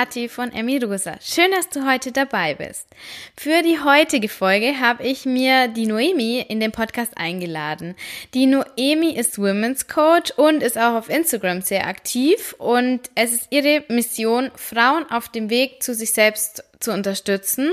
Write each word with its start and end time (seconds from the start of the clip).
Kathi 0.00 0.30
von 0.30 0.50
Emmy 0.54 0.78
Rosa. 0.78 1.18
Schön, 1.20 1.50
dass 1.50 1.68
du 1.68 1.86
heute 1.86 2.10
dabei 2.10 2.54
bist. 2.54 2.86
Für 3.36 3.60
die 3.62 3.80
heutige 3.80 4.30
Folge 4.30 4.80
habe 4.80 5.02
ich 5.02 5.26
mir 5.26 5.68
die 5.68 5.84
Noemi 5.84 6.40
in 6.48 6.58
den 6.58 6.72
Podcast 6.72 7.12
eingeladen. 7.18 7.94
Die 8.32 8.46
Noemi 8.46 9.10
ist 9.10 9.38
Women's 9.38 9.88
Coach 9.88 10.30
und 10.38 10.62
ist 10.62 10.78
auch 10.78 10.94
auf 10.94 11.10
Instagram 11.10 11.60
sehr 11.60 11.86
aktiv 11.86 12.54
und 12.56 13.10
es 13.14 13.34
ist 13.34 13.48
ihre 13.50 13.84
Mission, 13.88 14.50
Frauen 14.56 15.04
auf 15.10 15.28
dem 15.28 15.50
Weg 15.50 15.82
zu 15.82 15.92
sich 15.92 16.12
selbst 16.12 16.64
zu 16.80 16.92
unterstützen. 16.92 17.70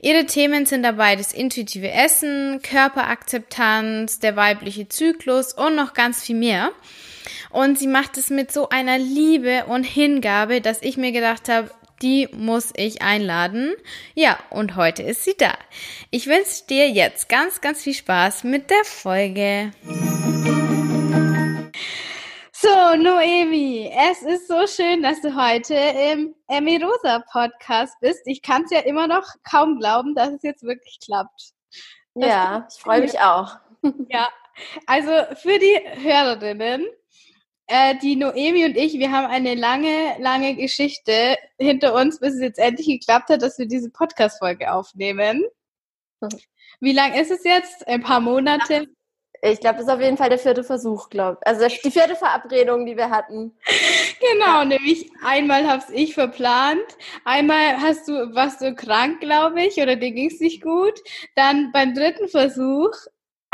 Ihre 0.00 0.26
Themen 0.26 0.66
sind 0.66 0.82
dabei 0.82 1.14
das 1.14 1.32
intuitive 1.32 1.92
Essen, 1.92 2.62
Körperakzeptanz, 2.62 4.18
der 4.18 4.34
weibliche 4.34 4.88
Zyklus 4.88 5.52
und 5.52 5.76
noch 5.76 5.94
ganz 5.94 6.24
viel 6.24 6.36
mehr. 6.36 6.72
Und 7.50 7.78
sie 7.78 7.86
macht 7.86 8.18
es 8.18 8.30
mit 8.30 8.52
so 8.52 8.68
einer 8.68 8.98
Liebe 8.98 9.66
und 9.66 9.84
Hingabe, 9.84 10.60
dass 10.60 10.82
ich 10.82 10.96
mir 10.96 11.12
gedacht 11.12 11.48
habe, 11.48 11.70
die 12.02 12.28
muss 12.32 12.72
ich 12.76 13.02
einladen. 13.02 13.74
Ja, 14.14 14.38
und 14.50 14.76
heute 14.76 15.02
ist 15.02 15.24
sie 15.24 15.36
da. 15.36 15.54
Ich 16.10 16.26
wünsche 16.26 16.66
dir 16.68 16.90
jetzt 16.90 17.28
ganz, 17.28 17.60
ganz 17.60 17.82
viel 17.82 17.94
Spaß 17.94 18.44
mit 18.44 18.70
der 18.70 18.84
Folge. 18.84 19.72
So, 22.52 22.96
Noemi, 22.96 23.92
es 24.10 24.22
ist 24.22 24.48
so 24.48 24.66
schön, 24.66 25.02
dass 25.02 25.20
du 25.20 25.36
heute 25.36 25.74
im 25.74 26.34
Emirosa 26.48 27.22
Podcast 27.30 27.94
bist. 28.00 28.22
Ich 28.24 28.42
kann 28.42 28.64
es 28.64 28.70
ja 28.70 28.80
immer 28.80 29.06
noch 29.06 29.26
kaum 29.48 29.78
glauben, 29.78 30.14
dass 30.14 30.30
es 30.30 30.42
jetzt 30.42 30.62
wirklich 30.62 30.98
klappt. 31.04 31.52
Das 32.14 32.28
ja, 32.28 32.68
ich 32.70 32.80
freue 32.80 33.00
mich 33.00 33.20
auch. 33.20 33.56
Ja, 34.08 34.30
also 34.86 35.10
für 35.34 35.58
die 35.58 35.78
Hörerinnen, 36.02 36.86
äh, 37.66 37.96
die 38.02 38.16
Noemi 38.16 38.64
und 38.64 38.76
ich, 38.76 38.94
wir 38.94 39.10
haben 39.10 39.26
eine 39.26 39.54
lange, 39.54 40.16
lange 40.18 40.54
Geschichte 40.54 41.36
hinter 41.58 41.94
uns, 41.94 42.20
bis 42.20 42.34
es 42.34 42.40
jetzt 42.40 42.58
endlich 42.58 42.86
geklappt 42.86 43.30
hat, 43.30 43.42
dass 43.42 43.58
wir 43.58 43.66
diese 43.66 43.90
Podcast-Folge 43.90 44.72
aufnehmen. 44.72 45.44
Wie 46.80 46.92
lang 46.92 47.14
ist 47.14 47.30
es 47.30 47.44
jetzt? 47.44 47.86
Ein 47.88 48.02
paar 48.02 48.20
Monate? 48.20 48.88
Ich 49.46 49.60
glaube, 49.60 49.76
das 49.76 49.86
ist 49.86 49.92
auf 49.92 50.00
jeden 50.00 50.16
Fall 50.16 50.30
der 50.30 50.38
vierte 50.38 50.64
Versuch, 50.64 51.10
glaube 51.10 51.38
ich. 51.42 51.46
Also 51.46 51.66
die 51.84 51.90
vierte 51.90 52.16
Verabredung, 52.16 52.86
die 52.86 52.96
wir 52.96 53.10
hatten. 53.10 53.56
Genau, 54.32 54.60
ja. 54.60 54.64
nämlich 54.64 55.10
einmal 55.22 55.68
habe 55.68 55.84
ich 55.92 56.14
verplant, 56.14 56.86
einmal 57.24 57.78
hast 57.82 58.08
du, 58.08 58.34
warst 58.34 58.62
du 58.62 58.74
krank, 58.74 59.20
glaube 59.20 59.62
ich, 59.62 59.76
oder 59.76 59.96
dir 59.96 60.12
ging 60.12 60.30
es 60.30 60.40
nicht 60.40 60.62
gut. 60.62 60.98
Dann 61.34 61.72
beim 61.72 61.92
dritten 61.92 62.28
Versuch 62.28 62.92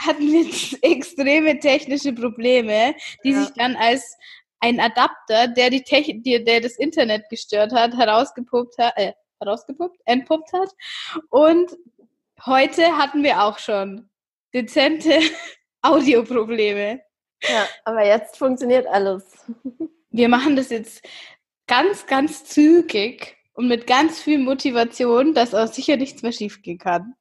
hatten 0.00 0.32
wir 0.32 0.46
extreme 0.82 1.58
technische 1.58 2.12
Probleme, 2.12 2.94
die 3.24 3.30
ja. 3.30 3.42
sich 3.42 3.54
dann 3.54 3.76
als 3.76 4.16
ein 4.60 4.78
Adapter, 4.78 5.48
der 5.48 5.70
die 5.70 5.82
Techn 5.82 6.22
der, 6.22 6.40
der 6.40 6.60
das 6.60 6.76
Internet 6.76 7.28
gestört 7.30 7.72
hat, 7.72 7.96
herausgepuppt 7.96 8.76
hat, 8.78 8.92
äh, 8.96 9.12
herausgepuppt, 9.40 10.00
entpuppt 10.04 10.52
hat. 10.52 10.70
Und 11.30 11.76
heute 12.44 12.98
hatten 12.98 13.22
wir 13.22 13.42
auch 13.42 13.58
schon 13.58 14.08
dezente 14.54 15.18
Audioprobleme. 15.82 17.00
Ja, 17.42 17.66
aber 17.84 18.04
jetzt 18.04 18.36
funktioniert 18.36 18.86
alles. 18.86 19.24
Wir 20.12 20.28
machen 20.28 20.56
das 20.56 20.70
jetzt 20.70 21.08
ganz, 21.68 22.06
ganz 22.06 22.44
zügig 22.44 23.36
und 23.52 23.68
mit 23.68 23.86
ganz 23.86 24.20
viel 24.20 24.38
Motivation, 24.38 25.34
dass 25.34 25.54
auch 25.54 25.68
sicher 25.68 25.96
nichts 25.96 26.22
mehr 26.22 26.32
schiefgehen 26.32 26.78
kann. 26.78 27.14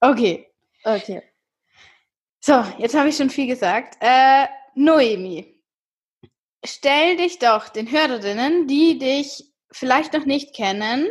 Okay. 0.00 0.48
Okay. 0.82 1.22
So, 2.48 2.64
jetzt 2.78 2.96
habe 2.96 3.10
ich 3.10 3.16
schon 3.18 3.28
viel 3.28 3.46
gesagt. 3.46 3.98
Äh, 4.00 4.46
Noemi, 4.74 5.62
stell 6.64 7.18
dich 7.18 7.38
doch 7.38 7.68
den 7.68 7.90
Hörerinnen, 7.90 8.66
die 8.66 8.98
dich 8.98 9.52
vielleicht 9.70 10.14
noch 10.14 10.24
nicht 10.24 10.56
kennen, 10.56 11.06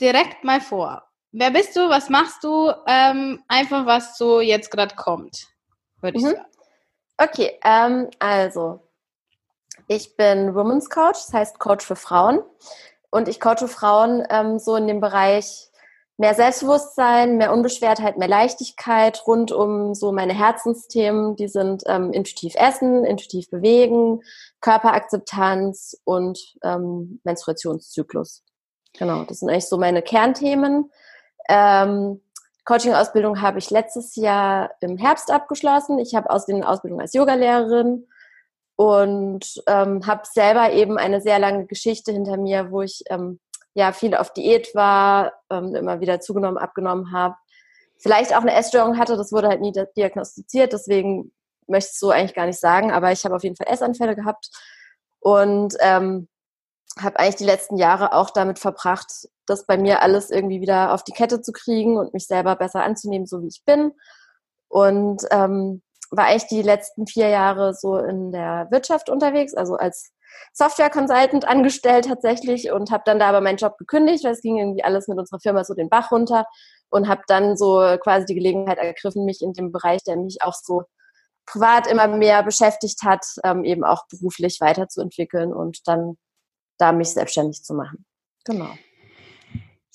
direkt 0.00 0.42
mal 0.42 0.60
vor. 0.60 1.04
Wer 1.30 1.52
bist 1.52 1.76
du? 1.76 1.88
Was 1.88 2.10
machst 2.10 2.42
du? 2.42 2.72
Ähm, 2.88 3.44
einfach, 3.46 3.86
was 3.86 4.18
so 4.18 4.40
jetzt 4.40 4.72
gerade 4.72 4.96
kommt, 4.96 5.46
würde 6.00 6.18
ich 6.18 6.24
mhm. 6.24 6.30
sagen. 6.30 6.46
Okay, 7.18 7.60
ähm, 7.62 8.10
also 8.18 8.80
ich 9.86 10.16
bin 10.16 10.52
Women's 10.56 10.90
Coach, 10.90 11.26
das 11.26 11.32
heißt 11.32 11.58
Coach 11.60 11.86
für 11.86 11.94
Frauen. 11.94 12.40
Und 13.10 13.28
ich 13.28 13.38
coache 13.38 13.68
Frauen 13.68 14.26
ähm, 14.30 14.58
so 14.58 14.74
in 14.74 14.88
dem 14.88 15.00
Bereich 15.00 15.70
mehr 16.18 16.34
Selbstbewusstsein, 16.34 17.36
mehr 17.36 17.52
Unbeschwertheit, 17.52 18.16
mehr 18.16 18.28
Leichtigkeit 18.28 19.26
rund 19.26 19.52
um 19.52 19.94
so 19.94 20.12
meine 20.12 20.32
Herzensthemen. 20.32 21.36
Die 21.36 21.48
sind 21.48 21.82
ähm, 21.86 22.12
intuitiv 22.12 22.54
essen, 22.56 23.04
intuitiv 23.04 23.50
bewegen, 23.50 24.22
Körperakzeptanz 24.60 26.00
und 26.04 26.56
ähm, 26.64 27.20
Menstruationszyklus. 27.24 28.42
Genau, 28.98 29.24
das 29.24 29.40
sind 29.40 29.50
eigentlich 29.50 29.68
so 29.68 29.76
meine 29.76 30.00
Kernthemen. 30.02 30.90
Ähm, 31.48 32.22
Coaching-Ausbildung 32.64 33.42
habe 33.42 33.58
ich 33.58 33.70
letztes 33.70 34.16
Jahr 34.16 34.70
im 34.80 34.96
Herbst 34.96 35.30
abgeschlossen. 35.30 35.98
Ich 35.98 36.14
habe 36.14 36.30
aus 36.30 36.46
den 36.46 36.64
Ausbildung 36.64 37.00
als 37.00 37.12
Yogalehrerin 37.12 38.08
und 38.74 39.62
ähm, 39.66 40.06
habe 40.06 40.22
selber 40.24 40.72
eben 40.72 40.98
eine 40.98 41.20
sehr 41.20 41.38
lange 41.38 41.66
Geschichte 41.66 42.12
hinter 42.12 42.36
mir, 42.38 42.70
wo 42.70 42.82
ich 42.82 43.04
ähm, 43.08 43.38
ja 43.76 43.92
viel 43.92 44.14
auf 44.14 44.32
Diät 44.32 44.74
war, 44.74 45.34
ähm, 45.50 45.74
immer 45.74 46.00
wieder 46.00 46.18
zugenommen, 46.18 46.56
abgenommen 46.56 47.12
habe. 47.12 47.36
Vielleicht 47.98 48.34
auch 48.34 48.40
eine 48.40 48.54
Essstörung 48.54 48.98
hatte, 48.98 49.16
das 49.16 49.32
wurde 49.32 49.48
halt 49.48 49.60
nie 49.60 49.72
diagnostiziert, 49.96 50.72
deswegen 50.72 51.32
möchte 51.66 51.88
ich 51.88 51.94
es 51.94 52.00
so 52.00 52.10
eigentlich 52.10 52.34
gar 52.34 52.46
nicht 52.46 52.58
sagen, 52.58 52.90
aber 52.90 53.12
ich 53.12 53.24
habe 53.24 53.36
auf 53.36 53.42
jeden 53.42 53.56
Fall 53.56 53.70
Essanfälle 53.70 54.16
gehabt 54.16 54.48
und 55.20 55.74
ähm, 55.80 56.28
habe 56.98 57.18
eigentlich 57.18 57.36
die 57.36 57.44
letzten 57.44 57.76
Jahre 57.76 58.14
auch 58.14 58.30
damit 58.30 58.58
verbracht, 58.58 59.28
das 59.46 59.66
bei 59.66 59.76
mir 59.76 60.00
alles 60.02 60.30
irgendwie 60.30 60.62
wieder 60.62 60.94
auf 60.94 61.04
die 61.04 61.12
Kette 61.12 61.42
zu 61.42 61.52
kriegen 61.52 61.98
und 61.98 62.14
mich 62.14 62.26
selber 62.26 62.56
besser 62.56 62.82
anzunehmen, 62.82 63.26
so 63.26 63.42
wie 63.42 63.48
ich 63.48 63.62
bin. 63.66 63.92
Und 64.68 65.22
ähm, 65.30 65.82
war 66.10 66.26
eigentlich 66.26 66.46
die 66.46 66.62
letzten 66.62 67.06
vier 67.06 67.28
Jahre 67.28 67.74
so 67.74 67.98
in 67.98 68.32
der 68.32 68.68
Wirtschaft 68.70 69.10
unterwegs, 69.10 69.54
also 69.54 69.76
als 69.76 70.12
Software 70.52 70.90
Consultant 70.90 71.46
angestellt 71.46 72.06
tatsächlich 72.06 72.70
und 72.70 72.90
habe 72.90 73.02
dann 73.06 73.18
da 73.18 73.28
aber 73.28 73.40
meinen 73.40 73.58
Job 73.58 73.78
gekündigt, 73.78 74.24
weil 74.24 74.32
es 74.32 74.42
ging 74.42 74.58
irgendwie 74.58 74.84
alles 74.84 75.08
mit 75.08 75.18
unserer 75.18 75.40
Firma 75.40 75.64
so 75.64 75.74
den 75.74 75.88
Bach 75.88 76.10
runter 76.10 76.46
und 76.90 77.08
habe 77.08 77.22
dann 77.26 77.56
so 77.56 77.96
quasi 78.02 78.26
die 78.26 78.34
Gelegenheit 78.34 78.78
ergriffen, 78.78 79.24
mich 79.24 79.42
in 79.42 79.52
dem 79.52 79.72
Bereich, 79.72 80.02
der 80.04 80.16
mich 80.16 80.42
auch 80.42 80.54
so 80.54 80.84
privat 81.46 81.86
immer 81.86 82.08
mehr 82.08 82.42
beschäftigt 82.42 83.02
hat, 83.02 83.24
ähm, 83.44 83.64
eben 83.64 83.84
auch 83.84 84.06
beruflich 84.08 84.60
weiterzuentwickeln 84.60 85.52
und 85.52 85.86
dann 85.86 86.16
da 86.78 86.92
mich 86.92 87.10
selbstständig 87.10 87.62
zu 87.62 87.74
machen. 87.74 88.04
Genau. 88.44 88.70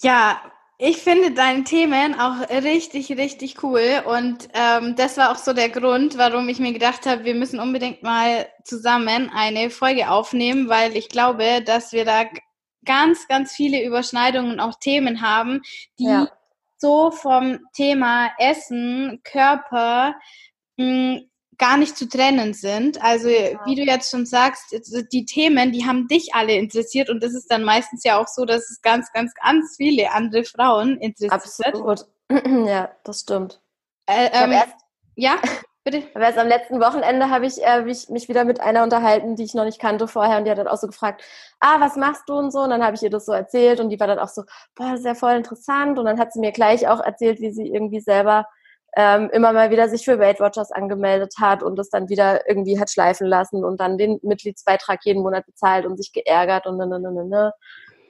Ja, 0.02 0.41
ich 0.84 0.97
finde 0.97 1.30
deine 1.30 1.64
Themen 1.64 2.19
auch 2.19 2.50
richtig, 2.50 3.16
richtig 3.16 3.62
cool. 3.62 4.02
Und 4.03 4.50
ähm, 4.56 4.96
das 4.96 5.16
war 5.16 5.31
auch 5.31 5.36
so 5.36 5.53
der 5.53 5.69
Grund, 5.69 6.18
warum 6.18 6.50
ich 6.50 6.58
mir 6.58 6.74
gedacht 6.74 7.06
habe, 7.06 7.24
wir 7.24 7.36
müssen 7.36 7.59
unbedingt 7.59 8.02
mal 8.02 8.47
zusammen 8.64 9.30
eine 9.31 9.70
Folge 9.70 10.09
aufnehmen, 10.09 10.70
weil 10.70 10.97
ich 10.97 11.08
glaube, 11.09 11.62
dass 11.64 11.94
wir 11.94 12.03
da 12.03 12.24
ganz, 12.84 13.28
ganz 13.28 13.52
viele 13.52 13.84
Überschneidungen 13.86 14.53
und 14.53 14.59
auch 14.59 14.74
Themen 14.80 15.22
haben, 15.22 15.62
die 16.00 16.06
ja. 16.06 16.28
so 16.80 17.12
vom 17.12 17.59
Thema 17.74 18.31
Essen, 18.40 19.22
Körper, 19.24 20.16
mh, 20.78 20.86
hm, 20.86 21.31
gar 21.58 21.78
nicht 21.78 21.98
zu 21.98 22.08
trennen 22.08 22.54
sind. 22.54 23.02
Also 23.04 23.30
ja. 23.30 23.60
wie 23.66 23.76
du 23.76 23.84
jetzt 23.84 24.10
schon 24.10 24.26
sagst, 24.26 24.76
die 25.12 25.26
Themen, 25.26 25.72
die 25.72 25.86
haben 25.86 26.08
dich 26.08 26.34
alle 26.34 26.54
interessiert 26.54 27.10
und 27.10 27.22
das 27.22 27.34
ist 27.34 27.52
dann 27.52 27.64
meistens 27.64 28.04
ja 28.04 28.20
auch 28.20 28.28
so, 28.28 28.46
dass 28.46 28.70
es 28.70 28.82
ganz, 28.82 29.12
ganz, 29.14 29.34
ganz 29.36 29.76
viele 29.78 30.12
andere 30.12 30.44
Frauen 30.44 30.98
interessiert. 30.98 31.32
Absolut. 31.32 32.06
Ja, 32.66 32.90
das 33.03 33.22
stimmt. 33.22 33.59
Äh, 34.06 34.30
ähm, 34.32 34.53
erst, 34.53 34.76
ja, 35.16 35.36
bitte. 35.84 36.03
Aber 36.14 36.24
erst 36.24 36.38
am 36.38 36.48
letzten 36.48 36.80
Wochenende 36.80 37.30
habe 37.30 37.46
ich, 37.46 37.62
äh, 37.62 37.82
mich, 37.82 38.09
mich 38.09 38.30
wieder 38.30 38.46
mit 38.46 38.62
einer 38.62 38.84
unterhalten, 38.84 39.36
die 39.36 39.44
ich 39.44 39.54
noch 39.54 39.66
nicht 39.66 39.80
kannte 39.80 40.08
vorher 40.08 40.38
und 40.38 40.46
die 40.46 40.52
hat 40.52 40.58
dann 40.58 40.70
auch 40.70 40.78
so 40.78 40.88
gefragt, 40.88 41.24
ah, 41.59 41.80
was 41.80 41.97
machst 41.97 42.24
du 42.28 42.34
und 42.34 42.52
so 42.52 42.59
und 42.59 42.70
dann 42.70 42.84
habe 42.84 42.96
ich 42.96 43.04
ihr 43.04 43.09
das 43.09 43.26
so 43.26 43.34
erzählt 43.34 43.82
und 43.82 43.90
die 43.90 44.00
war 44.00 44.08
dann 44.08 44.20
auch 44.20 44.30
so, 44.30 44.44
boah, 44.76 44.92
das 44.92 45.02
ist 45.02 45.06
ja 45.06 45.16
voll 45.16 45.34
interessant 45.34 46.00
und 46.00 46.06
dann 46.06 46.20
hat 46.20 46.32
sie 46.32 46.40
mir 46.40 46.54
gleich 46.54 46.88
auch 46.88 47.02
erzählt, 47.02 47.42
wie 47.42 47.52
sie 47.52 47.68
irgendwie 47.68 48.00
selber 48.00 48.47
ähm, 48.96 49.29
immer 49.32 49.53
mal 49.53 49.70
wieder 49.70 49.88
sich 49.88 50.03
für 50.03 50.20
Weight 50.20 50.40
Watchers 50.40 50.72
angemeldet 50.72 51.35
hat 51.40 51.64
und 51.64 51.78
das 51.78 51.90
dann 51.90 52.09
wieder 52.09 52.47
irgendwie 52.49 52.79
hat 52.79 52.90
schleifen 52.90 53.28
lassen 53.28 53.64
und 53.64 53.79
dann 53.79 53.97
den 53.97 54.20
Mitgliedsbeitrag 54.22 54.99
jeden 55.03 55.23
Monat 55.23 55.46
bezahlt 55.46 55.85
und 55.85 55.97
sich 55.97 56.11
geärgert 56.11 56.67
und 56.67 56.78
ne, 56.78 56.88
ne, 56.88 56.99
ne, 56.99 57.11
ne. 57.11 57.26
ne. 57.26 57.53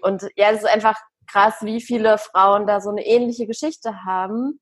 Und 0.01 0.27
ja, 0.35 0.49
es 0.49 0.59
ist 0.59 0.69
einfach 0.69 0.99
krass, 1.31 1.57
wie 1.61 1.81
viele 1.81 2.17
Frauen 2.17 2.65
da 2.65 2.81
so 2.81 2.89
eine 2.89 3.05
ähnliche 3.05 3.45
Geschichte 3.45 4.03
haben, 4.05 4.59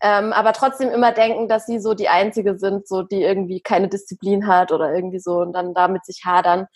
ähm, 0.00 0.32
aber 0.32 0.52
trotzdem 0.52 0.90
immer 0.90 1.12
denken, 1.12 1.48
dass 1.48 1.66
sie 1.66 1.80
so 1.80 1.94
die 1.94 2.08
Einzige 2.08 2.56
sind, 2.58 2.86
so 2.86 3.02
die 3.02 3.22
irgendwie 3.22 3.60
keine 3.60 3.88
Disziplin 3.88 4.46
hat 4.46 4.70
oder 4.70 4.94
irgendwie 4.94 5.18
so 5.18 5.40
und 5.40 5.52
dann 5.52 5.74
damit 5.74 6.04
sich 6.04 6.22
hadern. 6.24 6.66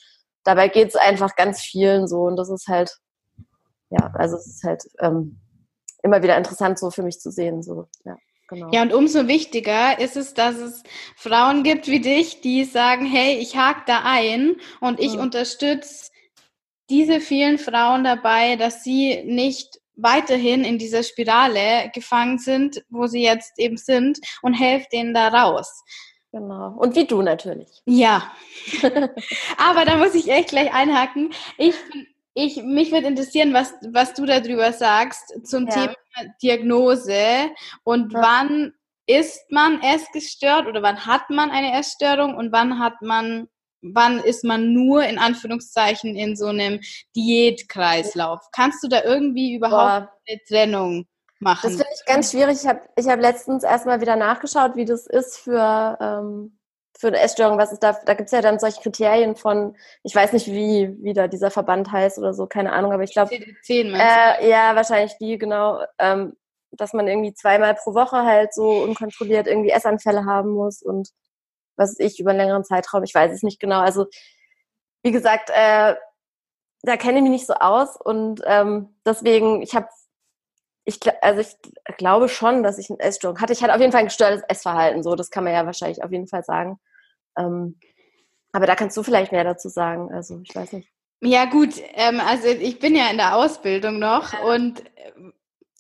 Dabei 0.42 0.66
geht 0.66 0.88
es 0.88 0.96
einfach 0.96 1.36
ganz 1.36 1.60
vielen 1.60 2.08
so 2.08 2.22
und 2.22 2.36
das 2.36 2.50
ist 2.50 2.66
halt, 2.66 2.96
ja, 3.90 4.10
also 4.14 4.36
es 4.36 4.46
ist 4.48 4.64
halt 4.64 4.82
ähm, 5.00 5.38
immer 6.02 6.22
wieder 6.22 6.36
interessant 6.36 6.80
so 6.80 6.90
für 6.90 7.04
mich 7.04 7.20
zu 7.20 7.30
sehen, 7.30 7.62
so, 7.62 7.86
ja. 8.04 8.16
Genau. 8.52 8.68
Ja, 8.70 8.82
und 8.82 8.92
umso 8.92 9.28
wichtiger 9.28 9.98
ist 9.98 10.16
es, 10.16 10.34
dass 10.34 10.56
es 10.56 10.82
Frauen 11.16 11.62
gibt 11.62 11.88
wie 11.88 12.00
dich, 12.00 12.42
die 12.42 12.64
sagen, 12.64 13.06
hey, 13.06 13.38
ich 13.38 13.56
hake 13.56 13.82
da 13.86 14.02
ein 14.04 14.56
und 14.80 15.00
ich 15.00 15.14
mhm. 15.14 15.20
unterstütze 15.20 16.10
diese 16.90 17.20
vielen 17.20 17.56
Frauen 17.56 18.04
dabei, 18.04 18.56
dass 18.56 18.84
sie 18.84 19.22
nicht 19.24 19.80
weiterhin 19.96 20.64
in 20.64 20.76
dieser 20.76 21.02
Spirale 21.02 21.90
gefangen 21.94 22.38
sind, 22.38 22.84
wo 22.90 23.06
sie 23.06 23.22
jetzt 23.22 23.58
eben 23.58 23.78
sind 23.78 24.18
und 24.42 24.52
helft 24.52 24.92
denen 24.92 25.14
da 25.14 25.28
raus. 25.28 25.82
Genau. 26.32 26.74
Und 26.76 26.94
wie 26.94 27.06
du 27.06 27.22
natürlich. 27.22 27.68
Ja. 27.86 28.30
Aber 29.56 29.84
da 29.86 29.96
muss 29.96 30.14
ich 30.14 30.28
echt 30.28 30.48
gleich 30.48 30.72
einhaken. 30.74 31.30
Ich, 31.56 31.74
ich, 32.34 32.62
mich 32.62 32.92
würde 32.92 33.08
interessieren, 33.08 33.52
was, 33.52 33.74
was 33.90 34.14
du 34.14 34.24
darüber 34.24 34.72
sagst 34.72 35.34
zum 35.44 35.66
ja. 35.66 35.72
Thema 35.72 35.94
Diagnose 36.42 37.50
und 37.84 38.12
ja. 38.12 38.22
wann 38.22 38.72
ist 39.06 39.50
man 39.50 39.82
essgestört 39.82 40.66
oder 40.66 40.82
wann 40.82 41.06
hat 41.06 41.28
man 41.28 41.50
eine 41.50 41.78
Essstörung 41.78 42.34
und 42.34 42.52
wann 42.52 42.78
hat 42.78 43.02
man 43.02 43.48
wann 43.82 44.20
ist 44.20 44.44
man 44.44 44.72
nur 44.72 45.04
in 45.04 45.18
Anführungszeichen 45.18 46.14
in 46.14 46.36
so 46.36 46.46
einem 46.46 46.80
Diätkreislauf? 47.16 48.40
Kannst 48.52 48.82
du 48.84 48.88
da 48.88 49.02
irgendwie 49.02 49.56
überhaupt 49.56 50.06
Boah. 50.06 50.18
eine 50.28 50.40
Trennung 50.46 51.06
machen? 51.40 51.62
Das 51.64 51.72
finde 51.72 51.92
ich 51.92 52.06
ganz 52.06 52.30
schwierig. 52.30 52.58
Ich 52.62 52.68
habe 52.68 52.80
ich 52.96 53.08
hab 53.08 53.20
letztens 53.20 53.64
erstmal 53.64 54.00
wieder 54.00 54.14
nachgeschaut, 54.16 54.76
wie 54.76 54.84
das 54.84 55.06
ist 55.06 55.38
für, 55.38 55.98
ähm, 56.00 56.58
für 57.02 57.08
eine 57.08 57.18
Essstörung. 57.18 57.58
Was 57.58 57.72
ist 57.72 57.82
da? 57.82 57.98
Da 58.06 58.14
gibt 58.14 58.28
es 58.28 58.32
ja 58.32 58.40
dann 58.40 58.60
solche 58.60 58.80
Kriterien 58.80 59.34
von, 59.34 59.76
ich 60.04 60.14
weiß 60.14 60.32
nicht, 60.34 60.46
wie, 60.46 60.96
wie 61.02 61.14
da 61.14 61.26
dieser 61.26 61.50
Verband 61.50 61.90
heißt 61.90 62.16
oder 62.16 62.32
so, 62.32 62.46
keine 62.46 62.72
Ahnung, 62.72 62.92
aber 62.92 63.02
ich 63.02 63.12
glaube. 63.12 63.34
CD10 63.34 63.92
äh, 63.96 64.48
Ja, 64.48 64.76
wahrscheinlich 64.76 65.18
die, 65.18 65.36
genau. 65.36 65.84
Ähm, 65.98 66.36
dass 66.70 66.92
man 66.92 67.08
irgendwie 67.08 67.34
zweimal 67.34 67.74
pro 67.74 67.94
Woche 67.94 68.22
halt 68.22 68.54
so 68.54 68.70
unkontrolliert 68.70 69.48
irgendwie 69.48 69.70
Essanfälle 69.70 70.26
haben 70.26 70.52
muss 70.52 70.80
und 70.80 71.08
was 71.76 71.98
ich, 71.98 72.20
über 72.20 72.30
einen 72.30 72.38
längeren 72.38 72.64
Zeitraum, 72.64 73.02
ich 73.02 73.14
weiß 73.14 73.32
es 73.32 73.42
nicht 73.42 73.58
genau. 73.58 73.80
Also, 73.80 74.06
wie 75.02 75.10
gesagt, 75.10 75.50
äh, 75.50 75.96
da 76.82 76.96
kenne 76.96 77.18
ich 77.18 77.22
mich 77.24 77.32
nicht 77.32 77.46
so 77.46 77.54
aus 77.54 77.96
und 78.00 78.42
ähm, 78.46 78.94
deswegen, 79.04 79.60
ich 79.60 79.74
habe, 79.74 79.88
ich, 80.84 81.00
also 81.20 81.40
ich 81.40 81.56
glaube 81.98 82.28
schon, 82.28 82.62
dass 82.62 82.78
ich 82.78 82.90
eine 82.90 83.00
Essstörung 83.00 83.40
hatte. 83.40 83.52
Ich 83.52 83.62
hatte 83.62 83.74
auf 83.74 83.80
jeden 83.80 83.90
Fall 83.90 84.02
ein 84.02 84.06
gestörtes 84.06 84.42
Essverhalten, 84.48 85.02
so, 85.02 85.16
das 85.16 85.30
kann 85.30 85.42
man 85.42 85.52
ja 85.52 85.66
wahrscheinlich 85.66 86.04
auf 86.04 86.12
jeden 86.12 86.28
Fall 86.28 86.44
sagen. 86.44 86.78
Ähm, 87.36 87.76
aber 88.52 88.66
da 88.66 88.74
kannst 88.74 88.96
du 88.96 89.02
vielleicht 89.02 89.32
mehr 89.32 89.44
dazu 89.44 89.68
sagen. 89.68 90.12
Also, 90.12 90.40
ich 90.42 90.54
weiß 90.54 90.72
nicht. 90.72 90.88
Ja, 91.20 91.44
gut, 91.44 91.74
ähm, 91.94 92.20
also 92.20 92.48
ich 92.48 92.78
bin 92.80 92.96
ja 92.96 93.08
in 93.10 93.16
der 93.16 93.36
Ausbildung 93.36 93.98
noch 93.98 94.32
ja. 94.32 94.42
und 94.42 94.80
äh, 94.80 95.12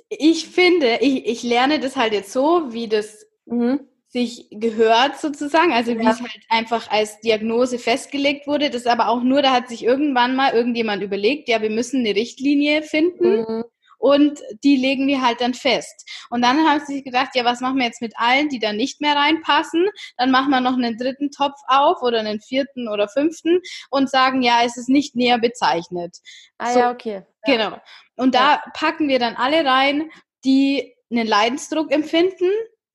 ich 0.08 0.48
finde, 0.48 0.98
ich, 1.00 1.26
ich 1.26 1.42
lerne 1.42 1.80
das 1.80 1.96
halt 1.96 2.12
jetzt 2.12 2.32
so, 2.32 2.72
wie 2.72 2.88
das 2.88 3.26
mhm 3.46 3.80
sich 4.12 4.48
gehört 4.50 5.18
sozusagen, 5.18 5.72
also 5.72 5.98
wie 5.98 6.04
ja. 6.04 6.10
es 6.10 6.20
halt 6.20 6.40
einfach 6.50 6.90
als 6.90 7.18
Diagnose 7.20 7.78
festgelegt 7.78 8.46
wurde. 8.46 8.68
Das 8.68 8.86
aber 8.86 9.08
auch 9.08 9.22
nur, 9.22 9.40
da 9.40 9.52
hat 9.52 9.68
sich 9.70 9.82
irgendwann 9.82 10.36
mal 10.36 10.52
irgendjemand 10.52 11.02
überlegt, 11.02 11.48
ja, 11.48 11.62
wir 11.62 11.70
müssen 11.70 12.00
eine 12.00 12.14
Richtlinie 12.14 12.82
finden 12.82 13.40
mhm. 13.40 13.64
Und 14.02 14.40
die 14.64 14.76
legen 14.76 15.06
wir 15.06 15.22
halt 15.22 15.40
dann 15.40 15.54
fest. 15.54 16.10
Und 16.28 16.42
dann 16.42 16.66
haben 16.66 16.80
sie 16.80 16.94
sich 16.94 17.04
gedacht, 17.04 17.30
ja, 17.36 17.44
was 17.44 17.60
machen 17.60 17.78
wir 17.78 17.84
jetzt 17.84 18.02
mit 18.02 18.14
allen, 18.16 18.48
die 18.48 18.58
da 18.58 18.72
nicht 18.72 19.00
mehr 19.00 19.14
reinpassen? 19.14 19.88
Dann 20.16 20.32
machen 20.32 20.50
wir 20.50 20.60
noch 20.60 20.72
einen 20.72 20.98
dritten 20.98 21.30
Topf 21.30 21.60
auf 21.68 22.02
oder 22.02 22.18
einen 22.18 22.40
vierten 22.40 22.88
oder 22.88 23.08
fünften 23.08 23.60
und 23.90 24.10
sagen, 24.10 24.42
ja, 24.42 24.62
es 24.64 24.76
ist 24.76 24.88
nicht 24.88 25.14
näher 25.14 25.38
bezeichnet. 25.38 26.16
Ah 26.58 26.72
so, 26.72 26.78
ja, 26.80 26.90
okay. 26.90 27.22
Ja. 27.46 27.54
Genau. 27.54 27.80
Und 28.16 28.34
da 28.34 28.60
packen 28.74 29.08
wir 29.08 29.20
dann 29.20 29.36
alle 29.36 29.64
rein, 29.64 30.10
die 30.44 30.96
einen 31.08 31.28
Leidensdruck 31.28 31.92
empfinden, 31.92 32.50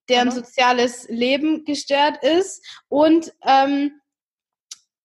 deren 0.10 0.28
mhm. 0.28 0.34
soziales 0.34 1.08
Leben 1.08 1.64
gestört 1.64 2.22
ist 2.22 2.66
und 2.90 3.32
ähm, 3.46 4.02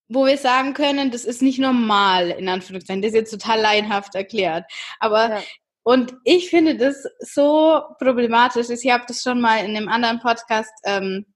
wo 0.08 0.26
wir 0.26 0.36
sagen 0.36 0.74
können, 0.74 1.10
das 1.10 1.24
ist 1.24 1.42
nicht 1.42 1.58
normal, 1.58 2.30
in 2.30 2.48
Anführungszeichen. 2.48 3.02
Das 3.02 3.12
ist 3.12 3.16
jetzt 3.16 3.30
total 3.30 3.60
laienhaft 3.60 4.14
erklärt. 4.14 4.64
Aber 5.00 5.30
ja. 5.30 5.42
Und 5.84 6.14
ich 6.24 6.50
finde 6.50 6.76
das 6.76 7.06
so 7.18 7.82
problematisch. 7.98 8.68
Ich 8.70 8.90
habe 8.90 9.04
das 9.06 9.22
schon 9.22 9.40
mal 9.40 9.64
in 9.64 9.76
einem 9.76 9.88
anderen 9.88 10.20
Podcast, 10.20 10.72
ähm, 10.84 11.26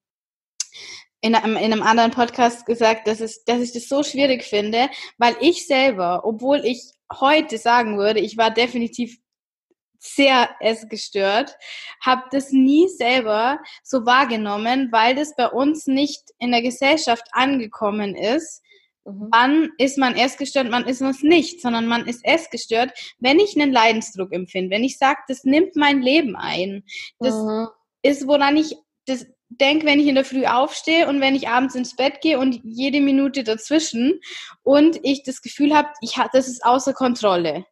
in, 1.20 1.34
einem, 1.34 1.56
in 1.56 1.72
einem 1.72 1.82
anderen 1.82 2.12
Podcast 2.12 2.66
gesagt, 2.66 3.08
dass, 3.08 3.20
es, 3.20 3.44
dass 3.44 3.60
ich 3.60 3.72
das 3.72 3.88
so 3.88 4.02
schwierig 4.02 4.44
finde, 4.44 4.88
weil 5.18 5.36
ich 5.40 5.66
selber, 5.66 6.24
obwohl 6.24 6.64
ich 6.64 6.92
heute 7.12 7.58
sagen 7.58 7.98
würde, 7.98 8.20
ich 8.20 8.36
war 8.36 8.50
definitiv 8.50 9.18
sehr 9.98 10.50
essgestört, 10.60 11.56
habe 12.00 12.22
das 12.30 12.52
nie 12.52 12.88
selber 12.88 13.58
so 13.82 14.06
wahrgenommen, 14.06 14.92
weil 14.92 15.16
das 15.16 15.34
bei 15.34 15.48
uns 15.48 15.86
nicht 15.86 16.22
in 16.38 16.52
der 16.52 16.62
Gesellschaft 16.62 17.24
angekommen 17.32 18.14
ist. 18.14 18.62
Mhm. 19.06 19.28
Wann 19.30 19.70
ist 19.78 19.98
man 19.98 20.16
essgestört, 20.16 20.70
man 20.70 20.86
ist 20.86 21.00
es 21.00 21.22
nicht, 21.22 21.62
sondern 21.62 21.86
man 21.86 22.06
ist 22.06 22.24
essgestört, 22.24 22.92
wenn 23.20 23.38
ich 23.38 23.54
einen 23.54 23.72
Leidensdruck 23.72 24.32
empfinde, 24.32 24.70
wenn 24.74 24.84
ich 24.84 24.98
sage, 24.98 25.20
das 25.28 25.44
nimmt 25.44 25.76
mein 25.76 26.02
Leben 26.02 26.36
ein. 26.36 26.82
Das 27.20 27.34
mhm. 27.34 27.68
ist, 28.02 28.26
woran 28.26 28.56
ich 28.56 28.76
das 29.06 29.26
denke, 29.48 29.86
wenn 29.86 30.00
ich 30.00 30.08
in 30.08 30.16
der 30.16 30.24
Früh 30.24 30.44
aufstehe 30.44 31.08
und 31.08 31.20
wenn 31.20 31.36
ich 31.36 31.48
abends 31.48 31.76
ins 31.76 31.94
Bett 31.94 32.20
gehe 32.20 32.38
und 32.38 32.60
jede 32.64 33.00
Minute 33.00 33.44
dazwischen 33.44 34.20
und 34.62 34.98
ich 35.04 35.22
das 35.22 35.40
Gefühl 35.40 35.74
habe, 35.74 35.88
ich 36.00 36.14
das 36.32 36.48
ist 36.48 36.64
außer 36.64 36.92
Kontrolle. 36.92 37.64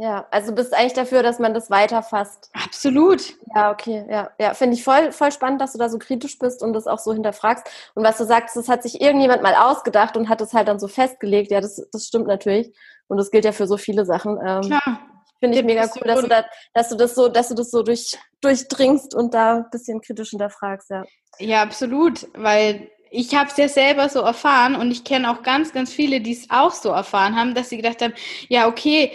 Ja, 0.00 0.26
also 0.30 0.54
bist 0.54 0.72
eigentlich 0.72 0.94
dafür, 0.94 1.22
dass 1.22 1.38
man 1.38 1.52
das 1.52 1.70
weiterfasst. 1.70 2.50
Absolut. 2.54 3.34
Ja, 3.54 3.70
okay, 3.70 4.06
ja, 4.08 4.30
ja, 4.38 4.54
finde 4.54 4.74
ich 4.74 4.82
voll, 4.82 5.12
voll 5.12 5.30
spannend, 5.30 5.60
dass 5.60 5.72
du 5.72 5.78
da 5.78 5.90
so 5.90 5.98
kritisch 5.98 6.38
bist 6.38 6.62
und 6.62 6.72
das 6.72 6.86
auch 6.86 6.98
so 6.98 7.12
hinterfragst. 7.12 7.68
Und 7.94 8.02
was 8.02 8.16
du 8.16 8.24
sagst, 8.24 8.56
das 8.56 8.70
hat 8.70 8.82
sich 8.82 9.02
irgendjemand 9.02 9.42
mal 9.42 9.54
ausgedacht 9.54 10.16
und 10.16 10.30
hat 10.30 10.40
es 10.40 10.54
halt 10.54 10.68
dann 10.68 10.80
so 10.80 10.88
festgelegt. 10.88 11.50
Ja, 11.50 11.60
das, 11.60 11.86
das 11.92 12.06
stimmt 12.06 12.28
natürlich. 12.28 12.74
Und 13.08 13.18
das 13.18 13.30
gilt 13.30 13.44
ja 13.44 13.52
für 13.52 13.66
so 13.66 13.76
viele 13.76 14.06
Sachen. 14.06 14.38
Ähm, 14.42 14.62
Klar. 14.62 15.00
Finde 15.38 15.58
ich 15.58 15.64
mega 15.64 15.82
cool, 15.82 16.02
dass 16.06 16.20
du, 16.22 16.28
da, 16.28 16.44
dass 16.72 16.88
du 16.88 16.96
das 16.96 17.14
so, 17.14 17.28
dass 17.28 17.48
du 17.48 17.54
das 17.54 17.70
so 17.70 17.82
durch, 17.82 18.16
durchdringst 18.40 19.14
und 19.14 19.34
da 19.34 19.56
ein 19.56 19.70
bisschen 19.70 20.00
kritisch 20.00 20.30
hinterfragst, 20.30 20.88
ja. 20.88 21.04
Ja, 21.38 21.62
absolut, 21.62 22.26
weil 22.34 22.90
ich 23.10 23.34
habe 23.34 23.50
es 23.50 23.56
ja 23.56 23.68
selber 23.68 24.08
so 24.08 24.20
erfahren 24.20 24.76
und 24.76 24.90
ich 24.90 25.04
kenne 25.04 25.30
auch 25.30 25.42
ganz, 25.42 25.72
ganz 25.72 25.92
viele, 25.92 26.20
die 26.20 26.32
es 26.32 26.48
auch 26.48 26.72
so 26.72 26.90
erfahren 26.90 27.36
haben, 27.36 27.54
dass 27.54 27.68
sie 27.68 27.76
gedacht 27.76 28.00
haben, 28.02 28.14
ja, 28.48 28.68
okay, 28.68 29.12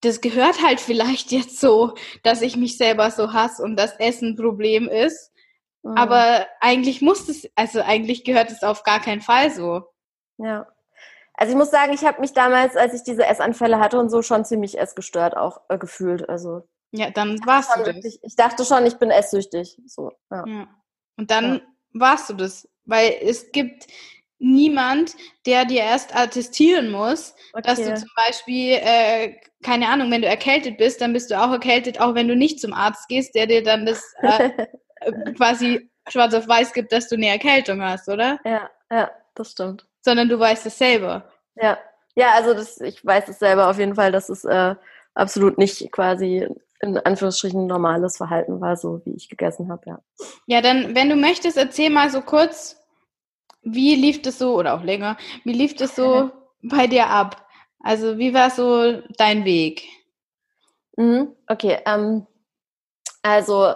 das 0.00 0.20
gehört 0.20 0.62
halt 0.62 0.80
vielleicht 0.80 1.32
jetzt 1.32 1.60
so, 1.60 1.94
dass 2.22 2.42
ich 2.42 2.56
mich 2.56 2.76
selber 2.76 3.10
so 3.10 3.32
hasse 3.32 3.62
und 3.62 3.76
das 3.76 3.96
Essen 3.98 4.30
ein 4.30 4.36
Problem 4.36 4.88
ist. 4.88 5.32
Mhm. 5.82 5.96
Aber 5.96 6.46
eigentlich 6.60 7.02
muss 7.02 7.28
es, 7.28 7.48
also 7.54 7.80
eigentlich 7.80 8.24
gehört 8.24 8.50
es 8.50 8.62
auf 8.62 8.82
gar 8.82 9.00
keinen 9.00 9.20
Fall 9.20 9.50
so. 9.50 9.82
Ja. 10.38 10.66
Also 11.34 11.52
ich 11.52 11.58
muss 11.58 11.70
sagen, 11.70 11.92
ich 11.92 12.04
habe 12.04 12.20
mich 12.20 12.32
damals, 12.32 12.76
als 12.76 12.94
ich 12.94 13.02
diese 13.02 13.26
Essanfälle 13.26 13.78
hatte 13.78 13.98
und 13.98 14.08
so, 14.08 14.22
schon 14.22 14.44
ziemlich 14.44 14.78
essgestört 14.78 15.36
auch 15.36 15.60
äh, 15.68 15.78
gefühlt. 15.78 16.28
Also 16.28 16.66
ja, 16.92 17.10
dann 17.10 17.38
warst 17.44 17.76
du 17.76 17.82
das. 17.82 18.04
Ich, 18.04 18.18
ich, 18.22 18.36
dachte 18.36 18.64
schon, 18.64 18.86
ich 18.86 18.96
bin 18.96 19.10
esssüchtig. 19.10 19.78
So, 19.86 20.12
ja. 20.30 20.44
ja. 20.46 20.68
Und 21.18 21.30
dann 21.30 21.56
ja. 21.56 21.60
warst 21.92 22.30
du 22.30 22.34
das, 22.34 22.68
weil 22.84 23.16
es 23.20 23.52
gibt 23.52 23.86
niemand, 24.38 25.14
der 25.46 25.64
dir 25.64 25.80
erst 25.80 26.14
attestieren 26.14 26.90
muss, 26.90 27.34
okay. 27.52 27.62
dass 27.62 27.78
du 27.78 27.94
zum 27.94 28.10
Beispiel, 28.16 28.78
äh, 28.82 29.36
keine 29.62 29.88
Ahnung, 29.88 30.10
wenn 30.10 30.22
du 30.22 30.28
erkältet 30.28 30.78
bist, 30.78 31.00
dann 31.00 31.12
bist 31.12 31.30
du 31.30 31.40
auch 31.40 31.50
erkältet, 31.50 32.00
auch 32.00 32.14
wenn 32.14 32.28
du 32.28 32.36
nicht 32.36 32.60
zum 32.60 32.72
Arzt 32.72 33.08
gehst, 33.08 33.34
der 33.34 33.46
dir 33.46 33.62
dann 33.62 33.86
das 33.86 34.02
äh, 34.22 34.50
quasi 35.36 35.90
schwarz 36.08 36.34
auf 36.34 36.46
weiß 36.46 36.72
gibt, 36.72 36.92
dass 36.92 37.08
du 37.08 37.16
eine 37.16 37.28
Erkältung 37.28 37.82
hast, 37.82 38.08
oder? 38.08 38.38
Ja, 38.44 38.70
ja, 38.90 39.10
das 39.34 39.52
stimmt. 39.52 39.86
Sondern 40.02 40.28
du 40.28 40.38
weißt 40.38 40.66
es 40.66 40.78
selber. 40.78 41.24
Ja, 41.56 41.78
ja, 42.14 42.32
also 42.34 42.54
das, 42.54 42.80
ich 42.80 43.04
weiß 43.04 43.28
es 43.28 43.38
selber 43.38 43.68
auf 43.68 43.78
jeden 43.78 43.94
Fall, 43.94 44.12
dass 44.12 44.28
es 44.28 44.44
äh, 44.44 44.74
absolut 45.14 45.58
nicht 45.58 45.90
quasi 45.92 46.48
in 46.80 46.98
Anführungsstrichen 46.98 47.66
normales 47.66 48.18
Verhalten 48.18 48.60
war, 48.60 48.76
so 48.76 49.00
wie 49.04 49.14
ich 49.14 49.28
gegessen 49.28 49.70
habe, 49.70 49.82
ja. 49.86 49.98
Ja, 50.46 50.60
dann, 50.60 50.94
wenn 50.94 51.08
du 51.08 51.16
möchtest, 51.16 51.56
erzähl 51.56 51.90
mal 51.90 52.10
so 52.10 52.20
kurz, 52.20 52.76
wie 53.66 53.96
lief 53.96 54.22
das 54.22 54.38
so, 54.38 54.54
oder 54.54 54.74
auch 54.74 54.84
länger, 54.84 55.16
wie 55.44 55.52
lief 55.52 55.74
das 55.74 55.96
so 55.96 56.30
bei 56.62 56.86
dir 56.86 57.08
ab? 57.08 57.46
Also 57.80 58.16
wie 58.16 58.32
war 58.32 58.50
so 58.50 59.02
dein 59.18 59.44
Weg? 59.44 59.82
Mhm, 60.96 61.34
okay, 61.48 61.78
ähm, 61.84 62.26
also 63.22 63.74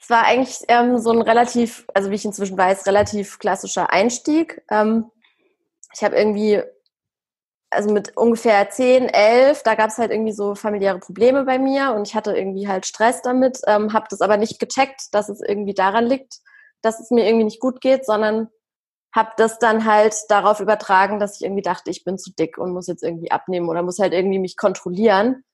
es 0.00 0.08
war 0.08 0.24
eigentlich 0.24 0.56
ähm, 0.68 0.98
so 0.98 1.10
ein 1.10 1.20
relativ, 1.20 1.84
also 1.94 2.10
wie 2.10 2.14
ich 2.14 2.24
inzwischen 2.24 2.56
weiß, 2.56 2.86
relativ 2.86 3.38
klassischer 3.38 3.92
Einstieg. 3.92 4.62
Ähm, 4.70 5.10
ich 5.94 6.02
habe 6.02 6.16
irgendwie, 6.16 6.62
also 7.68 7.92
mit 7.92 8.16
ungefähr 8.16 8.70
10, 8.70 9.10
11, 9.10 9.62
da 9.64 9.74
gab 9.74 9.90
es 9.90 9.98
halt 9.98 10.10
irgendwie 10.10 10.32
so 10.32 10.54
familiäre 10.54 10.98
Probleme 10.98 11.44
bei 11.44 11.58
mir 11.58 11.92
und 11.92 12.08
ich 12.08 12.14
hatte 12.14 12.34
irgendwie 12.34 12.68
halt 12.68 12.86
Stress 12.86 13.20
damit, 13.20 13.60
ähm, 13.66 13.92
habe 13.92 14.06
das 14.08 14.22
aber 14.22 14.38
nicht 14.38 14.58
gecheckt, 14.58 15.12
dass 15.12 15.28
es 15.28 15.42
irgendwie 15.46 15.74
daran 15.74 16.06
liegt, 16.06 16.38
dass 16.80 17.00
es 17.00 17.10
mir 17.10 17.26
irgendwie 17.26 17.44
nicht 17.44 17.60
gut 17.60 17.82
geht, 17.82 18.06
sondern 18.06 18.48
habe 19.12 19.30
das 19.36 19.58
dann 19.58 19.84
halt 19.84 20.14
darauf 20.28 20.60
übertragen, 20.60 21.18
dass 21.18 21.36
ich 21.36 21.42
irgendwie 21.44 21.62
dachte, 21.62 21.90
ich 21.90 22.04
bin 22.04 22.18
zu 22.18 22.32
dick 22.32 22.58
und 22.58 22.72
muss 22.72 22.86
jetzt 22.86 23.02
irgendwie 23.02 23.30
abnehmen 23.30 23.68
oder 23.68 23.82
muss 23.82 23.98
halt 23.98 24.12
irgendwie 24.12 24.38
mich 24.38 24.56
kontrollieren. 24.56 25.44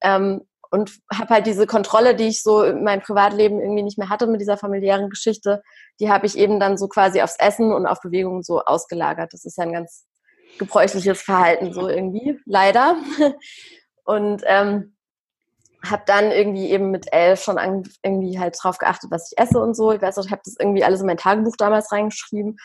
Ähm, 0.00 0.42
und 0.70 0.90
habe 1.12 1.34
halt 1.34 1.46
diese 1.46 1.68
Kontrolle, 1.68 2.16
die 2.16 2.26
ich 2.26 2.42
so 2.42 2.64
in 2.64 2.82
meinem 2.82 3.00
Privatleben 3.00 3.60
irgendwie 3.60 3.84
nicht 3.84 3.96
mehr 3.96 4.08
hatte 4.08 4.26
mit 4.26 4.40
dieser 4.40 4.56
familiären 4.56 5.08
Geschichte, 5.08 5.62
die 6.00 6.10
habe 6.10 6.26
ich 6.26 6.36
eben 6.36 6.58
dann 6.58 6.76
so 6.76 6.88
quasi 6.88 7.22
aufs 7.22 7.38
Essen 7.38 7.72
und 7.72 7.86
auf 7.86 8.00
Bewegungen 8.00 8.42
so 8.42 8.60
ausgelagert. 8.60 9.32
Das 9.32 9.44
ist 9.44 9.56
ja 9.56 9.62
ein 9.62 9.72
ganz 9.72 10.04
gebräuchliches 10.58 11.22
Verhalten 11.22 11.72
so 11.72 11.88
irgendwie, 11.88 12.40
leider. 12.44 12.96
Und 14.04 14.42
ähm, 14.44 14.96
habe 15.82 16.02
dann 16.06 16.30
irgendwie 16.30 16.70
eben 16.70 16.90
mit 16.90 17.12
elf 17.12 17.42
schon 17.42 17.56
an, 17.56 17.84
irgendwie 18.02 18.38
halt 18.38 18.56
drauf 18.60 18.78
geachtet, 18.78 19.10
was 19.10 19.30
ich 19.30 19.38
esse 19.38 19.58
und 19.60 19.74
so. 19.74 19.92
Ich 19.92 20.02
weiß 20.02 20.18
auch, 20.18 20.24
ich 20.26 20.32
habe 20.32 20.42
das 20.44 20.56
irgendwie 20.58 20.84
alles 20.84 21.00
in 21.00 21.06
mein 21.06 21.16
Tagebuch 21.16 21.56
damals 21.56 21.90
reingeschrieben 21.92 22.56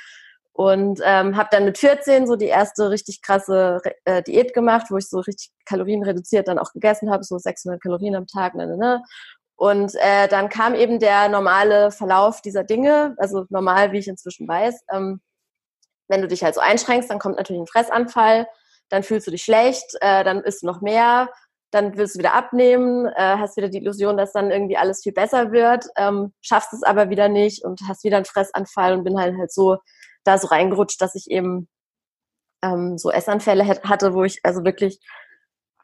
und 0.60 1.00
ähm, 1.06 1.38
habe 1.38 1.48
dann 1.54 1.64
mit 1.64 1.78
14 1.78 2.28
so 2.28 2.36
die 2.36 2.48
erste 2.48 2.90
richtig 2.90 3.22
krasse 3.22 3.80
äh, 4.04 4.22
Diät 4.22 4.54
gemacht, 4.54 4.88
wo 4.90 4.98
ich 4.98 5.08
so 5.08 5.20
richtig 5.20 5.52
Kalorien 5.64 6.04
reduziert 6.04 6.50
dann 6.50 6.60
auch 6.60 6.74
gegessen 6.74 7.10
habe, 7.10 7.24
so 7.24 7.38
600 7.38 7.82
Kalorien 7.82 8.14
am 8.14 8.28
Tag. 8.28 8.56
Ne, 8.56 8.68
ne, 8.68 8.76
ne. 8.76 9.02
Und 9.56 9.96
äh, 9.96 10.28
dann 10.28 10.50
kam 10.50 10.76
eben 10.76 11.00
der 11.00 11.30
normale 11.30 11.92
Verlauf 11.92 12.42
dieser 12.42 12.66
Dinge, 12.66 13.16
also 13.20 13.46
normal, 13.48 13.94
wie 13.94 14.00
ich 14.00 14.10
inzwischen 14.10 14.50
weiß. 14.50 14.82
Ähm, 14.92 15.22
wenn 16.10 16.22
du 16.22 16.28
dich 16.28 16.44
halt 16.44 16.56
so 16.56 16.60
einschränkst, 16.60 17.10
dann 17.10 17.20
kommt 17.20 17.38
natürlich 17.38 17.62
ein 17.62 17.68
Fressanfall, 17.68 18.46
dann 18.90 19.04
fühlst 19.04 19.28
du 19.28 19.32
dich 19.32 19.44
schlecht, 19.44 19.86
äh, 20.02 20.26
dann 20.26 20.44
isst 20.44 20.64
du 20.64 20.66
noch 20.66 20.82
mehr, 20.82 21.30
dann 21.72 21.96
willst 21.96 22.16
du 22.16 22.20
wieder 22.20 22.34
abnehmen, 22.34 23.06
äh, 23.06 23.38
hast 23.38 23.56
wieder 23.56 23.70
die 23.70 23.78
Illusion, 23.78 24.18
dass 24.18 24.34
dann 24.34 24.52
irgendwie 24.52 24.76
alles 24.76 25.04
viel 25.04 25.14
besser 25.14 25.54
wird, 25.54 25.86
ähm, 25.96 26.34
schaffst 26.42 26.74
es 26.74 26.84
aber 26.84 27.10
wieder 27.10 27.30
nicht 27.30 27.64
und 27.64 27.80
hast 27.88 28.04
wieder 28.04 28.18
einen 28.18 28.26
Fressanfall 28.26 28.92
und 28.98 29.06
bin 29.06 29.18
halt 29.18 29.38
halt 29.38 29.54
so 29.54 29.78
da 30.24 30.38
so 30.38 30.48
reingerutscht, 30.48 31.02
dass 31.02 31.16
ich 31.16 31.30
eben 31.30 31.68
ähm, 32.62 32.98
so 32.98 33.12
Essanfälle 33.12 33.66
hatte, 33.68 34.14
wo 34.14 34.24
ich 34.24 34.40
also 34.44 34.64
wirklich 34.64 35.00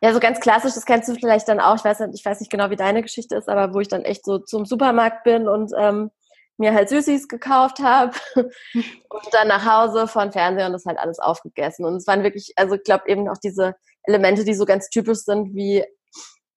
ja, 0.02 0.14
so 0.14 0.20
ganz 0.20 0.40
klassisch, 0.40 0.74
das 0.74 0.86
kennst 0.86 1.08
du 1.10 1.16
vielleicht 1.16 1.48
dann 1.48 1.60
auch, 1.60 1.76
ich 1.76 1.84
weiß, 1.84 2.02
nicht, 2.02 2.20
ich 2.20 2.26
weiß 2.26 2.40
nicht 2.40 2.52
genau, 2.52 2.70
wie 2.70 2.76
deine 2.76 3.02
Geschichte 3.02 3.36
ist, 3.36 3.48
aber 3.48 3.74
wo 3.74 3.80
ich 3.80 3.88
dann 3.88 4.04
echt 4.04 4.26
so 4.26 4.40
zum 4.40 4.66
Supermarkt 4.66 5.24
bin 5.24 5.48
und 5.48 5.72
ähm, 5.78 6.12
mir 6.58 6.74
halt 6.74 6.90
Süßis 6.90 7.28
gekauft 7.28 7.80
habe 7.80 8.14
und 8.36 9.28
dann 9.32 9.48
nach 9.48 9.66
Hause 9.66 10.08
von 10.08 10.32
Fernseher 10.32 10.68
und 10.68 10.74
das 10.74 10.86
halt 10.86 11.00
alles 11.00 11.20
aufgegessen. 11.20 11.86
Und 11.86 11.96
es 11.96 12.08
waren 12.08 12.24
wirklich, 12.24 12.54
also 12.56 12.76
ich 12.76 12.84
glaube 12.84 13.08
eben 13.08 13.28
auch 13.30 13.38
diese 13.38 13.76
Elemente, 14.04 14.44
die 14.44 14.54
so 14.54 14.66
ganz 14.66 14.90
typisch 14.90 15.20
sind, 15.20 15.56
wie 15.56 15.84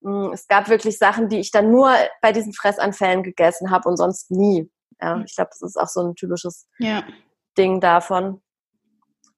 mh, 0.00 0.26
hm, 0.26 0.32
es 0.32 0.46
gab 0.46 0.68
wirklich 0.68 0.98
Sachen, 0.98 1.28
die 1.28 1.40
ich 1.40 1.50
dann 1.50 1.70
nur 1.70 1.92
bei 2.20 2.32
diesen 2.32 2.52
Fressanfällen 2.52 3.22
gegessen 3.22 3.70
habe 3.70 3.88
und 3.88 3.96
sonst 3.96 4.30
nie. 4.30 4.70
Ja, 5.00 5.14
hm. 5.14 5.24
ich 5.26 5.34
glaube, 5.34 5.50
das 5.50 5.62
ist 5.62 5.76
auch 5.76 5.88
so 5.88 6.00
ein 6.00 6.14
typisches 6.14 6.68
ja. 6.78 7.02
Ding 7.58 7.80
davon. 7.80 8.40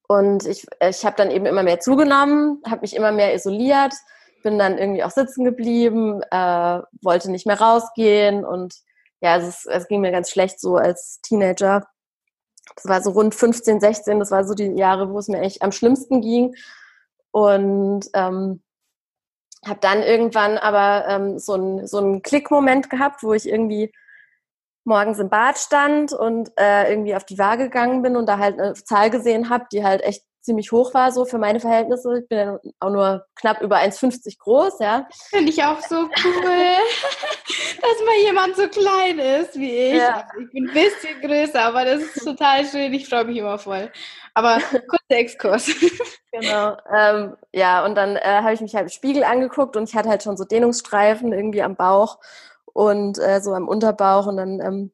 Und 0.06 0.46
ich, 0.46 0.66
ich 0.80 1.04
habe 1.04 1.16
dann 1.16 1.30
eben 1.30 1.46
immer 1.46 1.62
mehr 1.62 1.80
zugenommen, 1.80 2.62
habe 2.66 2.82
mich 2.82 2.94
immer 2.94 3.12
mehr 3.12 3.34
isoliert, 3.34 3.94
bin 4.42 4.58
dann 4.58 4.78
irgendwie 4.78 5.04
auch 5.04 5.10
sitzen 5.10 5.44
geblieben, 5.44 6.22
äh, 6.30 6.80
wollte 7.02 7.30
nicht 7.30 7.46
mehr 7.46 7.60
rausgehen 7.60 8.44
und 8.44 8.74
ja, 9.20 9.36
es, 9.36 9.66
es 9.66 9.86
ging 9.86 10.00
mir 10.00 10.12
ganz 10.12 10.30
schlecht 10.30 10.60
so 10.60 10.76
als 10.76 11.20
Teenager. 11.22 11.86
Das 12.74 12.86
war 12.86 13.02
so 13.02 13.10
rund 13.10 13.34
15, 13.34 13.80
16, 13.80 14.18
das 14.18 14.30
war 14.30 14.44
so 14.44 14.54
die 14.54 14.72
Jahre, 14.76 15.12
wo 15.12 15.18
es 15.18 15.28
mir 15.28 15.40
echt 15.40 15.62
am 15.62 15.72
schlimmsten 15.72 16.20
ging. 16.20 16.54
Und 17.30 18.06
ähm, 18.14 18.62
habe 19.66 19.80
dann 19.80 20.02
irgendwann 20.02 20.58
aber 20.58 21.06
ähm, 21.06 21.38
so 21.38 21.52
einen 21.52 21.86
so 21.86 21.98
einen 21.98 22.22
Klickmoment 22.22 22.88
gehabt, 22.88 23.22
wo 23.22 23.34
ich 23.34 23.48
irgendwie 23.48 23.92
morgens 24.90 25.18
im 25.18 25.30
Bad 25.30 25.56
stand 25.56 26.12
und 26.12 26.50
äh, 26.58 26.90
irgendwie 26.90 27.14
auf 27.14 27.24
die 27.24 27.38
Waage 27.38 27.64
gegangen 27.64 28.02
bin 28.02 28.16
und 28.16 28.26
da 28.26 28.38
halt 28.38 28.60
eine 28.60 28.74
Zahl 28.74 29.08
gesehen 29.08 29.48
habe, 29.48 29.64
die 29.72 29.84
halt 29.84 30.02
echt 30.02 30.24
ziemlich 30.42 30.72
hoch 30.72 30.94
war, 30.94 31.12
so 31.12 31.24
für 31.24 31.38
meine 31.38 31.60
Verhältnisse. 31.60 32.20
Ich 32.22 32.28
bin 32.28 32.38
ja 32.38 32.58
auch 32.80 32.90
nur 32.90 33.26
knapp 33.36 33.60
über 33.60 33.76
1,50 33.76 34.38
groß, 34.38 34.80
ja. 34.80 35.06
Finde 35.28 35.50
ich 35.50 35.62
auch 35.62 35.80
so 35.80 35.96
cool, 35.96 36.08
dass 37.80 38.04
mal 38.04 38.24
jemand 38.24 38.56
so 38.56 38.66
klein 38.68 39.18
ist 39.18 39.58
wie 39.58 39.70
ich. 39.70 39.96
Ja. 39.96 40.26
Also 40.28 40.44
ich 40.44 40.50
bin 40.50 40.68
ein 40.68 40.74
bisschen 40.74 41.20
größer, 41.20 41.62
aber 41.62 41.84
das 41.84 42.02
ist 42.02 42.24
total 42.24 42.64
schön. 42.64 42.92
Ich 42.94 43.08
freue 43.08 43.24
mich 43.24 43.36
immer 43.36 43.58
voll. 43.58 43.92
Aber 44.34 44.58
kurzer 44.70 45.20
Exkurs. 45.20 45.66
genau. 46.32 46.76
Ähm, 46.96 47.36
ja, 47.52 47.84
und 47.84 47.94
dann 47.94 48.16
äh, 48.16 48.20
habe 48.22 48.54
ich 48.54 48.60
mich 48.60 48.74
halt 48.74 48.84
im 48.84 48.90
Spiegel 48.90 49.24
angeguckt 49.24 49.76
und 49.76 49.88
ich 49.88 49.94
hatte 49.94 50.08
halt 50.08 50.22
schon 50.22 50.36
so 50.36 50.44
Dehnungsstreifen 50.44 51.32
irgendwie 51.32 51.62
am 51.62 51.76
Bauch 51.76 52.18
und 52.72 53.18
äh, 53.18 53.40
so 53.40 53.52
am 53.54 53.68
Unterbauch 53.68 54.26
und 54.26 54.36
dann 54.36 54.60
ähm, 54.60 54.92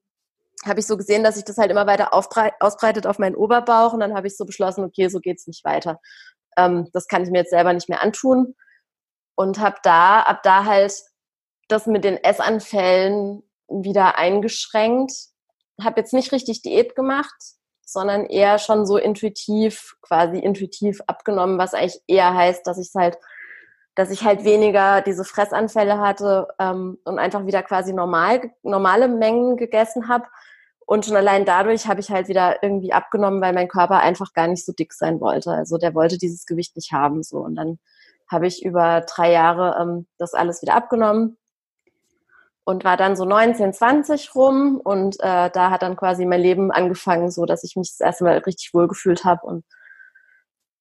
habe 0.64 0.80
ich 0.80 0.86
so 0.86 0.96
gesehen, 0.96 1.22
dass 1.22 1.36
sich 1.36 1.44
das 1.44 1.58
halt 1.58 1.70
immer 1.70 1.86
weiter 1.86 2.12
ausbreitet 2.12 3.06
auf 3.06 3.18
meinen 3.18 3.36
Oberbauch 3.36 3.92
und 3.92 4.00
dann 4.00 4.14
habe 4.14 4.26
ich 4.26 4.36
so 4.36 4.44
beschlossen, 4.44 4.84
okay, 4.84 5.08
so 5.08 5.20
geht's 5.20 5.46
nicht 5.46 5.64
weiter. 5.64 6.00
Ähm, 6.56 6.88
das 6.92 7.06
kann 7.06 7.22
ich 7.22 7.30
mir 7.30 7.38
jetzt 7.38 7.50
selber 7.50 7.72
nicht 7.72 7.88
mehr 7.88 8.02
antun 8.02 8.54
und 9.36 9.58
habe 9.58 9.76
da 9.82 10.20
ab 10.20 10.42
da 10.42 10.64
halt 10.64 10.94
das 11.68 11.86
mit 11.86 12.04
den 12.04 12.16
Essanfällen 12.16 13.42
wieder 13.68 14.18
eingeschränkt. 14.18 15.12
Habe 15.82 16.00
jetzt 16.00 16.14
nicht 16.14 16.32
richtig 16.32 16.62
Diät 16.62 16.94
gemacht, 16.94 17.36
sondern 17.84 18.26
eher 18.26 18.58
schon 18.58 18.86
so 18.86 18.96
intuitiv, 18.96 19.96
quasi 20.00 20.38
intuitiv 20.38 21.00
abgenommen, 21.06 21.58
was 21.58 21.74
eigentlich 21.74 22.00
eher 22.06 22.34
heißt, 22.34 22.66
dass 22.66 22.78
ich 22.78 22.90
halt 22.96 23.18
dass 23.96 24.10
ich 24.10 24.24
halt 24.24 24.44
weniger 24.44 25.00
diese 25.00 25.24
Fressanfälle 25.24 25.98
hatte 25.98 26.48
ähm, 26.58 26.98
und 27.04 27.18
einfach 27.18 27.46
wieder 27.46 27.62
quasi 27.62 27.94
normal, 27.94 28.52
normale 28.62 29.08
Mengen 29.08 29.56
gegessen 29.56 30.06
habe. 30.08 30.26
Und 30.84 31.06
schon 31.06 31.16
allein 31.16 31.46
dadurch 31.46 31.88
habe 31.88 32.00
ich 32.00 32.10
halt 32.10 32.28
wieder 32.28 32.62
irgendwie 32.62 32.92
abgenommen, 32.92 33.40
weil 33.40 33.54
mein 33.54 33.68
Körper 33.68 33.98
einfach 33.98 34.34
gar 34.34 34.46
nicht 34.48 34.64
so 34.64 34.72
dick 34.72 34.92
sein 34.92 35.18
wollte. 35.20 35.50
Also 35.50 35.78
der 35.78 35.94
wollte 35.94 36.18
dieses 36.18 36.44
Gewicht 36.44 36.76
nicht 36.76 36.92
haben. 36.92 37.22
So. 37.22 37.38
Und 37.38 37.56
dann 37.56 37.78
habe 38.28 38.46
ich 38.46 38.64
über 38.64 39.00
drei 39.00 39.32
Jahre 39.32 39.76
ähm, 39.80 40.06
das 40.18 40.34
alles 40.34 40.60
wieder 40.60 40.74
abgenommen 40.74 41.38
und 42.64 42.84
war 42.84 42.98
dann 42.98 43.16
so 43.16 43.24
19, 43.24 43.72
20 43.72 44.34
rum 44.34 44.78
und 44.82 45.16
äh, 45.20 45.50
da 45.50 45.70
hat 45.70 45.82
dann 45.82 45.96
quasi 45.96 46.26
mein 46.26 46.40
Leben 46.40 46.70
angefangen, 46.70 47.30
so 47.30 47.46
dass 47.46 47.64
ich 47.64 47.76
mich 47.76 47.92
das 47.92 48.00
erste 48.00 48.24
Mal 48.24 48.38
richtig 48.38 48.74
wohlgefühlt 48.74 49.24
habe 49.24 49.46
und 49.46 49.64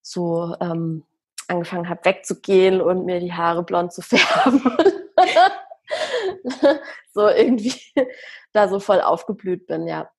so 0.01 0.55
ähm, 0.59 1.03
angefangen 1.49 1.89
habe 1.89 2.05
wegzugehen 2.05 2.81
und 2.81 3.05
mir 3.05 3.19
die 3.19 3.33
Haare 3.33 3.63
blond 3.63 3.93
zu 3.93 4.01
färben. 4.03 4.61
so 7.13 7.27
irgendwie 7.27 7.75
da 8.53 8.67
so 8.67 8.79
voll 8.79 9.01
aufgeblüht 9.01 9.67
bin, 9.67 9.87
ja. 9.87 10.09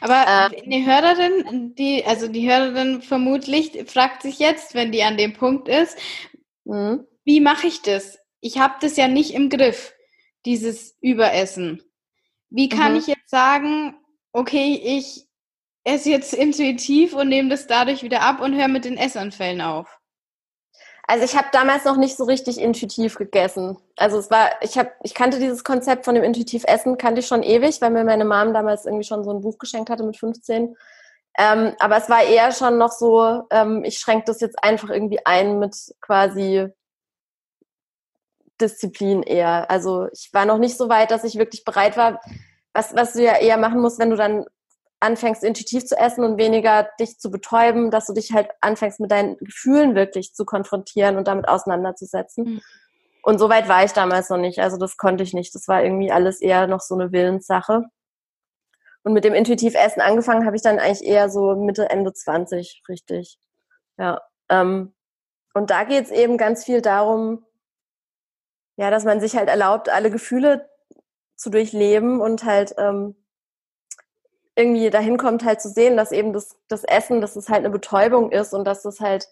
Aber 0.00 0.24
ähm, 0.26 0.70
die 0.70 0.84
Hörerin, 0.84 1.74
die, 1.76 2.04
also 2.04 2.26
die 2.26 2.50
Hörerin 2.50 3.00
vermutlich 3.00 3.88
fragt 3.88 4.22
sich 4.22 4.40
jetzt, 4.40 4.74
wenn 4.74 4.90
die 4.90 5.04
an 5.04 5.16
dem 5.16 5.34
Punkt 5.34 5.68
ist, 5.68 5.96
mhm. 6.64 7.06
wie 7.24 7.40
mache 7.40 7.68
ich 7.68 7.82
das? 7.82 8.18
Ich 8.40 8.58
habe 8.58 8.74
das 8.80 8.96
ja 8.96 9.06
nicht 9.06 9.34
im 9.34 9.50
Griff, 9.50 9.94
dieses 10.44 10.96
Überessen. 11.00 11.82
Wie 12.50 12.68
kann 12.68 12.92
mhm. 12.92 12.98
ich 12.98 13.06
jetzt 13.06 13.30
sagen, 13.30 13.94
okay, 14.32 14.80
ich 14.82 15.28
esse 15.84 16.10
jetzt 16.10 16.34
intuitiv 16.34 17.14
und 17.14 17.28
nehme 17.28 17.48
das 17.48 17.66
dadurch 17.66 18.02
wieder 18.02 18.22
ab 18.22 18.40
und 18.40 18.56
höre 18.56 18.68
mit 18.68 18.84
den 18.84 18.96
Essanfällen 18.96 19.60
auf? 19.60 19.97
Also 21.10 21.24
ich 21.24 21.34
habe 21.36 21.48
damals 21.52 21.86
noch 21.86 21.96
nicht 21.96 22.18
so 22.18 22.24
richtig 22.24 22.60
intuitiv 22.60 23.16
gegessen. 23.16 23.78
Also 23.96 24.18
es 24.18 24.30
war, 24.30 24.50
ich 24.60 24.76
habe, 24.76 24.90
ich 25.02 25.14
kannte 25.14 25.38
dieses 25.38 25.64
Konzept 25.64 26.04
von 26.04 26.14
dem 26.14 26.22
intuitiv 26.22 26.64
Essen, 26.66 26.98
kannte 26.98 27.20
ich 27.20 27.26
schon 27.26 27.42
ewig, 27.42 27.80
weil 27.80 27.90
mir 27.90 28.04
meine 28.04 28.26
Mom 28.26 28.52
damals 28.52 28.84
irgendwie 28.84 29.06
schon 29.06 29.24
so 29.24 29.30
ein 29.30 29.40
Buch 29.40 29.56
geschenkt 29.56 29.88
hatte 29.88 30.02
mit 30.04 30.18
15. 30.18 30.76
Ähm, 31.38 31.74
aber 31.78 31.96
es 31.96 32.10
war 32.10 32.24
eher 32.24 32.52
schon 32.52 32.76
noch 32.76 32.92
so, 32.92 33.42
ähm, 33.50 33.84
ich 33.84 33.98
schränke 33.98 34.26
das 34.26 34.42
jetzt 34.42 34.62
einfach 34.62 34.90
irgendwie 34.90 35.24
ein 35.24 35.58
mit 35.58 35.74
quasi 36.02 36.68
Disziplin 38.60 39.22
eher. 39.22 39.70
Also 39.70 40.08
ich 40.12 40.28
war 40.34 40.44
noch 40.44 40.58
nicht 40.58 40.76
so 40.76 40.90
weit, 40.90 41.10
dass 41.10 41.24
ich 41.24 41.38
wirklich 41.38 41.64
bereit 41.64 41.96
war, 41.96 42.20
was, 42.74 42.94
was 42.94 43.14
du 43.14 43.22
ja 43.22 43.38
eher 43.38 43.56
machen 43.56 43.80
musst, 43.80 43.98
wenn 43.98 44.10
du 44.10 44.16
dann 44.16 44.44
anfängst 45.00 45.44
intuitiv 45.44 45.86
zu 45.86 45.96
essen 45.96 46.24
und 46.24 46.38
weniger 46.38 46.88
dich 46.98 47.18
zu 47.18 47.30
betäuben, 47.30 47.90
dass 47.90 48.06
du 48.06 48.12
dich 48.12 48.32
halt 48.32 48.50
anfängst 48.60 49.00
mit 49.00 49.10
deinen 49.10 49.36
Gefühlen 49.38 49.94
wirklich 49.94 50.34
zu 50.34 50.44
konfrontieren 50.44 51.16
und 51.16 51.28
damit 51.28 51.48
auseinanderzusetzen. 51.48 52.44
Mhm. 52.44 52.60
Und 53.22 53.38
so 53.38 53.48
weit 53.48 53.68
war 53.68 53.84
ich 53.84 53.92
damals 53.92 54.30
noch 54.30 54.38
nicht. 54.38 54.58
Also 54.60 54.76
das 54.76 54.96
konnte 54.96 55.22
ich 55.22 55.34
nicht. 55.34 55.54
Das 55.54 55.68
war 55.68 55.82
irgendwie 55.82 56.10
alles 56.10 56.40
eher 56.40 56.66
noch 56.66 56.80
so 56.80 56.94
eine 56.94 57.12
Willenssache. 57.12 57.84
Und 59.02 59.12
mit 59.12 59.24
dem 59.24 59.34
intuitiv 59.34 59.74
Essen 59.74 60.00
angefangen 60.00 60.46
habe 60.46 60.56
ich 60.56 60.62
dann 60.62 60.78
eigentlich 60.78 61.06
eher 61.06 61.28
so 61.30 61.54
Mitte, 61.54 61.88
Ende 61.90 62.12
20, 62.12 62.82
richtig. 62.88 63.38
Ja. 63.98 64.20
Ähm, 64.48 64.94
und 65.54 65.70
da 65.70 65.84
geht 65.84 66.06
es 66.06 66.10
eben 66.10 66.38
ganz 66.38 66.64
viel 66.64 66.80
darum, 66.80 67.44
ja, 68.76 68.90
dass 68.90 69.04
man 69.04 69.20
sich 69.20 69.36
halt 69.36 69.48
erlaubt, 69.48 69.88
alle 69.88 70.10
Gefühle 70.10 70.68
zu 71.36 71.50
durchleben 71.50 72.20
und 72.20 72.44
halt 72.44 72.74
ähm, 72.78 73.14
irgendwie 74.58 74.90
dahin 74.90 75.16
kommt, 75.16 75.44
halt 75.44 75.60
zu 75.60 75.68
sehen, 75.68 75.96
dass 75.96 76.10
eben 76.10 76.32
das, 76.32 76.56
das 76.66 76.82
Essen, 76.84 77.20
dass 77.20 77.36
es 77.36 77.48
halt 77.48 77.60
eine 77.60 77.70
Betäubung 77.70 78.32
ist 78.32 78.52
und 78.52 78.64
dass 78.64 78.84
es 78.84 79.00
halt 79.00 79.28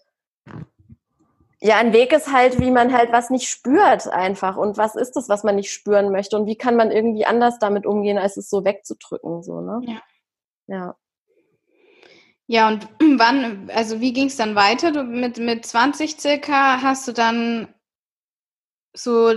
ja 1.59 1.77
ein 1.77 1.91
Weg 1.91 2.13
ist 2.13 2.31
halt, 2.31 2.59
wie 2.59 2.71
man 2.71 2.93
halt 2.93 3.11
was 3.11 3.29
nicht 3.29 3.49
spürt 3.49 4.07
einfach 4.07 4.55
und 4.55 4.77
was 4.77 4.95
ist 4.95 5.15
das, 5.17 5.27
was 5.27 5.43
man 5.43 5.55
nicht 5.55 5.71
spüren 5.71 6.11
möchte 6.11 6.37
und 6.37 6.45
wie 6.45 6.55
kann 6.55 6.75
man 6.75 6.91
irgendwie 6.91 7.25
anders 7.25 7.59
damit 7.59 7.85
umgehen, 7.85 8.17
als 8.17 8.37
es 8.37 8.49
so 8.49 8.63
wegzudrücken, 8.63 9.43
so, 9.43 9.61
ne? 9.61 9.81
Ja. 9.83 10.01
Ja. 10.67 10.95
Ja, 12.47 12.69
und 12.69 12.87
wann, 13.19 13.69
also 13.73 13.99
wie 13.99 14.13
ging 14.13 14.27
es 14.27 14.37
dann 14.37 14.55
weiter? 14.55 14.91
Du 14.91 15.03
mit, 15.03 15.37
mit 15.37 15.65
20 15.65 16.19
circa 16.19 16.81
hast 16.81 17.07
du 17.07 17.11
dann 17.11 17.67
so 18.93 19.33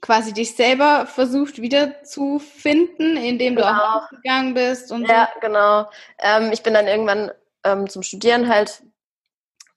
quasi 0.00 0.32
dich 0.32 0.56
selber 0.56 1.06
versucht 1.06 1.60
wiederzufinden, 1.60 3.16
indem 3.16 3.56
genau. 3.56 3.68
du 3.68 3.74
auch 3.74 4.08
gegangen 4.10 4.54
bist 4.54 4.92
und 4.92 5.08
ja, 5.08 5.28
so. 5.34 5.40
genau. 5.40 5.90
Ähm, 6.18 6.50
ich 6.52 6.62
bin 6.62 6.74
dann 6.74 6.86
irgendwann 6.86 7.30
ähm, 7.64 7.88
zum 7.88 8.02
Studieren 8.02 8.48
halt 8.48 8.82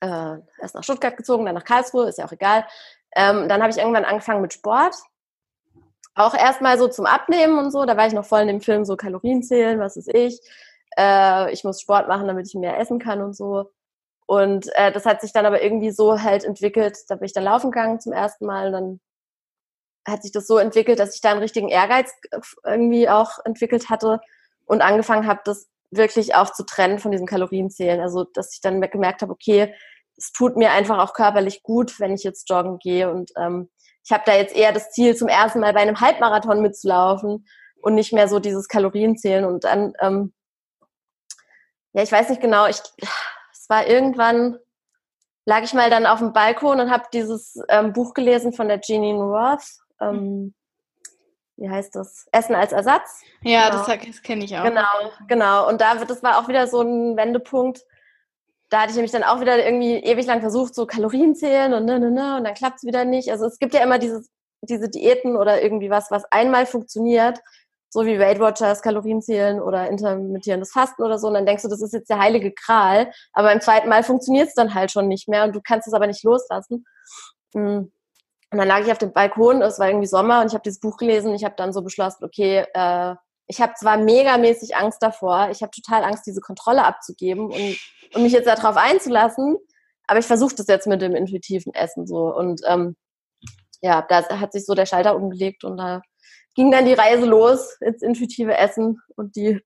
äh, 0.01 0.38
erst 0.62 0.75
nach 0.75 0.84
Stuttgart 0.84 1.18
gezogen, 1.18 1.46
dann 1.46 1.56
nach 1.56 1.63
Karlsruhe, 1.63 2.08
ist 2.08 2.18
ja 2.18 2.25
auch 2.25 2.32
egal. 2.32 2.65
Ähm, 3.15 3.48
dann 3.48 3.62
habe 3.62 3.72
ich 3.72 3.77
irgendwann 3.77 4.06
angefangen 4.06 4.42
mit 4.42 4.53
Sport. 4.53 4.96
Auch 6.15 6.36
erstmal 6.36 6.77
so 6.77 6.88
zum 6.88 7.06
Abnehmen 7.06 7.58
und 7.58 7.72
so. 7.72 7.86
Da 7.86 7.98
war 7.98 8.08
ich 8.08 8.13
noch 8.13 8.25
voll 8.25 8.42
in 8.42 8.48
dem 8.48 8.62
Film 8.62 8.86
so 8.86 8.96
Kalorien 8.96 9.44
zählen, 9.44 9.80
was 9.80 9.98
ist 9.98 10.13
ich. 10.13 10.39
Äh, 10.98 11.51
ich 11.51 11.63
muss 11.63 11.82
Sport 11.82 12.08
machen, 12.08 12.27
damit 12.27 12.48
ich 12.48 12.56
mehr 12.56 12.77
essen 12.80 13.00
kann 13.00 13.22
und 13.22 13.36
so. 13.36 13.72
Und 14.25 14.70
äh, 14.75 14.92
das 14.92 15.06
hat 15.06 15.22
sich 15.22 15.34
dann 15.34 15.46
aber 15.46 15.62
irgendwie 15.62 15.92
so 15.92 16.22
halt 16.22 16.44
entwickelt. 16.44 16.98
Da 17.10 17.15
bin 17.15 17.25
ich 17.25 17.34
dann 17.34 17.44
laufen 17.44 17.72
gegangen 17.72 18.00
zum 18.00 18.13
ersten 18.13 18.46
Mal. 18.46 18.68
Und 18.68 18.74
dann 18.74 19.00
hat 20.05 20.24
sich 20.24 20.31
das 20.31 20.48
so 20.48 20.57
entwickelt, 20.57 21.00
dass 21.00 21.15
ich 21.15 21.22
da 21.22 21.31
einen 21.31 21.39
richtigen 21.39 21.69
Ehrgeiz 21.69 22.12
irgendwie 22.65 23.07
auch 23.10 23.39
entwickelt 23.45 23.89
hatte 23.89 24.19
und 24.65 24.81
angefangen 24.81 25.27
habe, 25.27 25.41
das 25.45 25.69
wirklich 25.91 26.36
auch 26.36 26.51
zu 26.51 26.65
trennen 26.65 27.00
von 27.00 27.12
diesem 27.12 27.27
Kalorienzählen. 27.27 28.01
Also, 28.01 28.24
dass 28.24 28.53
ich 28.53 28.62
dann 28.62 28.81
gemerkt 28.81 29.22
habe, 29.22 29.31
okay, 29.31 29.74
es 30.17 30.31
tut 30.31 30.57
mir 30.57 30.72
einfach 30.72 31.00
auch 31.00 31.13
körperlich 31.13 31.63
gut, 31.63 32.00
wenn 32.00 32.13
ich 32.13 32.24
jetzt 32.24 32.50
joggen 32.50 32.79
gehe. 32.79 33.10
Und 33.10 33.31
ähm, 33.38 33.69
ich 34.03 34.12
habe 34.12 34.24
da 34.25 34.36
jetzt 34.36 34.55
eher 34.55 34.72
das 34.72 34.91
Ziel, 34.91 35.15
zum 35.15 35.27
ersten 35.27 35.60
Mal 35.60 35.74
bei 35.74 35.81
einem 35.81 36.00
Halbmarathon 36.00 36.62
mitzulaufen 36.62 37.45
und 37.81 37.95
nicht 37.95 38.13
mehr 38.13 38.27
so 38.27 38.39
dieses 38.39 38.67
Kalorienzählen. 38.67 39.45
Und 39.45 39.63
dann, 39.63 39.93
ähm, 40.00 40.33
ja, 41.93 42.03
ich 42.03 42.12
weiß 42.12 42.29
nicht 42.29 42.41
genau, 42.41 42.67
ich, 42.67 42.81
es 43.51 43.69
war 43.69 43.88
irgendwann, 43.88 44.57
lag 45.45 45.63
ich 45.63 45.74
mal 45.74 45.89
dann 45.89 46.05
auf 46.05 46.19
dem 46.19 46.33
Balkon 46.33 46.79
und 46.79 46.91
habe 46.91 47.05
dieses 47.13 47.60
ähm, 47.69 47.93
Buch 47.93 48.13
gelesen 48.13 48.53
von 48.53 48.67
der 48.67 48.81
Jeanine 48.81 49.19
Roth. 49.19 49.63
Ähm, 50.10 50.53
wie 51.57 51.69
heißt 51.69 51.95
das? 51.95 52.27
Essen 52.31 52.55
als 52.55 52.72
Ersatz. 52.72 53.22
Ja, 53.41 53.69
genau. 53.69 53.86
das, 53.86 54.05
das 54.05 54.22
kenne 54.22 54.45
ich 54.45 54.57
auch. 54.57 54.63
Genau, 54.63 55.12
genau. 55.27 55.69
Und 55.69 55.81
da, 55.81 55.95
das 56.03 56.24
war 56.24 56.39
auch 56.39 56.48
wieder 56.48 56.67
so 56.67 56.81
ein 56.81 57.15
Wendepunkt. 57.15 57.81
Da 58.69 58.81
hatte 58.81 58.89
ich 58.89 58.95
nämlich 58.95 59.12
dann 59.12 59.24
auch 59.24 59.39
wieder 59.39 59.63
irgendwie 59.63 59.98
ewig 59.98 60.25
lang 60.25 60.41
versucht, 60.41 60.74
so 60.74 60.88
Kalorien 60.88 61.36
zählen 61.36 61.74
und 61.74 61.86
ne, 61.86 62.00
ne, 62.00 62.10
ne, 62.10 62.38
und 62.38 62.43
dann 62.43 62.55
klappt 62.55 62.77
es 62.77 62.83
wieder 62.83 63.05
nicht. 63.05 63.29
Also 63.31 63.45
es 63.45 63.60
gibt 63.60 63.75
ja 63.75 63.83
immer 63.83 64.00
dieses, 64.00 64.31
diese 64.62 64.89
Diäten 64.89 65.36
oder 65.36 65.62
irgendwie 65.62 65.91
was, 65.91 66.10
was 66.10 66.25
einmal 66.31 66.65
funktioniert, 66.65 67.39
so 67.91 68.07
wie 68.07 68.17
Weight 68.17 68.39
Watchers, 68.39 68.81
Kalorien 68.81 69.22
zählen 69.22 69.62
oder 69.62 69.88
intermittierendes 69.88 70.72
Fasten 70.72 71.03
oder 71.03 71.19
so. 71.19 71.27
Und 71.27 71.36
dann 71.36 71.45
denkst 71.45 71.62
du, 71.62 71.69
das 71.69 71.83
ist 71.83 71.93
jetzt 71.93 72.10
der 72.10 72.17
heilige 72.17 72.51
Kral. 72.51 73.12
Aber 73.33 73.53
im 73.53 73.62
zweiten 73.62 73.89
Mal 73.89 74.03
funktioniert 74.03 74.48
es 74.48 74.55
dann 74.55 74.74
halt 74.74 74.89
schon 74.89 75.07
nicht 75.07 75.27
mehr 75.27 75.43
und 75.43 75.53
du 75.55 75.62
kannst 75.62 75.88
es 75.88 75.93
aber 75.93 76.07
nicht 76.07 76.24
loslassen. 76.24 76.83
Mhm. 77.53 77.91
Und 78.53 78.60
dann 78.60 78.67
lag 78.67 78.81
ich 78.81 78.91
auf 78.91 79.00
dem 79.00 79.12
Balkon, 79.12 79.63
es 79.63 79.79
war 79.79 79.88
irgendwie 79.88 80.05
Sommer 80.05 80.41
und 80.41 80.48
ich 80.48 80.53
habe 80.53 80.62
dieses 80.62 80.79
Buch 80.79 80.98
gelesen. 80.98 81.33
Ich 81.33 81.43
habe 81.43 81.55
dann 81.57 81.74
so 81.74 81.81
beschlossen, 81.81 82.24
okay, 82.24 82.65
äh, 82.74 83.15
ich 83.48 83.60
habe 83.60 83.74
zwar 83.74 83.98
megamäßig 83.98 84.75
Angst 84.75 85.01
davor, 85.01 85.50
ich 85.50 85.63
habe 85.63 85.72
total 85.72 86.03
Angst, 86.03 86.27
diese 86.27 86.39
Kontrolle 86.39 86.86
abzugeben 86.86 87.48
und, 87.48 87.77
und 88.13 88.22
mich 88.22 88.31
jetzt 88.31 88.45
darauf 88.45 88.77
einzulassen, 88.77 89.57
aber 90.05 90.19
ich 90.19 90.25
versuche 90.27 90.53
das 90.53 90.67
jetzt 90.67 90.86
mit 90.86 91.01
dem 91.01 91.15
intuitiven 91.15 91.74
Essen 91.74 92.05
so. 92.05 92.33
Und 92.33 92.62
ähm, 92.67 92.95
ja, 93.81 94.03
da 94.07 94.39
hat 94.39 94.53
sich 94.53 94.65
so 94.65 94.75
der 94.75 94.86
Schalter 94.86 95.15
umgelegt 95.15 95.63
und 95.63 95.77
da 95.77 96.03
ging 96.53 96.69
dann 96.69 96.86
die 96.86 96.93
Reise 96.93 97.25
los 97.25 97.75
ins 97.81 98.03
intuitive 98.03 98.55
Essen 98.55 99.01
und 99.15 99.36
die 99.36 99.62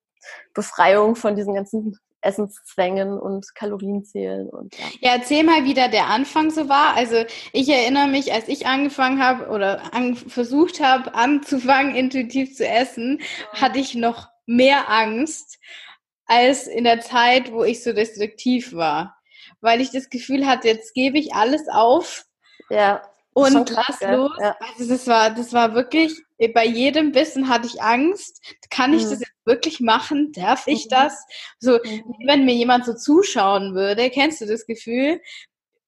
Befreiung 0.53 1.15
von 1.15 1.35
diesen 1.35 1.53
ganzen 1.53 1.97
Essenszwängen 2.27 3.17
und 3.17 3.55
Kalorienzählen 3.55 4.49
und 4.49 4.77
ja. 4.77 4.85
ja. 4.99 5.15
erzähl 5.15 5.43
mal, 5.43 5.63
wie 5.63 5.73
da 5.73 5.87
der 5.87 6.07
Anfang 6.07 6.51
so 6.51 6.67
war. 6.67 6.95
Also 6.95 7.23
ich 7.53 7.69
erinnere 7.69 8.07
mich, 8.07 8.33
als 8.33 8.47
ich 8.49 8.67
angefangen 8.67 9.23
habe 9.23 9.49
oder 9.49 9.93
an, 9.93 10.15
versucht 10.15 10.81
habe, 10.81 11.15
anzufangen, 11.15 11.95
intuitiv 11.95 12.55
zu 12.55 12.67
essen, 12.67 13.21
hatte 13.53 13.79
ich 13.79 13.95
noch 13.95 14.27
mehr 14.45 14.89
Angst 14.89 15.59
als 16.25 16.67
in 16.67 16.83
der 16.83 16.99
Zeit, 16.99 17.51
wo 17.51 17.63
ich 17.63 17.83
so 17.83 17.91
restriktiv 17.91 18.73
war. 18.73 19.15
Weil 19.61 19.81
ich 19.81 19.91
das 19.91 20.09
Gefühl 20.09 20.45
hatte, 20.45 20.67
jetzt 20.67 20.93
gebe 20.93 21.17
ich 21.17 21.33
alles 21.33 21.67
auf. 21.69 22.25
Ja. 22.69 23.01
Und 23.33 23.69
lass 23.69 24.01
los. 24.01 24.31
Ja. 24.39 24.57
Also 24.59 24.89
das 24.89 25.07
war, 25.07 25.29
das 25.29 25.53
war 25.53 25.73
wirklich, 25.73 26.19
bei 26.53 26.65
jedem 26.65 27.11
Bissen 27.11 27.49
hatte 27.49 27.67
ich 27.67 27.81
Angst. 27.81 28.41
Kann 28.69 28.93
ich 28.93 29.05
mhm. 29.05 29.09
das 29.09 29.19
jetzt 29.21 29.45
wirklich 29.45 29.79
machen? 29.79 30.31
Darf 30.33 30.67
ich 30.67 30.87
das? 30.87 31.25
So, 31.59 31.79
mhm. 31.83 32.15
wenn 32.25 32.45
mir 32.45 32.53
jemand 32.53 32.85
so 32.85 32.93
zuschauen 32.93 33.73
würde, 33.73 34.09
kennst 34.09 34.41
du 34.41 34.45
das 34.45 34.65
Gefühl? 34.65 35.19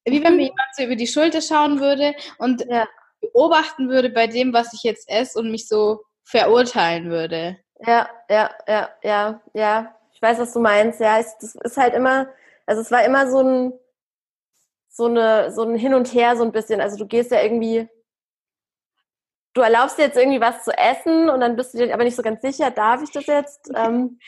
Wie 0.05 0.23
wenn 0.23 0.37
mir 0.37 0.43
mhm. 0.43 0.53
jemand 0.53 0.69
so 0.75 0.83
über 0.83 0.95
die 0.95 1.07
Schulter 1.07 1.41
schauen 1.41 1.79
würde 1.79 2.15
und 2.39 2.65
ja. 2.67 2.87
beobachten 3.21 3.89
würde 3.89 4.09
bei 4.09 4.27
dem, 4.27 4.53
was 4.53 4.73
ich 4.73 4.83
jetzt 4.83 5.07
esse 5.09 5.37
und 5.37 5.51
mich 5.51 5.67
so 5.67 6.01
verurteilen 6.23 7.09
würde. 7.09 7.57
Ja, 7.85 8.09
ja, 8.29 8.49
ja, 8.67 8.89
ja, 9.03 9.41
ja. 9.53 9.95
Ich 10.13 10.21
weiß, 10.21 10.39
was 10.39 10.53
du 10.53 10.59
meinst. 10.59 10.99
Ja, 10.99 11.19
es, 11.19 11.37
das 11.39 11.55
ist 11.55 11.77
halt 11.77 11.93
immer, 11.93 12.27
also 12.65 12.81
es 12.81 12.91
war 12.91 13.03
immer 13.05 13.29
so 13.29 13.41
ein, 13.41 13.73
so 14.89 15.05
eine, 15.05 15.51
so 15.51 15.63
ein 15.63 15.75
Hin 15.75 15.93
und 15.93 16.13
Her 16.13 16.35
so 16.35 16.43
ein 16.43 16.51
bisschen. 16.51 16.81
Also 16.81 16.97
du 16.97 17.05
gehst 17.05 17.31
ja 17.31 17.41
irgendwie, 17.41 17.87
du 19.53 19.61
erlaubst 19.61 19.97
dir 19.97 20.03
jetzt 20.03 20.17
irgendwie 20.17 20.41
was 20.41 20.63
zu 20.63 20.71
essen 20.71 21.29
und 21.29 21.39
dann 21.39 21.55
bist 21.55 21.73
du 21.73 21.79
dir 21.79 21.93
aber 21.93 22.03
nicht 22.03 22.15
so 22.15 22.21
ganz 22.21 22.41
sicher, 22.41 22.71
darf 22.71 23.01
ich 23.01 23.11
das 23.11 23.25
jetzt? 23.25 23.71
Ähm, 23.75 24.19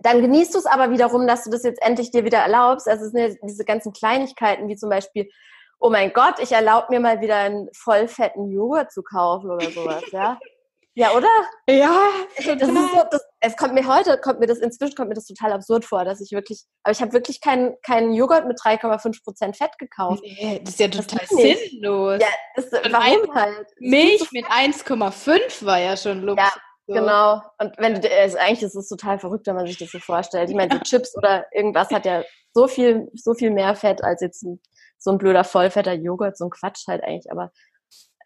dann 0.00 0.20
genießt 0.20 0.54
du 0.54 0.58
es 0.58 0.66
aber 0.66 0.90
wiederum, 0.90 1.26
dass 1.26 1.44
du 1.44 1.50
das 1.50 1.62
jetzt 1.62 1.80
endlich 1.80 2.10
dir 2.10 2.24
wieder 2.24 2.38
erlaubst. 2.38 2.86
Also 2.86 3.06
es 3.06 3.12
sind 3.12 3.20
ja 3.20 3.34
diese 3.42 3.64
ganzen 3.64 3.92
Kleinigkeiten, 3.94 4.68
wie 4.68 4.76
zum 4.76 4.90
Beispiel, 4.90 5.30
oh 5.78 5.88
mein 5.88 6.12
Gott, 6.12 6.40
ich 6.40 6.52
erlaube 6.52 6.88
mir 6.90 7.00
mal 7.00 7.22
wieder 7.22 7.36
einen 7.36 7.70
vollfetten 7.72 8.50
Joghurt 8.50 8.92
zu 8.92 9.02
kaufen 9.02 9.50
oder 9.50 9.70
sowas, 9.70 10.02
ja. 10.12 10.38
Ja, 10.96 11.12
oder? 11.12 11.28
Ja, 11.68 12.10
total. 12.36 12.56
Das 12.56 12.68
ist 12.68 12.74
so, 12.74 13.04
das, 13.10 13.26
es 13.40 13.56
kommt 13.56 13.74
mir 13.74 13.86
heute, 13.86 14.16
kommt 14.18 14.38
mir 14.38 14.46
das, 14.46 14.58
inzwischen 14.58 14.94
kommt 14.94 15.08
mir 15.08 15.16
das 15.16 15.26
total 15.26 15.52
absurd 15.52 15.84
vor, 15.84 16.04
dass 16.04 16.20
ich 16.20 16.30
wirklich, 16.30 16.64
aber 16.84 16.92
ich 16.92 17.00
habe 17.00 17.12
wirklich 17.12 17.40
keinen 17.40 17.74
keinen 17.82 18.12
Joghurt 18.12 18.46
mit 18.46 18.58
3,5 18.60 19.24
Prozent 19.24 19.56
Fett 19.56 19.76
gekauft. 19.78 20.22
Nee, 20.22 20.60
das 20.62 20.74
ist 20.74 20.80
ja 20.80 20.88
total 20.88 21.26
sinnlos. 21.26 22.20
Ja, 22.20 22.28
das, 22.54 22.70
warum 22.72 23.30
ein, 23.30 23.34
halt? 23.34 23.66
Milch 23.80 24.30
mit 24.30 24.46
1,5 24.46 25.64
war 25.64 25.78
ja 25.78 25.96
schon 25.96 26.22
Luxus. 26.22 26.46
Ja, 26.46 26.52
so. 26.86 26.94
Genau. 26.94 27.42
Und 27.58 27.74
wenn 27.78 28.00
du, 28.00 28.10
also 28.10 28.38
eigentlich 28.38 28.62
ist 28.62 28.76
es 28.76 28.88
total 28.88 29.18
verrückt, 29.18 29.46
wenn 29.46 29.56
man 29.56 29.66
sich 29.66 29.78
das 29.78 29.90
so 29.90 29.98
vorstellt. 29.98 30.50
Ich 30.50 30.56
meine, 30.56 30.74
so 30.74 30.80
Chips 30.80 31.16
oder 31.16 31.46
irgendwas 31.52 31.90
hat 31.90 32.04
ja 32.06 32.22
so 32.52 32.68
viel, 32.68 33.10
so 33.14 33.34
viel 33.34 33.50
mehr 33.50 33.74
Fett 33.74 34.04
als 34.04 34.20
jetzt 34.20 34.42
ein, 34.42 34.60
so 34.98 35.10
ein 35.10 35.18
blöder 35.18 35.44
vollfetter 35.44 35.94
Joghurt, 35.94 36.36
so 36.36 36.44
ein 36.44 36.50
Quatsch 36.50 36.86
halt 36.86 37.02
eigentlich. 37.02 37.32
Aber 37.32 37.50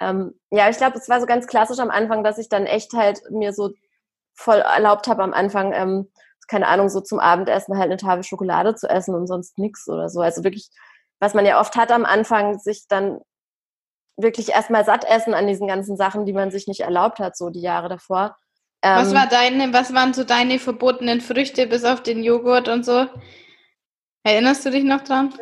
ähm, 0.00 0.38
ja, 0.50 0.68
ich 0.68 0.76
glaube, 0.76 0.96
es 0.98 1.08
war 1.08 1.20
so 1.20 1.26
ganz 1.26 1.46
klassisch 1.46 1.78
am 1.78 1.90
Anfang, 1.90 2.22
dass 2.22 2.38
ich 2.38 2.48
dann 2.48 2.66
echt 2.66 2.92
halt 2.92 3.20
mir 3.30 3.52
so 3.52 3.70
voll 4.34 4.58
erlaubt 4.58 5.08
habe 5.08 5.22
am 5.22 5.32
Anfang, 5.32 5.72
ähm, 5.72 6.10
keine 6.46 6.68
Ahnung, 6.68 6.88
so 6.88 7.00
zum 7.00 7.18
Abendessen 7.18 7.76
halt 7.76 7.86
eine 7.86 7.96
Tafel 7.96 8.22
Schokolade 8.22 8.74
zu 8.74 8.88
essen 8.88 9.14
und 9.14 9.26
sonst 9.26 9.58
nichts 9.58 9.88
oder 9.88 10.08
so. 10.08 10.20
Also 10.20 10.44
wirklich, 10.44 10.70
was 11.20 11.34
man 11.34 11.44
ja 11.44 11.60
oft 11.60 11.76
hat 11.76 11.90
am 11.90 12.04
Anfang, 12.04 12.58
sich 12.58 12.86
dann 12.88 13.20
wirklich 14.16 14.50
erstmal 14.50 14.84
satt 14.84 15.04
essen 15.04 15.34
an 15.34 15.46
diesen 15.46 15.68
ganzen 15.68 15.96
Sachen, 15.96 16.24
die 16.24 16.32
man 16.32 16.50
sich 16.50 16.66
nicht 16.66 16.80
erlaubt 16.80 17.18
hat, 17.18 17.36
so 17.36 17.50
die 17.50 17.60
Jahre 17.60 17.88
davor. 17.88 18.36
Ähm, 18.82 18.96
was 18.96 19.14
war 19.14 19.28
deine, 19.28 19.72
was 19.72 19.92
waren 19.92 20.14
so 20.14 20.24
deine 20.24 20.58
verbotenen 20.58 21.20
Früchte 21.20 21.66
bis 21.66 21.84
auf 21.84 22.02
den 22.02 22.22
Joghurt 22.22 22.68
und 22.68 22.84
so? 22.84 23.06
Erinnerst 24.24 24.64
du 24.64 24.70
dich 24.70 24.84
noch 24.84 25.02
dran? 25.02 25.34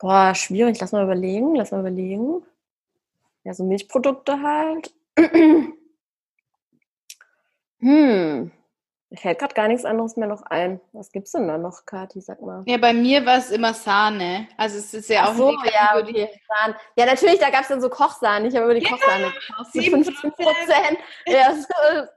Boah, 0.00 0.34
schwierig. 0.34 0.80
Lass 0.80 0.92
mal 0.92 1.04
überlegen. 1.04 1.54
Lass 1.54 1.70
mal 1.72 1.80
überlegen. 1.80 2.42
Ja, 3.44 3.54
so 3.54 3.64
Milchprodukte 3.64 4.40
halt. 4.42 4.94
hm. 7.80 8.50
Mir 9.10 9.16
fällt 9.16 9.40
gerade 9.40 9.54
gar 9.54 9.66
nichts 9.66 9.84
anderes 9.84 10.16
mehr 10.16 10.28
noch 10.28 10.42
ein. 10.42 10.80
Was 10.92 11.10
gibt's 11.10 11.32
denn 11.32 11.48
da 11.48 11.58
noch, 11.58 11.84
Kathi? 11.84 12.20
Sag 12.20 12.40
mal. 12.42 12.62
Ja, 12.66 12.76
bei 12.76 12.92
mir 12.92 13.26
war 13.26 13.38
es 13.38 13.50
immer 13.50 13.74
Sahne. 13.74 14.46
Also 14.56 14.78
es 14.78 14.94
ist 14.94 15.10
ja 15.10 15.28
auch 15.28 15.34
so, 15.34 15.50
ja, 15.50 15.98
okay. 15.98 16.28
Sahne. 16.46 16.76
Ja, 16.94 17.06
natürlich, 17.06 17.40
da 17.40 17.50
gab 17.50 17.62
es 17.62 17.68
dann 17.68 17.80
so 17.80 17.88
Kochsahne. 17.88 18.46
Ich 18.46 18.54
habe 18.54 18.66
über 18.66 18.74
die 18.74 18.84
ja, 18.84 18.90
Kochsahne 18.90 19.24
gekauft. 19.24 19.72
15 19.72 20.30
Prozent. 20.30 20.98
ja, 21.26 21.56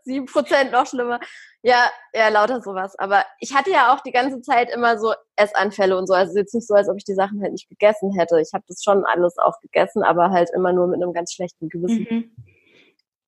7 0.04 0.26
Prozent 0.28 0.72
noch 0.72 0.86
schlimmer. 0.86 1.20
Ja, 1.64 1.90
ja, 2.14 2.30
lauter 2.30 2.62
sowas. 2.62 2.96
Aber 3.00 3.26
ich 3.40 3.56
hatte 3.56 3.72
ja 3.72 3.92
auch 3.92 4.02
die 4.02 4.12
ganze 4.12 4.42
Zeit 4.42 4.70
immer 4.70 5.00
so 5.00 5.16
Essanfälle 5.36 5.98
und 5.98 6.06
so. 6.06 6.14
Also 6.14 6.30
es 6.30 6.36
ist 6.36 6.42
jetzt 6.42 6.54
nicht 6.54 6.68
so, 6.68 6.76
als 6.76 6.90
ob 6.90 6.98
ich 6.98 7.06
die 7.06 7.16
Sachen 7.16 7.42
halt 7.42 7.54
nicht 7.54 7.70
gegessen 7.70 8.14
hätte. 8.14 8.40
Ich 8.40 8.54
habe 8.54 8.66
das 8.68 8.84
schon 8.84 9.04
alles 9.04 9.40
auch 9.40 9.60
gegessen, 9.62 10.04
aber 10.04 10.30
halt 10.30 10.52
immer 10.54 10.74
nur 10.74 10.86
mit 10.86 11.02
einem 11.02 11.14
ganz 11.14 11.34
schlechten 11.34 11.70
Gewissen. 11.70 12.06
Mhm. 12.08 12.36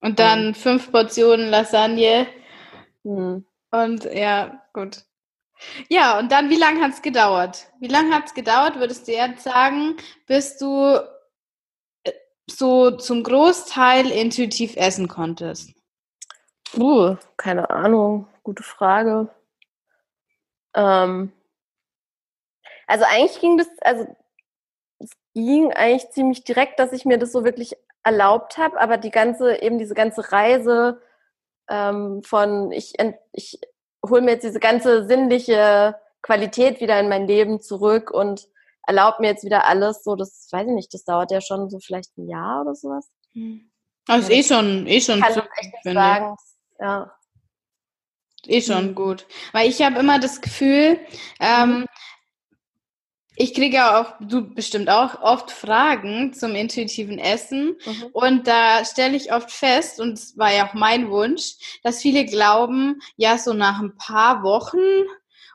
Und 0.02 0.20
dann 0.20 0.50
mhm. 0.50 0.54
fünf 0.54 0.92
Portionen 0.92 1.50
Lasagne. 1.50 2.28
Mhm. 3.02 3.48
Und 3.84 4.06
ja, 4.06 4.62
gut. 4.74 5.04
Ja, 5.90 6.20
und 6.20 6.32
dann, 6.32 6.50
wie 6.50 6.58
lange 6.58 6.82
hat 6.82 6.92
es 6.92 7.02
gedauert? 7.02 7.68
Wie 7.80 7.88
lange 7.88 8.14
hat 8.14 8.26
es 8.26 8.34
gedauert, 8.34 8.78
würdest 8.78 9.08
du 9.08 9.14
jetzt 9.14 9.44
sagen, 9.44 9.96
bis 10.28 10.58
du 10.58 11.00
äh, 12.04 12.12
so 12.50 12.92
zum 12.92 13.24
Großteil 13.24 14.12
intuitiv 14.12 14.76
essen 14.76 15.08
konntest? 15.08 15.74
Uh, 16.78 17.16
keine 17.38 17.70
Ahnung. 17.70 18.28
Gute 18.44 18.64
Frage. 18.64 19.30
Ähm, 20.74 21.32
also 22.86 23.06
eigentlich 23.06 23.40
ging 23.40 23.58
das, 23.58 23.68
also 23.82 24.06
es 25.00 25.12
ging 25.34 25.72
eigentlich 25.74 26.12
ziemlich 26.12 26.44
direkt, 26.44 26.80
dass 26.80 26.92
ich 26.92 27.06
mir 27.06 27.18
das 27.18 27.32
so 27.32 27.44
wirklich 27.44 27.76
erlaubt 28.04 28.58
habe, 28.58 28.80
aber 28.80 28.98
die 28.98 29.10
ganze, 29.10 29.62
eben 29.62 29.80
diese 29.80 29.96
ganze 29.96 30.32
Reise 30.32 31.02
ähm, 31.70 32.22
von 32.24 32.72
ich, 32.72 32.94
ich 33.32 33.60
hole 34.08 34.22
mir 34.22 34.32
jetzt 34.32 34.44
diese 34.44 34.60
ganze 34.60 35.08
sinnliche 35.08 35.96
Qualität 36.22 36.82
wieder 36.82 37.00
in 37.00 37.10
mein 37.10 37.28
Leben 37.28 37.62
zurück 37.62 38.12
und 38.12 38.48
erlaubt 38.88 39.20
mir 39.20 39.28
jetzt 39.28 39.44
wieder 39.44 39.66
alles. 39.66 40.04
So, 40.04 40.16
das 40.16 40.48
weiß 40.52 40.68
ich 40.68 40.74
nicht, 40.74 40.94
das 40.94 41.04
dauert 41.04 41.32
ja 41.32 41.42
schon 41.42 41.70
so 41.70 41.80
vielleicht 41.80 42.18
ein 42.18 42.28
Jahr 42.28 42.62
oder 42.62 42.76
sowas. 42.76 43.10
Hm. 43.34 43.72
Also 44.08 44.32
ja, 44.32 44.40
ist 44.40 44.52
eh 44.52 44.54
schon, 44.54 44.88
eh 44.88 45.02
schon. 45.02 45.22
Kann 45.22 45.34
zu, 45.34 45.40
echt 45.40 45.86
nicht 45.86 45.96
sagen. 45.96 46.36
Ja. 46.80 47.12
Eh 48.48 48.62
schon 48.62 48.90
mhm. 48.90 48.96
gut. 48.96 49.26
Weil 49.54 49.70
ich 49.70 49.82
habe 49.82 50.00
immer 50.00 50.20
das 50.20 50.42
Gefühl, 50.42 51.00
ähm, 51.40 51.70
mhm. 51.70 51.86
Ich 53.38 53.54
kriege 53.54 53.78
ja 53.78 54.02
auch, 54.02 54.14
du 54.20 54.54
bestimmt 54.54 54.90
auch, 54.90 55.22
oft 55.22 55.52
Fragen 55.52 56.34
zum 56.34 56.56
intuitiven 56.56 57.20
Essen. 57.20 57.76
Mhm. 57.86 58.04
Und 58.14 58.48
da 58.48 58.86
stelle 58.86 59.18
ich 59.18 59.34
oft 59.34 59.52
fest, 59.52 60.00
und 60.00 60.14
es 60.14 60.38
war 60.38 60.54
ja 60.54 60.68
auch 60.68 60.74
mein 60.74 61.10
Wunsch, 61.10 61.56
dass 61.84 62.02
viele 62.02 62.26
glauben, 62.26 63.02
ja, 63.18 63.38
so 63.38 63.54
nach 63.54 63.82
ein 63.82 63.96
paar 63.98 64.44
Wochen 64.44 64.78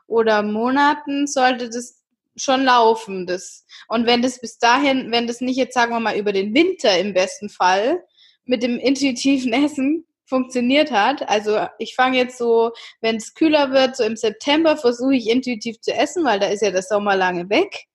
oder 0.07 0.43
Monaten 0.43 1.27
sollte 1.27 1.69
das 1.69 2.03
schon 2.35 2.63
laufen. 2.63 3.25
Das. 3.25 3.65
Und 3.87 4.05
wenn 4.05 4.21
das 4.21 4.39
bis 4.39 4.57
dahin, 4.57 5.11
wenn 5.11 5.27
das 5.27 5.41
nicht 5.41 5.57
jetzt, 5.57 5.73
sagen 5.73 5.91
wir 5.91 5.99
mal, 5.99 6.17
über 6.17 6.33
den 6.33 6.53
Winter 6.53 6.97
im 6.97 7.13
besten 7.13 7.49
Fall 7.49 8.03
mit 8.45 8.63
dem 8.63 8.77
intuitiven 8.77 9.53
Essen 9.53 10.05
funktioniert 10.31 10.91
hat. 10.91 11.27
Also 11.27 11.67
ich 11.77 11.93
fange 11.93 12.17
jetzt 12.17 12.37
so, 12.37 12.71
wenn 13.01 13.17
es 13.17 13.33
kühler 13.33 13.71
wird, 13.71 13.97
so 13.97 14.05
im 14.05 14.15
September 14.15 14.77
versuche 14.77 15.15
ich 15.15 15.29
intuitiv 15.29 15.81
zu 15.81 15.93
essen, 15.93 16.23
weil 16.23 16.39
da 16.39 16.47
ist 16.47 16.61
ja 16.61 16.71
der 16.71 16.83
Sommer 16.83 17.17
lange 17.17 17.49
weg. 17.49 17.87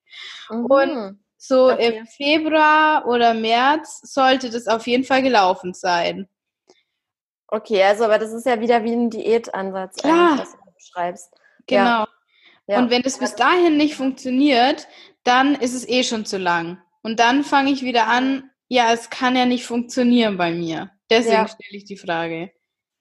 Mhm. 0.51 0.65
Und 0.67 1.19
so 1.37 1.71
okay. 1.71 1.97
im 1.97 2.05
Februar 2.05 3.07
oder 3.07 3.33
März 3.33 4.01
sollte 4.03 4.51
das 4.51 4.67
auf 4.67 4.85
jeden 4.85 5.03
Fall 5.03 5.23
gelaufen 5.23 5.73
sein. 5.73 6.29
Okay, 7.47 7.83
also 7.83 8.03
aber 8.05 8.19
das 8.19 8.31
ist 8.31 8.45
ja 8.45 8.59
wieder 8.59 8.83
wie 8.83 8.93
ein 8.93 9.09
Diätansatz, 9.09 9.95
Klar. 9.97 10.37
was 10.37 10.51
du 10.51 10.57
beschreibst. 10.75 11.33
Genau. 11.65 11.83
Ja. 11.83 12.07
Ja. 12.67 12.79
Und 12.79 12.91
wenn 12.91 13.01
es 13.03 13.17
bis 13.17 13.33
dahin 13.33 13.77
nicht 13.77 13.95
funktioniert, 13.95 14.87
dann 15.23 15.55
ist 15.55 15.73
es 15.73 15.87
eh 15.87 16.03
schon 16.03 16.25
zu 16.25 16.37
lang. 16.37 16.79
Und 17.01 17.19
dann 17.19 17.43
fange 17.43 17.71
ich 17.71 17.81
wieder 17.81 18.07
an, 18.07 18.51
ja, 18.67 18.91
es 18.91 19.09
kann 19.09 19.35
ja 19.35 19.45
nicht 19.45 19.65
funktionieren 19.65 20.37
bei 20.37 20.51
mir. 20.51 20.91
Deswegen 21.09 21.33
ja. 21.33 21.47
stelle 21.47 21.77
ich 21.77 21.85
die 21.85 21.97
Frage. 21.97 22.51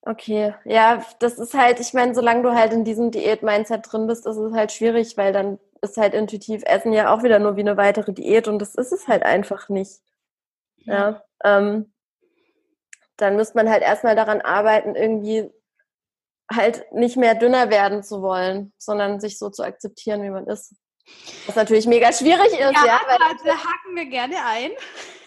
Okay, 0.02 0.54
ja, 0.64 1.04
das 1.18 1.38
ist 1.38 1.54
halt, 1.54 1.80
ich 1.80 1.92
meine, 1.92 2.14
solange 2.14 2.42
du 2.42 2.54
halt 2.54 2.72
in 2.72 2.84
diesem 2.84 3.10
Diät-Mindset 3.10 3.90
drin 3.90 4.06
bist, 4.06 4.24
ist 4.24 4.36
es 4.36 4.52
halt 4.52 4.70
schwierig, 4.70 5.16
weil 5.16 5.32
dann 5.32 5.58
ist 5.82 5.96
halt 5.96 6.14
intuitiv 6.14 6.62
Essen 6.64 6.92
ja 6.92 7.12
auch 7.12 7.24
wieder 7.24 7.40
nur 7.40 7.56
wie 7.56 7.60
eine 7.60 7.76
weitere 7.76 8.12
Diät 8.12 8.46
und 8.46 8.60
das 8.60 8.76
ist 8.76 8.92
es 8.92 9.08
halt 9.08 9.24
einfach 9.24 9.68
nicht. 9.68 10.00
Ja, 10.76 11.24
ähm, 11.42 11.92
dann 13.16 13.34
müsste 13.34 13.56
man 13.56 13.68
halt 13.68 13.82
erstmal 13.82 14.14
daran 14.14 14.40
arbeiten, 14.40 14.94
irgendwie 14.94 15.50
halt 16.48 16.92
nicht 16.92 17.16
mehr 17.16 17.34
dünner 17.34 17.70
werden 17.70 18.04
zu 18.04 18.22
wollen, 18.22 18.72
sondern 18.78 19.18
sich 19.18 19.38
so 19.38 19.50
zu 19.50 19.64
akzeptieren, 19.64 20.22
wie 20.22 20.30
man 20.30 20.46
ist. 20.46 20.76
Was 21.46 21.56
natürlich 21.56 21.86
mega 21.86 22.12
schwierig 22.12 22.52
ist, 22.52 22.60
ja. 22.60 22.70
ja 22.70 23.00
weil 23.06 23.36
da 23.44 23.56
hacken 23.56 23.96
wir 23.96 24.06
gerne 24.06 24.36
ein. 24.44 24.70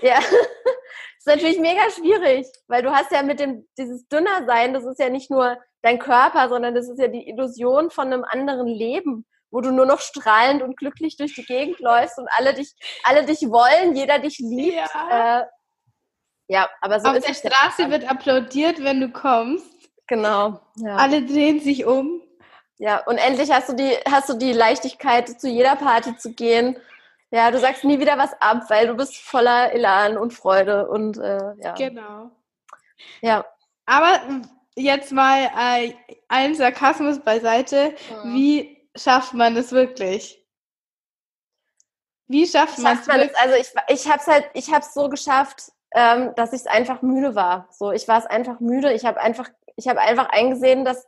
Ja, 0.02 0.20
natürlich 1.30 1.60
mega 1.60 1.89
schwierig, 1.92 2.48
weil 2.68 2.84
du 2.84 2.92
hast 2.92 3.12
ja 3.12 3.24
mit 3.24 3.39
dem, 3.39 3.68
dieses 3.78 4.08
Dünnersein, 4.08 4.74
das 4.74 4.86
ist 4.86 5.00
ja 5.00 5.10
nicht 5.10 5.32
nur 5.32 5.58
dein 5.82 6.00
Körper, 6.00 6.50
sondern 6.50 6.76
das 6.76 6.89
ist 6.89 7.00
ja 7.00 7.08
die 7.08 7.28
Illusion 7.30 7.89
von 7.89 8.08
einem 8.08 8.24
anderen 8.24 8.68
Leben, 8.68 9.26
wo 9.52 9.62
du 9.62 9.72
nur 9.72 9.86
noch 9.86 10.00
strahlend 10.00 10.62
und 10.62 10.78
glücklich 10.78 11.18
durch 11.18 11.34
die 11.34 11.46
Gegend 11.46 11.80
läufst 11.80 12.18
und 12.18 12.28
alle 12.38 12.54
dich, 12.54 12.74
alle 13.04 13.26
dich 13.26 13.42
wollen, 13.50 13.96
jeder 13.96 14.20
dich 14.20 14.39
liebt. 14.39 14.76
Ja, 14.94 15.42
äh, 15.42 15.46
ja 16.48 16.70
aber 16.82 17.00
so 17.00 17.10
Auf 17.10 17.20
der 17.20 17.34
Straße 17.34 17.89
wird 17.89 18.10
applaudiert, 18.10 18.84
wenn 18.84 19.00
du 19.00 19.10
kommst. 19.10 19.65
Genau. 20.08 20.60
Ja. 20.76 20.98
Alle 20.98 21.24
drehen 21.26 21.60
sich 21.60 21.86
um. 21.86 22.22
Ja, 22.78 23.04
und 23.06 23.18
endlich 23.18 23.52
hast 23.52 23.70
du 23.70 23.74
die, 23.74 23.92
hast 24.10 24.30
du 24.30 24.36
die 24.36 24.54
Leichtigkeit, 24.54 25.39
zu 25.39 25.48
jeder 25.48 25.76
Party 25.76 26.15
zu 26.18 26.34
gehen. 26.34 26.78
Ja, 27.32 27.52
du 27.52 27.60
sagst 27.60 27.84
nie 27.84 28.00
wieder 28.00 28.18
was 28.18 28.34
ab, 28.42 28.70
weil 28.70 28.88
du 28.88 28.96
bist 28.96 29.18
voller 29.18 29.72
Elan 29.72 30.18
und 30.18 30.34
Freude 30.34 30.88
und 30.88 31.18
äh, 31.18 31.54
ja. 31.62 31.74
Genau. 31.74 32.32
Ja. 33.22 33.46
Aber 33.86 34.20
jetzt 34.76 35.12
mal 35.12 35.50
äh, 35.58 35.94
allen 36.28 36.56
Sarkasmus 36.56 37.20
beiseite. 37.20 37.94
Mhm. 38.24 38.34
Wie 38.34 38.88
schafft 38.96 39.34
man 39.34 39.56
das 39.56 39.72
wirklich? 39.72 40.44
Wie 42.28 42.46
schafft 42.46 42.80
man 42.80 42.98
es? 42.98 43.08
Also 43.08 43.56
ich, 43.56 43.74
ich 43.88 44.08
habe 44.08 44.20
es 44.20 44.28
halt, 44.28 44.50
ich 44.54 44.72
habe 44.72 44.82
es 44.82 44.94
so 44.94 45.10
geschafft, 45.10 45.72
ähm, 45.96 46.34
dass 46.36 46.54
ich 46.54 46.70
einfach 46.70 47.02
müde 47.02 47.36
war. 47.36 47.68
So, 47.72 47.92
ich 47.92 48.08
war 48.08 48.20
es 48.20 48.26
einfach 48.26 48.60
müde. 48.60 48.94
Ich 48.94 49.06
habe 49.06 49.20
einfach, 49.20 49.50
ich 49.76 49.88
habe 49.88 50.00
einfach 50.02 50.30
eingesehen, 50.30 50.86
dass 50.86 51.08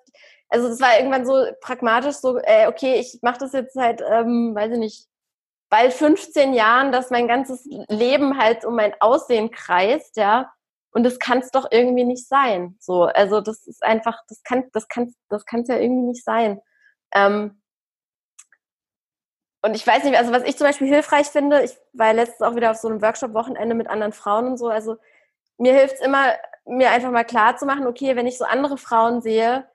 also 0.52 0.68
es 0.68 0.82
war 0.82 0.98
irgendwann 0.98 1.26
so 1.26 1.46
pragmatisch, 1.62 2.18
so, 2.18 2.38
äh, 2.38 2.68
okay, 2.68 2.96
ich 2.96 3.20
mache 3.22 3.40
das 3.40 3.54
jetzt 3.54 3.74
seit, 3.74 4.02
ähm, 4.02 4.54
weiß 4.54 4.74
ich 4.74 4.80
nicht, 4.80 5.08
bald 5.72 5.94
15 5.94 6.54
Jahren, 6.54 6.92
dass 6.92 7.10
mein 7.10 7.28
ganzes 7.28 7.66
Leben 7.88 8.38
halt 8.38 8.66
um 8.66 8.76
mein 8.76 8.94
Aussehen 9.00 9.50
kreist, 9.50 10.18
ja. 10.18 10.52
Und 10.92 11.04
das 11.04 11.18
kann 11.18 11.40
es 11.40 11.50
doch 11.50 11.68
irgendwie 11.72 12.04
nicht 12.04 12.28
sein. 12.28 12.76
So, 12.80 13.04
also 13.04 13.40
das 13.40 13.66
ist 13.66 13.82
einfach, 13.82 14.20
das 14.28 14.44
kann, 14.44 14.66
das 14.74 14.90
kann, 14.90 15.16
das 15.30 15.46
kann 15.46 15.62
es 15.62 15.70
ja 15.70 15.78
irgendwie 15.78 16.10
nicht 16.10 16.26
sein. 16.26 16.62
Ähm, 17.14 17.62
und 19.62 19.76
ich 19.76 19.88
weiß 19.88 20.04
nicht, 20.04 20.18
also 20.18 20.34
was 20.34 20.44
ich 20.44 20.58
zum 20.58 20.68
Beispiel 20.68 20.88
hilfreich 20.88 21.28
finde, 21.28 21.64
ich 21.64 21.78
war 21.94 22.14
letztens 22.14 22.42
auch 22.42 22.56
wieder 22.56 22.72
auf 22.72 22.78
so 22.78 22.90
einem 22.90 23.02
Workshop-Wochenende 23.02 23.74
mit 23.74 23.90
anderen 23.90 24.12
Frauen 24.12 24.48
und 24.48 24.58
so, 24.58 24.68
also 24.68 24.98
mir 25.58 25.74
hilft 25.74 25.96
es 25.96 26.02
immer, 26.02 26.34
mir 26.66 26.90
einfach 26.92 27.12
mal 27.12 27.24
klar 27.24 27.56
zu 27.56 27.66
machen, 27.66 27.88
okay, 27.88 28.18
wenn 28.18 28.28
ich 28.28 28.38
so 28.38 28.44
andere 28.44 28.78
Frauen 28.78 29.22
sehe, 29.22 29.71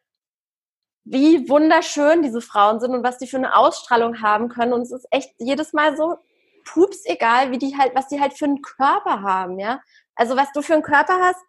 wie 1.09 1.49
wunderschön 1.49 2.23
diese 2.23 2.41
Frauen 2.41 2.81
sind 2.81 2.93
und 2.93 3.05
was 3.05 3.19
die 3.19 3.29
für 3.29 3.37
eine 3.37 3.57
Ausstrahlung 3.57 4.23
haben 4.23 4.49
können. 4.49 4.73
Und 4.73 4.83
es 4.83 4.91
ist 4.91 5.07
echt 5.13 5.33
jedes 5.39 5.73
Mal 5.73 5.97
so 5.97 6.17
pups 6.65 7.05
egal, 7.07 7.53
wie 7.53 7.59
die 7.59 7.79
halt, 7.79 7.95
was 7.95 8.09
die 8.09 8.21
halt 8.21 8.37
für 8.37 8.47
einen 8.47 8.61
Körper 8.61 9.23
haben, 9.23 9.61
ja. 9.61 9.81
Also 10.17 10.37
was 10.37 10.51
du 10.53 10.63
für 10.63 10.75
einen 10.75 10.83
Körper 10.83 11.21
hast, 11.21 11.41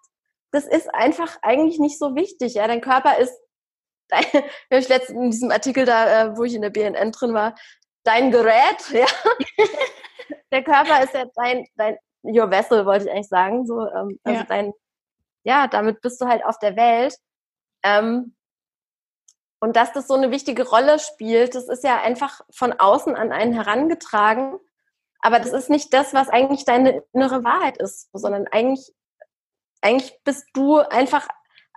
das 0.52 0.66
ist 0.66 0.94
einfach 0.94 1.38
eigentlich 1.42 1.80
nicht 1.80 1.98
so 1.98 2.16
wichtig, 2.16 2.54
ja. 2.54 2.68
Dein 2.68 2.82
Körper 2.82 3.18
ist, 3.18 3.34
dein, 4.10 4.26
wenn 4.70 4.80
ich 4.80 4.90
letztens 4.90 5.18
in 5.18 5.32
diesem 5.32 5.52
Artikel 5.52 5.86
da, 5.86 6.22
äh, 6.22 6.38
wo 6.38 6.44
ich 6.44 6.54
in 6.54 6.62
der 6.62 6.70
BNN 6.70 7.12
drin 7.12 7.34
war, 7.34 7.56
dein 8.04 8.30
Gerät, 8.30 8.92
ja. 8.92 9.08
der 10.52 10.64
Körper 10.64 11.04
ist 11.04 11.16
ja 11.16 11.26
dein, 11.36 11.66
dein, 11.76 11.98
your 12.24 12.52
vessel, 12.52 12.86
wollte 12.86 13.06
ich 13.06 13.12
eigentlich 13.12 13.28
sagen, 13.28 13.66
so, 13.66 13.88
ähm, 13.88 14.20
also 14.24 14.40
ja. 14.40 14.46
dein, 14.48 14.74
ja, 15.44 15.68
damit 15.68 16.02
bist 16.02 16.22
du 16.22 16.28
halt 16.28 16.46
auf 16.46 16.60
der 16.60 16.76
Welt. 16.76 17.16
Ähm, 17.84 18.36
und 19.60 19.76
dass 19.76 19.94
das 19.94 20.08
so 20.08 20.14
eine 20.14 20.32
wichtige 20.32 20.68
Rolle 20.68 21.00
spielt, 21.00 21.56
das 21.56 21.68
ist 21.68 21.84
ja 21.84 22.02
einfach 22.02 22.42
von 22.52 22.74
außen 22.74 23.16
an 23.16 23.32
einen 23.32 23.54
herangetragen. 23.54 24.60
Aber 25.20 25.40
das 25.40 25.52
ist 25.52 25.70
nicht 25.70 25.94
das, 25.94 26.14
was 26.14 26.30
eigentlich 26.30 26.64
deine 26.64 27.04
innere 27.14 27.44
Wahrheit 27.44 27.78
ist, 27.78 28.10
sondern 28.14 28.48
eigentlich, 28.48 28.94
eigentlich 29.82 30.18
bist 30.24 30.46
du 30.54 30.78
einfach 30.78 31.28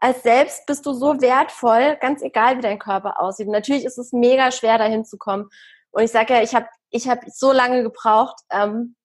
als 0.00 0.22
selbst 0.22 0.64
bist 0.66 0.86
du 0.86 0.94
so 0.94 1.20
wertvoll, 1.20 1.96
ganz 2.00 2.22
egal 2.22 2.56
wie 2.56 2.62
dein 2.62 2.78
Körper 2.78 3.20
aussieht. 3.20 3.46
Und 3.46 3.52
natürlich 3.52 3.84
ist 3.84 3.98
es 3.98 4.12
mega 4.12 4.50
schwer, 4.50 4.78
dahin 4.78 5.04
zu 5.04 5.18
kommen. 5.18 5.50
Und 5.90 6.02
ich 6.02 6.10
sage 6.10 6.34
ja, 6.34 6.42
ich 6.42 6.54
habe 6.54 6.66
ich 6.88 7.08
hab 7.08 7.22
so 7.26 7.52
lange 7.52 7.82
gebraucht, 7.82 8.36
ähm, 8.50 8.96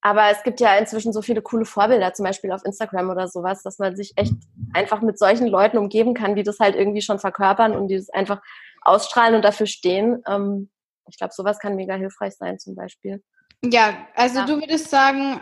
aber 0.00 0.30
es 0.30 0.42
gibt 0.42 0.60
ja 0.60 0.76
inzwischen 0.76 1.12
so 1.12 1.22
viele 1.22 1.42
coole 1.42 1.64
Vorbilder, 1.64 2.14
zum 2.14 2.24
Beispiel 2.24 2.52
auf 2.52 2.64
Instagram 2.64 3.10
oder 3.10 3.28
sowas, 3.28 3.62
dass 3.62 3.78
man 3.78 3.96
sich 3.96 4.12
echt 4.16 4.34
einfach 4.72 5.00
mit 5.00 5.18
solchen 5.18 5.46
Leuten 5.48 5.78
umgeben 5.78 6.14
kann, 6.14 6.36
die 6.36 6.44
das 6.44 6.60
halt 6.60 6.76
irgendwie 6.76 7.02
schon 7.02 7.18
verkörpern 7.18 7.74
und 7.74 7.88
die 7.88 7.96
das 7.96 8.10
einfach 8.10 8.40
ausstrahlen 8.82 9.34
und 9.34 9.44
dafür 9.44 9.66
stehen. 9.66 10.22
Ähm, 10.28 10.70
ich 11.08 11.18
glaube, 11.18 11.32
sowas 11.34 11.58
kann 11.58 11.74
mega 11.74 11.94
hilfreich 11.94 12.34
sein 12.36 12.58
zum 12.58 12.76
Beispiel. 12.76 13.22
Ja, 13.64 14.06
also 14.14 14.40
ja. 14.40 14.46
du 14.46 14.60
würdest 14.60 14.90
sagen, 14.90 15.40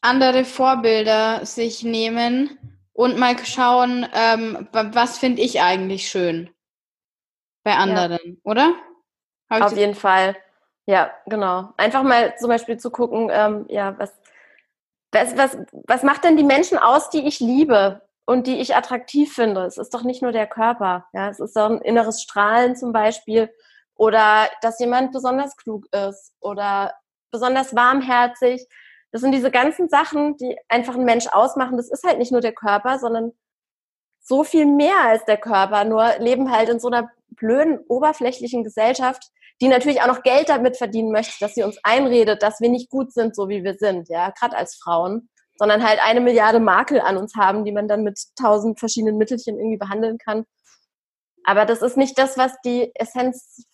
andere 0.00 0.44
Vorbilder 0.44 1.44
sich 1.44 1.82
nehmen 1.82 2.58
und 2.92 3.18
mal 3.18 3.36
schauen, 3.44 4.06
ähm, 4.14 4.68
was 4.72 5.18
finde 5.18 5.42
ich 5.42 5.60
eigentlich 5.60 6.08
schön 6.08 6.50
bei 7.62 7.74
anderen, 7.74 8.18
ja. 8.24 8.34
oder? 8.44 8.74
Auf 9.48 9.76
jeden 9.76 9.94
Fall. 9.94 10.36
Ja, 10.92 11.10
genau. 11.24 11.72
Einfach 11.78 12.02
mal 12.02 12.36
zum 12.36 12.48
Beispiel 12.48 12.76
zu 12.76 12.90
gucken, 12.90 13.30
ähm, 13.32 13.64
ja, 13.70 13.98
was, 13.98 14.12
was, 15.10 15.38
was, 15.38 15.56
was 15.86 16.02
macht 16.02 16.22
denn 16.22 16.36
die 16.36 16.44
Menschen 16.44 16.76
aus, 16.76 17.08
die 17.08 17.26
ich 17.26 17.40
liebe 17.40 18.02
und 18.26 18.46
die 18.46 18.60
ich 18.60 18.76
attraktiv 18.76 19.34
finde? 19.34 19.62
Es 19.62 19.78
ist 19.78 19.94
doch 19.94 20.02
nicht 20.02 20.20
nur 20.20 20.32
der 20.32 20.46
Körper, 20.46 21.06
ja, 21.14 21.30
es 21.30 21.40
ist 21.40 21.56
doch 21.56 21.70
ein 21.70 21.80
inneres 21.80 22.20
Strahlen 22.20 22.76
zum 22.76 22.92
Beispiel 22.92 23.50
oder 23.94 24.50
dass 24.60 24.80
jemand 24.80 25.12
besonders 25.12 25.56
klug 25.56 25.86
ist 25.94 26.34
oder 26.40 26.92
besonders 27.30 27.74
warmherzig. 27.74 28.66
Das 29.12 29.22
sind 29.22 29.32
diese 29.32 29.50
ganzen 29.50 29.88
Sachen, 29.88 30.36
die 30.36 30.58
einfach 30.68 30.94
einen 30.94 31.06
Mensch 31.06 31.26
ausmachen. 31.26 31.78
Das 31.78 31.88
ist 31.88 32.04
halt 32.04 32.18
nicht 32.18 32.32
nur 32.32 32.42
der 32.42 32.52
Körper, 32.52 32.98
sondern 32.98 33.32
so 34.20 34.44
viel 34.44 34.66
mehr 34.66 35.00
als 35.06 35.24
der 35.24 35.38
Körper. 35.38 35.84
Nur 35.84 36.18
leben 36.18 36.52
halt 36.52 36.68
in 36.68 36.80
so 36.80 36.88
einer 36.88 37.10
blöden, 37.36 37.78
oberflächlichen 37.88 38.64
Gesellschaft, 38.64 39.30
die 39.60 39.68
natürlich 39.68 40.02
auch 40.02 40.06
noch 40.06 40.22
Geld 40.22 40.48
damit 40.48 40.76
verdienen 40.76 41.12
möchte, 41.12 41.34
dass 41.40 41.54
sie 41.54 41.62
uns 41.62 41.78
einredet, 41.82 42.42
dass 42.42 42.60
wir 42.60 42.68
nicht 42.68 42.90
gut 42.90 43.12
sind, 43.12 43.36
so 43.36 43.48
wie 43.48 43.64
wir 43.64 43.74
sind, 43.74 44.08
ja, 44.08 44.30
gerade 44.30 44.56
als 44.56 44.76
Frauen, 44.76 45.28
sondern 45.56 45.86
halt 45.86 46.00
eine 46.02 46.20
Milliarde 46.20 46.60
Makel 46.60 47.00
an 47.00 47.16
uns 47.16 47.36
haben, 47.36 47.64
die 47.64 47.72
man 47.72 47.88
dann 47.88 48.02
mit 48.02 48.20
tausend 48.40 48.78
verschiedenen 48.78 49.18
Mittelchen 49.18 49.58
irgendwie 49.58 49.76
behandeln 49.76 50.18
kann. 50.18 50.44
Aber 51.44 51.66
das 51.66 51.82
ist 51.82 51.96
nicht 51.96 52.18
das, 52.18 52.36
was 52.38 52.52
die 52.64 52.90
Essenz 52.94 53.66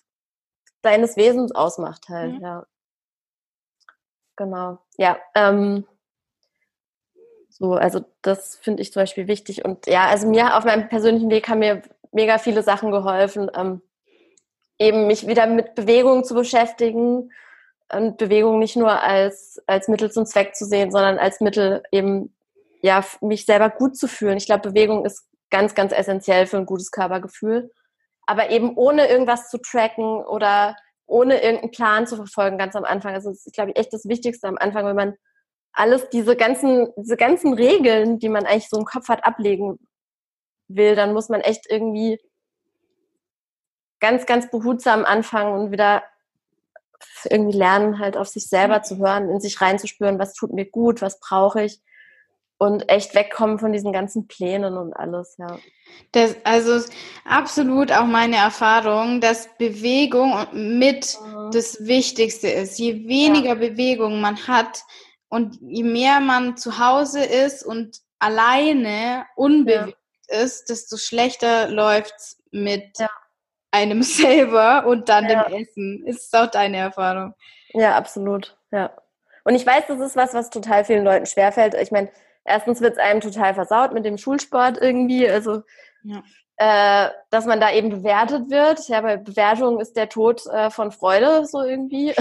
deines 0.83 1.17
Wesens 1.17 1.55
ausmacht 1.55 2.09
halt, 2.09 2.35
mhm. 2.35 2.41
ja. 2.43 2.67
Genau. 4.37 4.79
Ja, 4.97 5.19
ähm, 5.35 5.85
so, 7.49 7.73
also 7.73 8.05
das 8.23 8.57
finde 8.57 8.83
ich 8.83 8.93
zum 8.93 9.03
Beispiel 9.03 9.27
wichtig. 9.27 9.65
Und 9.65 9.87
ja, 9.87 10.07
also 10.07 10.29
mir 10.29 10.57
auf 10.57 10.65
meinem 10.65 10.89
persönlichen 10.89 11.29
Weg 11.31 11.49
haben 11.49 11.59
mir 11.59 11.83
mega 12.13 12.39
viele 12.39 12.63
Sachen 12.63 12.91
geholfen, 12.91 13.51
ähm, 13.55 13.83
eben 14.79 15.07
mich 15.07 15.27
wieder 15.27 15.47
mit 15.47 15.75
Bewegung 15.75 16.25
zu 16.25 16.35
beschäftigen 16.35 17.31
und 17.93 18.17
Bewegung 18.19 18.59
nicht 18.59 18.77
nur 18.77 19.03
als, 19.03 19.63
als 19.67 19.89
Mittel 19.89 20.11
zum 20.11 20.27
Zweck 20.27 20.55
zu 20.55 20.65
sehen, 20.65 20.91
sondern 20.91 21.19
als 21.19 21.41
Mittel 21.41 21.83
eben, 21.91 22.35
ja, 22.83 23.05
mich 23.21 23.45
selber 23.45 23.71
gut 23.71 23.97
zu 23.97 24.07
fühlen. 24.07 24.37
Ich 24.37 24.47
glaube, 24.47 24.71
Bewegung 24.71 25.05
ist 25.05 25.27
ganz, 25.51 25.75
ganz 25.75 25.93
essentiell 25.93 26.47
für 26.47 26.59
ein 26.59 26.67
gutes 26.67 26.91
Körpergefühl. 26.91 27.71
Aber 28.27 28.51
eben 28.51 28.77
ohne 28.77 29.09
irgendwas 29.09 29.49
zu 29.49 29.59
tracken 29.59 30.23
oder 30.25 30.77
ohne 31.07 31.41
irgendeinen 31.41 31.71
Plan 31.71 32.07
zu 32.07 32.17
verfolgen, 32.17 32.59
ganz 32.59 32.77
am 32.77 32.85
Anfang. 32.85 33.15
Also 33.15 33.31
das 33.31 33.47
ist, 33.47 33.55
glaube 33.55 33.71
ich, 33.71 33.79
echt 33.79 33.93
das 33.93 34.07
Wichtigste 34.07 34.47
am 34.47 34.59
Anfang, 34.59 34.85
wenn 34.85 34.97
man 34.97 35.15
alles, 35.73 36.11
diese 36.11 36.37
ganzen, 36.37 36.89
diese 36.97 37.17
ganzen 37.17 37.55
Regeln, 37.55 38.19
die 38.19 38.29
man 38.29 38.45
eigentlich 38.45 38.69
so 38.69 38.79
im 38.79 38.85
Kopf 38.85 39.09
hat, 39.09 39.25
ablegen 39.25 39.79
will, 40.69 40.95
dann 40.95 41.13
muss 41.13 41.29
man 41.29 41.41
echt 41.41 41.67
irgendwie 41.69 42.21
ganz, 44.01 44.27
ganz 44.27 44.51
behutsam 44.51 45.05
anfangen 45.05 45.53
und 45.53 45.73
wieder 45.73 46.03
irgendwie 47.29 47.57
lernen, 47.57 47.99
halt 47.99 48.17
auf 48.17 48.29
sich 48.29 48.49
selber 48.49 48.83
zu 48.83 48.99
hören, 48.99 49.29
in 49.29 49.41
sich 49.41 49.61
reinzuspüren, 49.61 50.19
was 50.19 50.35
tut 50.35 50.53
mir 50.53 50.67
gut, 50.67 51.03
was 51.03 51.21
brauche 51.21 51.63
ich 51.63 51.81
und 52.59 52.89
echt 52.89 53.15
wegkommen 53.15 53.59
von 53.59 53.73
diesen 53.73 53.93
ganzen 53.93 54.27
Plänen 54.27 54.77
und 54.77 54.93
alles, 54.93 55.37
ja. 55.39 55.59
Das, 56.13 56.37
also 56.45 56.87
absolut 57.25 57.93
auch 57.93 58.05
meine 58.05 58.37
Erfahrung, 58.37 59.21
dass 59.21 59.49
Bewegung 59.57 60.35
mit 60.53 61.19
mhm. 61.25 61.51
das 61.53 61.87
Wichtigste 61.87 62.49
ist. 62.49 62.79
Je 62.79 63.09
weniger 63.09 63.51
ja. 63.51 63.55
Bewegung 63.55 64.21
man 64.21 64.37
hat 64.49 64.83
und 65.29 65.59
je 65.61 65.85
mehr 65.85 66.21
man 66.21 66.57
zu 66.57 66.79
Hause 66.79 67.25
ist 67.25 67.65
und 67.65 68.01
alleine 68.19 69.25
unbewegt. 69.37 69.98
Ist, 70.29 70.71
desto 70.71 70.97
schlechter 70.97 71.69
läuft's 71.69 72.43
mit 72.51 72.99
ja. 72.99 73.11
einem 73.71 74.03
selber 74.05 74.87
und 74.87 75.09
dann 75.09 75.29
dem 75.29 75.41
Essen. 75.41 76.05
Ist 76.07 76.37
auch 76.37 76.47
deine 76.47 76.79
Erfahrung? 76.79 77.35
Ja, 77.71 77.97
absolut. 77.97 78.57
Ja. 78.71 78.93
Und 79.45 79.55
ich 79.55 79.67
weiß, 79.67 79.87
das 79.89 80.01
ist 80.01 80.17
was, 80.17 80.35
was 80.35 80.51
total 80.51 80.85
vielen 80.85 81.05
Leuten 81.05 81.27
schwerfällt. 81.27 81.75
Ich 81.75 81.91
meine, 81.91 82.11
erstens 82.45 82.81
wird 82.81 82.95
es 82.95 82.99
einem 82.99 83.21
total 83.21 83.55
versaut 83.55 83.93
mit 83.93 84.05
dem 84.05 84.19
Schulsport 84.19 84.79
irgendwie. 84.79 85.29
Also, 85.29 85.63
ja. 86.03 86.23
äh, 86.57 87.11
dass 87.31 87.47
man 87.47 87.61
da 87.61 87.73
eben 87.73 87.89
bewertet 87.89 88.51
wird. 88.51 88.89
Ja, 88.89 89.01
bei 89.01 89.17
Bewertung 89.17 89.81
ist 89.81 89.97
der 89.97 90.09
Tod 90.09 90.47
äh, 90.47 90.71
von 90.71 90.93
Freude 90.93 91.47
so 91.47 91.63
irgendwie. 91.63 92.15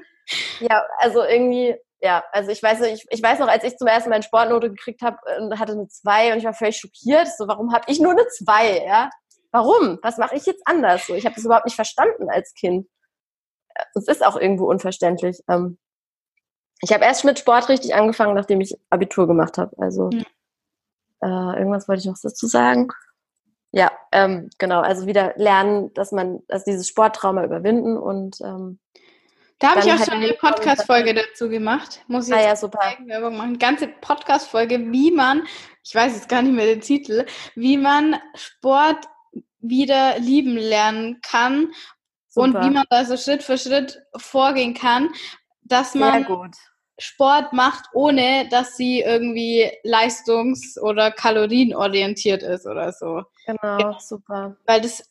ja, 0.60 0.84
also 0.98 1.22
irgendwie, 1.22 1.76
ja, 2.02 2.24
also 2.32 2.50
ich 2.50 2.62
weiß, 2.62 2.80
ich, 2.82 3.06
ich 3.10 3.22
weiß 3.22 3.38
noch, 3.40 3.48
als 3.48 3.64
ich 3.64 3.76
zum 3.76 3.86
ersten 3.86 4.08
Mal 4.08 4.16
eine 4.16 4.24
Sportnote 4.24 4.70
gekriegt 4.70 5.02
habe, 5.02 5.18
äh, 5.26 5.56
hatte 5.56 5.72
eine 5.72 5.88
2 5.88 6.32
und 6.32 6.38
ich 6.38 6.44
war 6.44 6.54
völlig 6.54 6.78
schockiert. 6.78 7.28
So, 7.36 7.46
warum 7.46 7.72
habe 7.72 7.84
ich 7.88 8.00
nur 8.00 8.12
eine 8.12 8.26
2? 8.26 8.84
Ja? 8.86 9.10
Warum? 9.52 9.98
Was 10.02 10.16
mache 10.16 10.36
ich 10.36 10.46
jetzt 10.46 10.62
anders? 10.64 11.06
So, 11.06 11.14
ich 11.14 11.26
habe 11.26 11.34
das 11.34 11.44
überhaupt 11.44 11.66
nicht 11.66 11.74
verstanden 11.74 12.30
als 12.30 12.54
Kind. 12.54 12.86
Es 13.94 14.08
ist 14.08 14.24
auch 14.24 14.36
irgendwo 14.36 14.66
unverständlich. 14.66 15.40
Ähm, 15.48 15.78
ich 16.82 16.92
habe 16.92 17.04
erst 17.04 17.24
mit 17.24 17.38
Sport 17.38 17.68
richtig 17.68 17.94
angefangen, 17.94 18.34
nachdem 18.34 18.60
ich 18.60 18.74
Abitur 18.88 19.26
gemacht 19.26 19.58
habe. 19.58 19.76
Also 19.78 20.06
mhm. 20.06 20.24
äh, 21.22 21.58
irgendwas 21.58 21.86
wollte 21.86 22.00
ich 22.00 22.06
noch 22.06 22.18
dazu 22.22 22.46
sagen. 22.46 22.88
Ja, 23.72 23.92
ähm, 24.10 24.48
genau. 24.58 24.80
Also 24.80 25.06
wieder 25.06 25.34
lernen, 25.36 25.92
dass 25.94 26.12
man, 26.12 26.40
dass 26.48 26.64
dieses 26.64 26.88
Sporttrauma 26.88 27.44
überwinden 27.44 27.96
und 27.98 28.40
ähm, 28.40 28.80
da 29.60 29.70
habe 29.70 29.80
ich 29.80 29.86
auch 29.86 29.98
halt 29.98 30.06
schon 30.06 30.22
eine 30.22 30.32
Podcast-Folge 30.32 31.14
dazu 31.14 31.48
gemacht. 31.48 32.00
Muss 32.08 32.28
ich 32.28 32.34
ah, 32.34 32.40
ja, 32.40 32.56
super. 32.56 32.80
Werbung 33.04 33.36
machen. 33.36 33.58
Ganze 33.58 33.88
Podcast-Folge, 33.88 34.90
wie 34.90 35.10
man, 35.10 35.46
ich 35.84 35.94
weiß 35.94 36.14
jetzt 36.14 36.28
gar 36.30 36.40
nicht 36.40 36.54
mehr 36.54 36.66
den 36.66 36.80
Titel, 36.80 37.26
wie 37.54 37.76
man 37.76 38.16
Sport 38.34 39.06
wieder 39.60 40.18
lieben 40.18 40.56
lernen 40.56 41.20
kann 41.20 41.72
super. 42.28 42.46
und 42.46 42.54
wie 42.64 42.70
man 42.70 42.86
da 42.88 43.04
so 43.04 43.18
Schritt 43.18 43.42
für 43.42 43.58
Schritt 43.58 44.02
vorgehen 44.16 44.72
kann, 44.72 45.10
dass 45.62 45.94
man 45.94 46.26
Sport 46.98 47.52
macht, 47.52 47.84
ohne 47.92 48.48
dass 48.50 48.76
sie 48.76 49.00
irgendwie 49.00 49.70
leistungs- 49.84 50.78
oder 50.80 51.10
kalorienorientiert 51.10 52.42
ist 52.42 52.66
oder 52.66 52.92
so. 52.92 53.24
Genau, 53.46 53.78
ja. 53.78 53.98
super. 54.00 54.56
Weil 54.66 54.80
das 54.80 55.04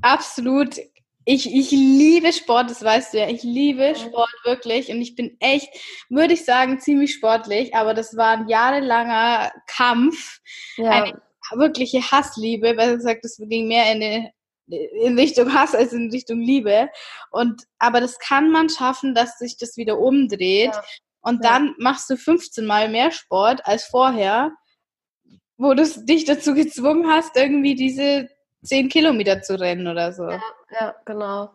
absolut, 0.00 0.76
ich, 1.24 1.54
ich 1.54 1.70
liebe 1.70 2.32
Sport, 2.32 2.70
das 2.70 2.82
weißt 2.82 3.14
du 3.14 3.18
ja, 3.18 3.28
ich 3.28 3.42
liebe 3.42 3.94
Sport 3.94 4.34
wirklich 4.44 4.90
und 4.90 5.00
ich 5.00 5.14
bin 5.14 5.36
echt, 5.40 5.68
würde 6.08 6.34
ich 6.34 6.44
sagen, 6.44 6.80
ziemlich 6.80 7.14
sportlich, 7.14 7.74
aber 7.74 7.94
das 7.94 8.16
war 8.16 8.38
ein 8.38 8.48
jahrelanger 8.48 9.52
Kampf, 9.66 10.40
ja. 10.76 10.90
eine 10.90 11.22
wirkliche 11.52 12.00
Hassliebe, 12.10 12.74
besser 12.74 12.96
gesagt, 12.96 13.24
das 13.24 13.36
ging 13.38 13.68
mehr 13.68 13.92
in 13.92 14.02
eine 14.02 14.32
in 15.02 15.18
Richtung 15.18 15.52
Hass 15.52 15.74
als 15.74 15.92
in 15.92 16.12
Richtung 16.12 16.40
Liebe. 16.40 16.88
Und 17.32 17.64
aber 17.80 18.00
das 18.00 18.20
kann 18.20 18.52
man 18.52 18.68
schaffen, 18.68 19.16
dass 19.16 19.36
sich 19.36 19.56
das 19.56 19.76
wieder 19.76 19.98
umdreht. 19.98 20.72
Ja 20.72 20.82
und 21.22 21.44
ja. 21.44 21.50
dann 21.50 21.74
machst 21.78 22.08
du 22.10 22.16
15 22.16 22.64
Mal 22.64 22.88
mehr 22.88 23.10
Sport 23.10 23.66
als 23.66 23.84
vorher, 23.84 24.52
wo 25.56 25.74
du 25.74 25.84
dich 26.04 26.24
dazu 26.24 26.54
gezwungen 26.54 27.10
hast, 27.10 27.36
irgendwie 27.36 27.74
diese 27.74 28.28
10 28.64 28.88
Kilometer 28.88 29.42
zu 29.42 29.58
rennen 29.58 29.86
oder 29.86 30.12
so. 30.12 30.28
Ja, 30.28 30.40
ja 30.70 30.94
genau. 31.04 31.50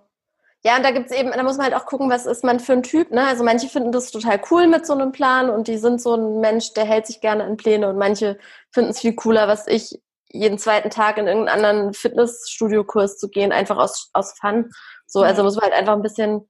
Ja, 0.63 0.77
und 0.77 0.83
da 0.83 0.91
gibt's 0.91 1.11
eben, 1.11 1.31
da 1.31 1.43
muss 1.43 1.57
man 1.57 1.65
halt 1.65 1.75
auch 1.75 1.85
gucken, 1.85 2.09
was 2.09 2.25
ist 2.25 2.43
man 2.43 2.59
für 2.59 2.73
ein 2.73 2.81
Typ, 2.81 3.11
ne? 3.11 3.27
Also 3.27 3.43
manche 3.43 3.67
finden 3.67 3.91
das 3.91 4.11
total 4.11 4.41
cool 4.49 4.67
mit 4.67 4.85
so 4.85 4.93
einem 4.93 5.11
Plan 5.11 5.49
und 5.49 5.67
die 5.67 5.77
sind 5.77 6.01
so 6.01 6.15
ein 6.15 6.39
Mensch, 6.39 6.73
der 6.73 6.85
hält 6.85 7.05
sich 7.05 7.21
gerne 7.21 7.43
an 7.43 7.57
Pläne 7.57 7.87
und 7.87 7.97
manche 7.97 8.39
finden 8.71 8.89
es 8.89 8.99
viel 8.99 9.13
cooler, 9.13 9.47
was 9.47 9.67
ich, 9.67 10.01
jeden 10.29 10.57
zweiten 10.57 10.89
Tag 10.89 11.17
in 11.17 11.27
irgendeinen 11.27 11.63
anderen 11.65 11.93
Fitnessstudio-Kurs 11.93 13.17
zu 13.17 13.29
gehen, 13.29 13.51
einfach 13.51 13.77
aus, 13.77 14.09
aus 14.13 14.33
Fun. 14.39 14.71
So, 15.05 15.21
also 15.21 15.43
muss 15.43 15.55
man 15.55 15.65
halt 15.65 15.73
einfach 15.73 15.93
ein 15.93 16.01
bisschen 16.01 16.49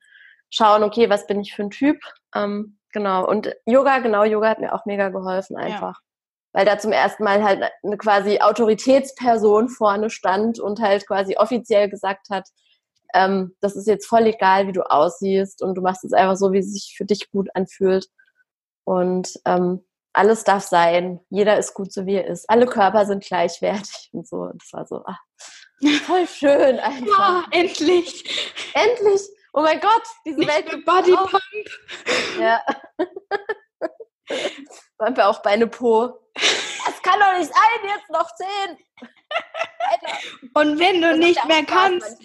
schauen, 0.49 0.84
okay, 0.84 1.10
was 1.10 1.28
bin 1.28 1.41
ich 1.41 1.54
für 1.54 1.63
ein 1.63 1.69
Typ? 1.69 1.97
Ähm, 2.34 2.78
Genau. 2.95 3.28
Und 3.28 3.54
Yoga, 3.65 3.99
genau, 3.99 4.23
Yoga 4.23 4.47
hat 4.47 4.60
mir 4.60 4.73
auch 4.73 4.86
mega 4.86 5.10
geholfen 5.10 5.58
einfach. 5.58 5.99
Ja. 5.99 6.14
Weil 6.56 6.65
da 6.65 6.78
zum 6.80 6.94
ersten 6.94 7.26
Mal 7.26 7.44
halt 7.44 7.70
eine 7.84 7.98
quasi 7.98 8.39
Autoritätsperson 8.39 9.68
vorne 9.68 10.10
stand 10.10 10.60
und 10.60 10.80
halt 10.80 11.06
quasi 11.06 11.36
offiziell 11.36 11.89
gesagt 11.89 12.30
hat, 12.30 12.48
ähm, 13.13 13.56
das 13.60 13.76
ist 13.76 13.88
jetzt 13.88 14.08
voll 14.08 14.26
egal, 14.28 14.68
wie 14.68 14.72
du 14.72 14.89
aussiehst 14.89 15.62
und 15.62 15.76
du 15.76 15.82
machst 15.82 16.06
es 16.06 16.13
einfach 16.13 16.38
so, 16.38 16.54
wie 16.54 16.60
es 16.60 16.72
sich 16.72 16.96
für 16.96 17.04
dich 17.04 17.30
gut 17.30 17.50
anfühlt. 17.56 18.08
Und 18.86 19.34
ähm, 19.46 19.84
alles 20.13 20.46
darf 20.46 20.63
sein. 20.63 21.20
Jeder 21.30 21.58
ist 21.58 21.74
gut, 21.74 21.91
so 21.91 22.06
wie 22.06 22.15
er 22.15 22.28
ist. 22.28 22.50
Alle 22.50 22.68
Körper 22.68 23.06
sind 23.06 23.24
gleichwertig 23.24 24.10
und 24.13 24.26
so. 24.26 24.38
Und 24.38 24.62
das 24.62 24.72
war 24.72 24.88
so, 24.88 25.04
ach, 25.06 25.20
voll 26.06 26.26
schön 26.28 26.80
einfach. 26.80 27.06
Ja, 27.18 27.44
endlich. 27.52 28.24
Endlich 28.74 29.22
oh 29.56 29.62
mein 29.62 29.80
Gott, 29.80 30.04
diese 30.26 30.39
Nicht 30.39 30.50
Welt. 30.50 30.86
Body 30.86 31.12
Pump. 31.12 31.41
Ja. 32.39 32.62
Waren 34.98 35.18
wir 35.18 35.28
auch 35.28 35.41
Beine 35.41 35.68
Po. 35.68 36.20
Kann 37.06 37.20
doch 37.20 37.38
nicht 37.38 37.54
sein, 37.54 37.89
jetzt 37.96 38.10
noch 38.10 38.30
zehn. 38.36 38.78
Und 40.56 40.80
wenn 40.80 41.02
du 41.02 41.15
nicht 41.15 41.46
mehr 41.46 41.63
kannst, 41.63 42.20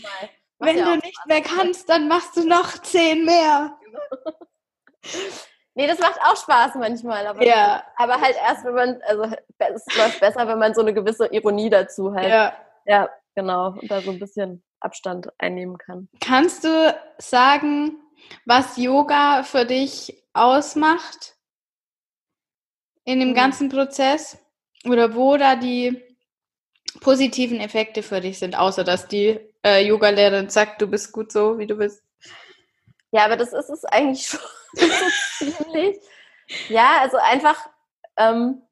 wenn 0.59 0.79
ja 0.79 0.85
du 0.85 0.97
nicht 0.97 1.15
Spaß. 1.15 1.27
mehr 1.27 1.43
kannst, 1.43 1.89
dann 1.91 2.09
machst 2.09 2.37
du 2.37 2.49
noch 2.49 2.79
zehn 2.79 3.25
mehr. 3.25 3.79
Nee, 5.75 5.87
das 5.87 6.01
macht 6.01 6.21
auch 6.21 6.37
Spaß 6.37 6.75
manchmal, 6.75 7.27
aber, 7.29 7.43
ja. 7.43 7.83
aber 7.97 8.21
halt 8.21 8.35
erst, 8.37 8.65
wenn 8.65 8.75
man, 8.75 9.01
also 9.03 9.23
es 9.57 9.97
läuft 9.97 10.21
besser, 10.21 10.47
wenn 10.49 10.59
man 10.59 10.75
so 10.75 10.81
eine 10.81 10.93
gewisse 10.93 11.27
Ironie 11.29 11.71
dazu 11.71 12.13
hat. 12.13 12.27
Ja. 12.27 12.53
Ja, 12.87 13.09
genau. 13.37 13.69
Und 13.69 13.89
da 13.91 14.01
so 14.01 14.11
ein 14.11 14.19
bisschen 14.19 14.65
Abstand 14.81 15.29
einnehmen 15.39 15.79
kann. 15.79 16.09
Kannst 16.21 16.65
du 16.65 16.95
sagen, 17.19 17.97
was 18.45 18.77
Yoga 18.77 19.45
für 19.45 19.65
dich 19.65 20.25
ausmacht 20.33 21.37
in 23.05 23.21
dem 23.21 23.31
hm. 23.31 23.35
ganzen 23.37 23.69
Prozess? 23.69 24.37
Oder 24.87 25.15
wo 25.15 25.37
da 25.37 25.57
die 25.57 26.03
positiven 27.01 27.61
Effekte 27.61 28.03
für 28.03 28.21
dich 28.21 28.39
sind, 28.39 28.57
außer 28.57 28.85
dass 28.85 29.09
die 29.09 29.39
äh, 29.65 29.87
Yoga-Lehrerin 29.87 30.49
sagt, 30.49 30.83
du 30.83 30.87
bist 30.87 31.13
gut 31.13 31.31
so, 31.33 31.59
wie 31.59 31.67
du 31.67 31.77
bist? 31.77 32.03
Ja, 33.13 33.25
aber 33.25 33.37
das 33.37 33.53
ist 33.53 33.69
es 33.69 33.85
eigentlich 33.85 34.27
schon 34.77 35.53
ziemlich. 35.53 35.99
Ja, 36.69 36.99
also 37.01 37.17
einfach 37.19 37.69
ähm, 38.17 38.63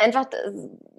einfach, 0.00 0.26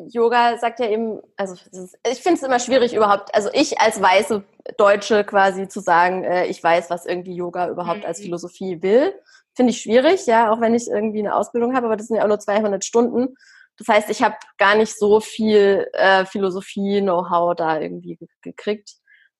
Yoga 0.09 0.57
sagt 0.57 0.79
ja 0.79 0.87
eben, 0.87 1.19
also 1.35 1.53
ist, 1.53 1.97
ich 2.09 2.21
finde 2.21 2.37
es 2.37 2.43
immer 2.43 2.59
schwierig 2.59 2.93
überhaupt, 2.93 3.33
also 3.33 3.49
ich 3.53 3.79
als 3.79 4.01
weiße 4.01 4.43
Deutsche 4.77 5.23
quasi 5.23 5.67
zu 5.67 5.79
sagen, 5.79 6.23
äh, 6.23 6.45
ich 6.45 6.63
weiß, 6.63 6.89
was 6.89 7.05
irgendwie 7.05 7.35
Yoga 7.35 7.69
überhaupt 7.69 7.99
mhm. 7.99 8.05
als 8.05 8.21
Philosophie 8.21 8.81
will, 8.81 9.13
finde 9.53 9.71
ich 9.71 9.81
schwierig, 9.81 10.25
ja, 10.27 10.51
auch 10.51 10.61
wenn 10.61 10.75
ich 10.75 10.87
irgendwie 10.87 11.19
eine 11.19 11.35
Ausbildung 11.35 11.75
habe, 11.75 11.87
aber 11.87 11.97
das 11.97 12.07
sind 12.07 12.17
ja 12.17 12.23
auch 12.23 12.27
nur 12.27 12.39
200 12.39 12.85
Stunden. 12.85 13.35
Das 13.77 13.87
heißt, 13.87 14.09
ich 14.09 14.21
habe 14.21 14.35
gar 14.57 14.75
nicht 14.75 14.97
so 14.97 15.19
viel 15.19 15.87
äh, 15.93 16.25
Philosophie-Know-how 16.25 17.55
da 17.55 17.79
irgendwie 17.79 18.19
gekriegt. 18.41 18.91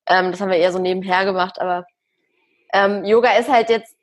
Ähm, 0.08 0.32
das 0.32 0.42
haben 0.42 0.50
wir 0.50 0.58
eher 0.58 0.72
so 0.72 0.80
nebenher 0.80 1.26
gemacht, 1.26 1.62
aber 1.62 1.86
ähm, 2.74 3.04
Yoga 3.04 3.38
ist 3.38 3.50
halt 3.50 3.70
jetzt, 3.70 3.96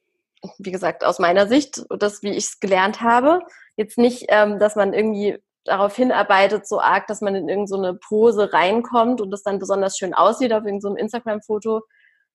wie 0.59 0.71
gesagt, 0.71 1.05
aus 1.05 1.19
meiner 1.19 1.49
Sicht, 1.49 1.85
das, 1.91 2.23
wie 2.23 2.31
ich 2.31 2.45
es 2.45 2.61
gelernt 2.61 3.01
habe, 3.01 3.41
jetzt 3.77 3.99
nicht, 3.99 4.27
ähm, 4.29 4.59
dass 4.59 4.77
man 4.77 4.93
irgendwie 4.93 5.39
darauf 5.69 5.95
hinarbeitet, 5.95 6.67
so 6.67 6.81
arg, 6.81 7.07
dass 7.07 7.21
man 7.21 7.35
in 7.35 7.49
irgendeine 7.49 7.93
so 7.93 7.99
Pose 8.09 8.53
reinkommt 8.53 9.21
und 9.21 9.31
das 9.31 9.43
dann 9.43 9.59
besonders 9.59 9.97
schön 9.97 10.15
aussieht 10.15 10.53
auf 10.53 10.65
irgendeinem 10.65 10.95
so 10.95 10.97
Instagram-Foto, 10.97 11.83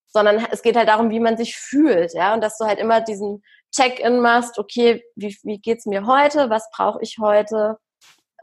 sondern 0.08 0.46
es 0.52 0.62
geht 0.62 0.76
halt 0.76 0.88
darum, 0.88 1.10
wie 1.10 1.20
man 1.20 1.38
sich 1.38 1.56
fühlt, 1.58 2.14
ja, 2.14 2.34
und 2.34 2.42
dass 2.42 2.58
du 2.58 2.66
halt 2.66 2.80
immer 2.80 3.02
diesen 3.02 3.44
Check-in 3.72 4.20
machst, 4.20 4.60
okay, 4.60 5.04
wie, 5.16 5.36
wie 5.44 5.60
geht's 5.60 5.86
mir 5.86 6.06
heute, 6.06 6.50
was 6.50 6.70
brauche 6.72 7.00
ich 7.02 7.18
heute, 7.20 7.78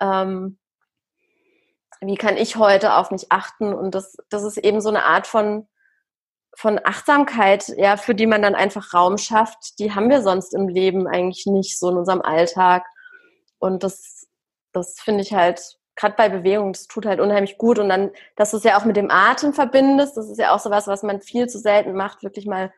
ähm, 0.00 0.59
wie 2.00 2.16
kann 2.16 2.37
ich 2.37 2.57
heute 2.57 2.96
auf 2.96 3.11
mich 3.11 3.31
achten? 3.31 3.74
Und 3.74 3.94
das, 3.94 4.16
das 4.31 4.42
ist 4.42 4.59
eben 4.59 4.81
so 4.81 4.88
eine 4.88 5.05
Art 5.05 5.26
von 5.26 5.68
von 6.57 6.81
Achtsamkeit, 6.83 7.68
ja, 7.76 7.96
für 7.96 8.14
die 8.14 8.26
man 8.26 8.42
dann 8.42 8.55
einfach 8.55 8.92
Raum 8.92 9.18
schafft, 9.18 9.79
die 9.79 9.94
haben 9.94 10.11
wir 10.11 10.22
sonst 10.22 10.55
im 10.55 10.68
Leben 10.68 11.07
eigentlich 11.07 11.46
nicht 11.46 11.79
so 11.79 11.90
in 11.90 11.96
unserem 11.96 12.22
Alltag. 12.22 12.85
Und 13.59 13.83
das, 13.83 14.19
das 14.72 15.00
finde 15.00 15.22
ich 15.22 15.33
halt 15.33 15.78
gerade 15.96 16.14
bei 16.16 16.28
Bewegung, 16.28 16.72
das 16.72 16.87
tut 16.87 17.06
halt 17.06 17.20
unheimlich 17.20 17.59
gut. 17.59 17.78
Und 17.78 17.88
dann, 17.88 18.11
dass 18.37 18.52
du 18.52 18.56
es 18.56 18.64
ja 18.64 18.78
auch 18.78 18.85
mit 18.85 18.96
dem 18.96 19.11
Atem 19.11 19.52
verbindest, 19.52 20.16
das 20.16 20.30
ist 20.30 20.38
ja 20.38 20.54
auch 20.54 20.59
so 20.59 20.70
was, 20.70 20.87
was 20.87 21.02
man 21.02 21.20
viel 21.20 21.46
zu 21.48 21.59
selten 21.59 21.92
macht, 21.94 22.22
wirklich 22.22 22.46
mal 22.46 22.72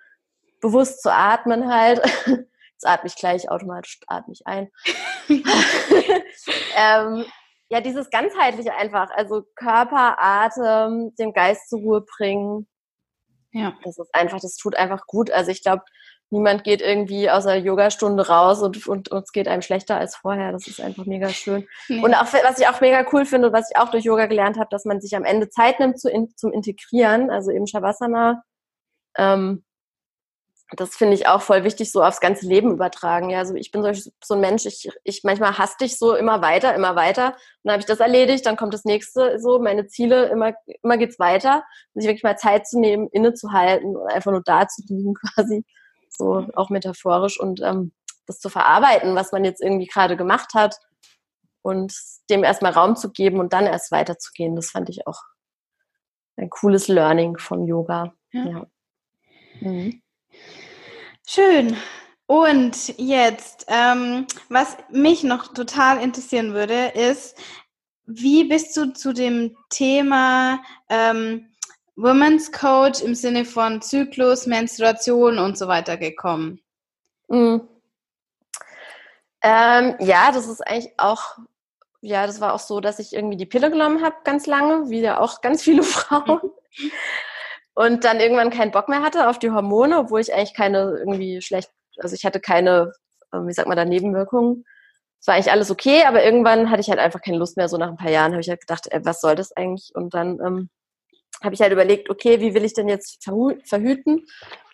bewusst 0.60 1.02
zu 1.02 1.12
atmen 1.12 1.72
halt. 1.72 2.00
Jetzt 2.26 2.86
atme 2.86 3.06
ich 3.06 3.16
gleich 3.16 3.48
automatisch, 3.48 4.00
atme 4.08 4.32
ich 4.32 4.46
ein. 4.46 4.70
ähm, 6.76 7.24
ja, 7.68 7.80
dieses 7.80 8.10
ganzheitliche 8.10 8.74
einfach, 8.74 9.10
also 9.12 9.44
Körper, 9.54 10.16
Atem, 10.18 11.14
den 11.16 11.32
Geist 11.32 11.68
zur 11.70 11.80
Ruhe 11.80 12.00
bringen. 12.00 12.66
Ja. 13.52 13.74
Das 13.84 13.98
ist 13.98 14.14
einfach, 14.14 14.40
das 14.40 14.56
tut 14.56 14.74
einfach 14.76 15.06
gut. 15.06 15.30
Also 15.30 15.50
ich 15.50 15.62
glaube, 15.62 15.82
niemand 16.32 16.64
geht 16.64 16.80
irgendwie 16.80 17.30
aus 17.30 17.44
der 17.44 17.58
Yogastunde 17.58 18.26
raus 18.26 18.62
und, 18.62 18.86
und 18.86 19.10
uns 19.10 19.32
geht 19.32 19.46
einem 19.46 19.62
schlechter 19.62 19.96
als 19.96 20.16
vorher. 20.16 20.50
Das 20.50 20.66
ist 20.66 20.80
einfach 20.80 21.04
mega 21.04 21.28
schön. 21.28 21.68
Nee. 21.88 22.02
Und 22.02 22.14
auch, 22.14 22.32
was 22.32 22.58
ich 22.58 22.66
auch 22.66 22.80
mega 22.80 23.06
cool 23.12 23.24
finde 23.26 23.48
und 23.48 23.52
was 23.52 23.70
ich 23.70 23.76
auch 23.76 23.90
durch 23.90 24.04
Yoga 24.04 24.26
gelernt 24.26 24.58
habe, 24.58 24.68
dass 24.70 24.84
man 24.84 25.00
sich 25.00 25.14
am 25.14 25.24
Ende 25.24 25.50
Zeit 25.50 25.78
nimmt 25.78 26.00
zu 26.00 26.10
in, 26.10 26.34
zum 26.36 26.52
Integrieren, 26.52 27.30
also 27.30 27.50
eben 27.50 27.66
Shavasana. 27.66 28.42
Ähm, 29.16 29.62
das 30.76 30.96
finde 30.96 31.14
ich 31.14 31.26
auch 31.26 31.42
voll 31.42 31.64
wichtig, 31.64 31.92
so 31.92 32.02
aufs 32.02 32.20
ganze 32.20 32.46
Leben 32.46 32.72
übertragen. 32.72 33.28
Ja, 33.28 33.40
also 33.40 33.54
ich 33.54 33.70
bin 33.70 33.82
so, 33.82 33.92
so 34.24 34.34
ein 34.34 34.40
Mensch, 34.40 34.64
ich, 34.64 34.88
ich 35.04 35.22
manchmal 35.22 35.58
hasse 35.58 35.76
dich 35.82 35.98
so 35.98 36.14
immer 36.14 36.40
weiter, 36.40 36.74
immer 36.74 36.96
weiter. 36.96 37.28
Und 37.28 37.36
dann 37.64 37.72
habe 37.72 37.80
ich 37.80 37.86
das 37.86 38.00
erledigt, 38.00 38.46
dann 38.46 38.56
kommt 38.56 38.72
das 38.72 38.84
nächste, 38.86 39.38
so 39.38 39.58
meine 39.58 39.86
Ziele, 39.86 40.28
immer, 40.30 40.54
immer 40.82 40.96
geht's 40.96 41.18
weiter. 41.18 41.64
Und 41.92 42.00
sich 42.00 42.08
wirklich 42.08 42.22
mal 42.22 42.38
Zeit 42.38 42.66
zu 42.66 42.80
nehmen, 42.80 43.08
innezuhalten 43.12 43.96
und 43.96 44.10
einfach 44.10 44.32
nur 44.32 44.42
da 44.42 44.66
zu 44.66 44.82
liegen 44.88 45.14
quasi 45.34 45.64
so 46.16 46.46
auch 46.54 46.70
metaphorisch 46.70 47.38
und 47.40 47.60
ähm, 47.62 47.92
das 48.26 48.38
zu 48.38 48.48
verarbeiten, 48.48 49.14
was 49.14 49.32
man 49.32 49.44
jetzt 49.44 49.60
irgendwie 49.60 49.86
gerade 49.86 50.16
gemacht 50.16 50.54
hat 50.54 50.76
und 51.62 51.94
dem 52.30 52.44
erstmal 52.44 52.72
Raum 52.72 52.96
zu 52.96 53.10
geben 53.10 53.40
und 53.40 53.52
dann 53.52 53.66
erst 53.66 53.92
weiterzugehen. 53.92 54.56
Das 54.56 54.70
fand 54.70 54.88
ich 54.88 55.06
auch 55.06 55.20
ein 56.36 56.50
cooles 56.50 56.88
Learning 56.88 57.38
vom 57.38 57.66
Yoga. 57.66 58.14
Ja. 58.32 58.46
ja. 58.46 58.66
Mhm. 59.60 60.02
Schön. 61.26 61.76
Und 62.26 62.98
jetzt, 62.98 63.66
ähm, 63.68 64.26
was 64.48 64.76
mich 64.90 65.22
noch 65.22 65.52
total 65.52 66.00
interessieren 66.00 66.54
würde, 66.54 66.86
ist, 66.94 67.36
wie 68.06 68.44
bist 68.44 68.76
du 68.76 68.92
zu 68.92 69.12
dem 69.12 69.56
Thema 69.68 70.62
ähm, 70.88 71.51
Women's 71.96 72.52
Coach 72.52 73.02
im 73.02 73.14
Sinne 73.14 73.44
von 73.44 73.82
Zyklus, 73.82 74.46
Menstruation 74.46 75.38
und 75.38 75.58
so 75.58 75.68
weiter 75.68 75.96
gekommen? 75.96 76.60
Mhm. 77.28 77.68
Ähm, 79.42 79.96
ja, 79.98 80.30
das 80.32 80.46
ist 80.46 80.60
eigentlich 80.60 80.92
auch, 80.98 81.36
ja, 82.00 82.26
das 82.26 82.40
war 82.40 82.54
auch 82.54 82.60
so, 82.60 82.80
dass 82.80 82.98
ich 82.98 83.12
irgendwie 83.12 83.36
die 83.36 83.46
Pille 83.46 83.70
genommen 83.70 84.02
habe 84.02 84.16
ganz 84.24 84.46
lange, 84.46 84.88
wie 84.88 85.00
ja 85.00 85.18
auch 85.18 85.40
ganz 85.40 85.62
viele 85.62 85.82
Frauen. 85.82 86.40
Und 87.74 88.04
dann 88.04 88.20
irgendwann 88.20 88.50
keinen 88.50 88.70
Bock 88.70 88.88
mehr 88.88 89.02
hatte 89.02 89.28
auf 89.28 89.38
die 89.38 89.50
Hormone, 89.50 89.98
obwohl 89.98 90.20
ich 90.20 90.32
eigentlich 90.32 90.54
keine 90.54 90.96
irgendwie 90.98 91.40
schlecht, 91.42 91.70
also 91.98 92.14
ich 92.14 92.24
hatte 92.24 92.40
keine, 92.40 92.92
ähm, 93.34 93.48
wie 93.48 93.52
sagt 93.52 93.68
man 93.68 93.76
da, 93.76 93.84
Nebenwirkungen. 93.84 94.64
Es 95.20 95.26
war 95.26 95.34
eigentlich 95.34 95.52
alles 95.52 95.70
okay, 95.70 96.04
aber 96.04 96.24
irgendwann 96.24 96.70
hatte 96.70 96.80
ich 96.80 96.90
halt 96.90 96.98
einfach 96.98 97.22
keine 97.22 97.38
Lust 97.38 97.56
mehr. 97.56 97.68
So 97.68 97.76
nach 97.76 97.88
ein 97.88 97.96
paar 97.96 98.10
Jahren 98.10 98.32
habe 98.32 98.40
ich 98.40 98.48
halt 98.48 98.60
gedacht, 98.60 98.88
ey, 98.90 99.04
was 99.04 99.20
soll 99.20 99.36
das 99.36 99.52
eigentlich? 99.52 99.92
Und 99.94 100.14
dann 100.14 100.40
ähm, 100.44 100.70
habe 101.42 101.54
ich 101.54 101.60
halt 101.60 101.72
überlegt, 101.72 102.10
okay, 102.10 102.40
wie 102.40 102.54
will 102.54 102.64
ich 102.64 102.74
denn 102.74 102.88
jetzt 102.88 103.22
verhüten? 103.24 104.26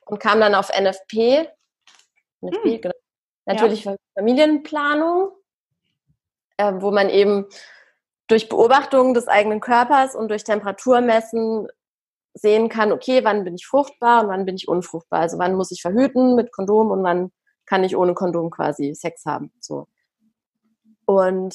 Und 0.07 0.20
kam 0.20 0.40
dann 0.40 0.54
auf 0.54 0.70
NFP. 0.70 1.48
NFP 2.40 2.64
hm. 2.64 2.81
genau. 2.81 2.94
Natürlich 3.46 3.85
ja. 3.85 3.96
Familienplanung, 4.14 5.31
äh, 6.59 6.72
wo 6.76 6.90
man 6.90 7.09
eben 7.09 7.46
durch 8.26 8.48
Beobachtung 8.48 9.14
des 9.14 9.26
eigenen 9.26 9.61
Körpers 9.61 10.14
und 10.14 10.28
durch 10.28 10.44
Temperaturmessen 10.44 11.68
sehen 12.35 12.68
kann, 12.68 12.92
okay, 12.92 13.24
wann 13.24 13.44
bin 13.44 13.54
ich 13.54 13.66
fruchtbar 13.66 14.22
und 14.22 14.28
wann 14.28 14.44
bin 14.44 14.54
ich 14.54 14.68
unfruchtbar. 14.68 15.20
Also 15.20 15.38
wann 15.38 15.54
muss 15.54 15.70
ich 15.70 15.83
verhüten 15.83 16.37
mit 16.37 16.52
Kondom 16.52 16.90
und 16.90 17.02
wann 17.02 17.33
kann 17.66 17.85
ich 17.85 17.96
ohne 17.96 18.14
Kondom 18.14 18.50
quasi 18.50 18.94
Sex 18.94 19.24
haben. 19.24 19.50
So. 19.61 19.88
Und 21.07 21.54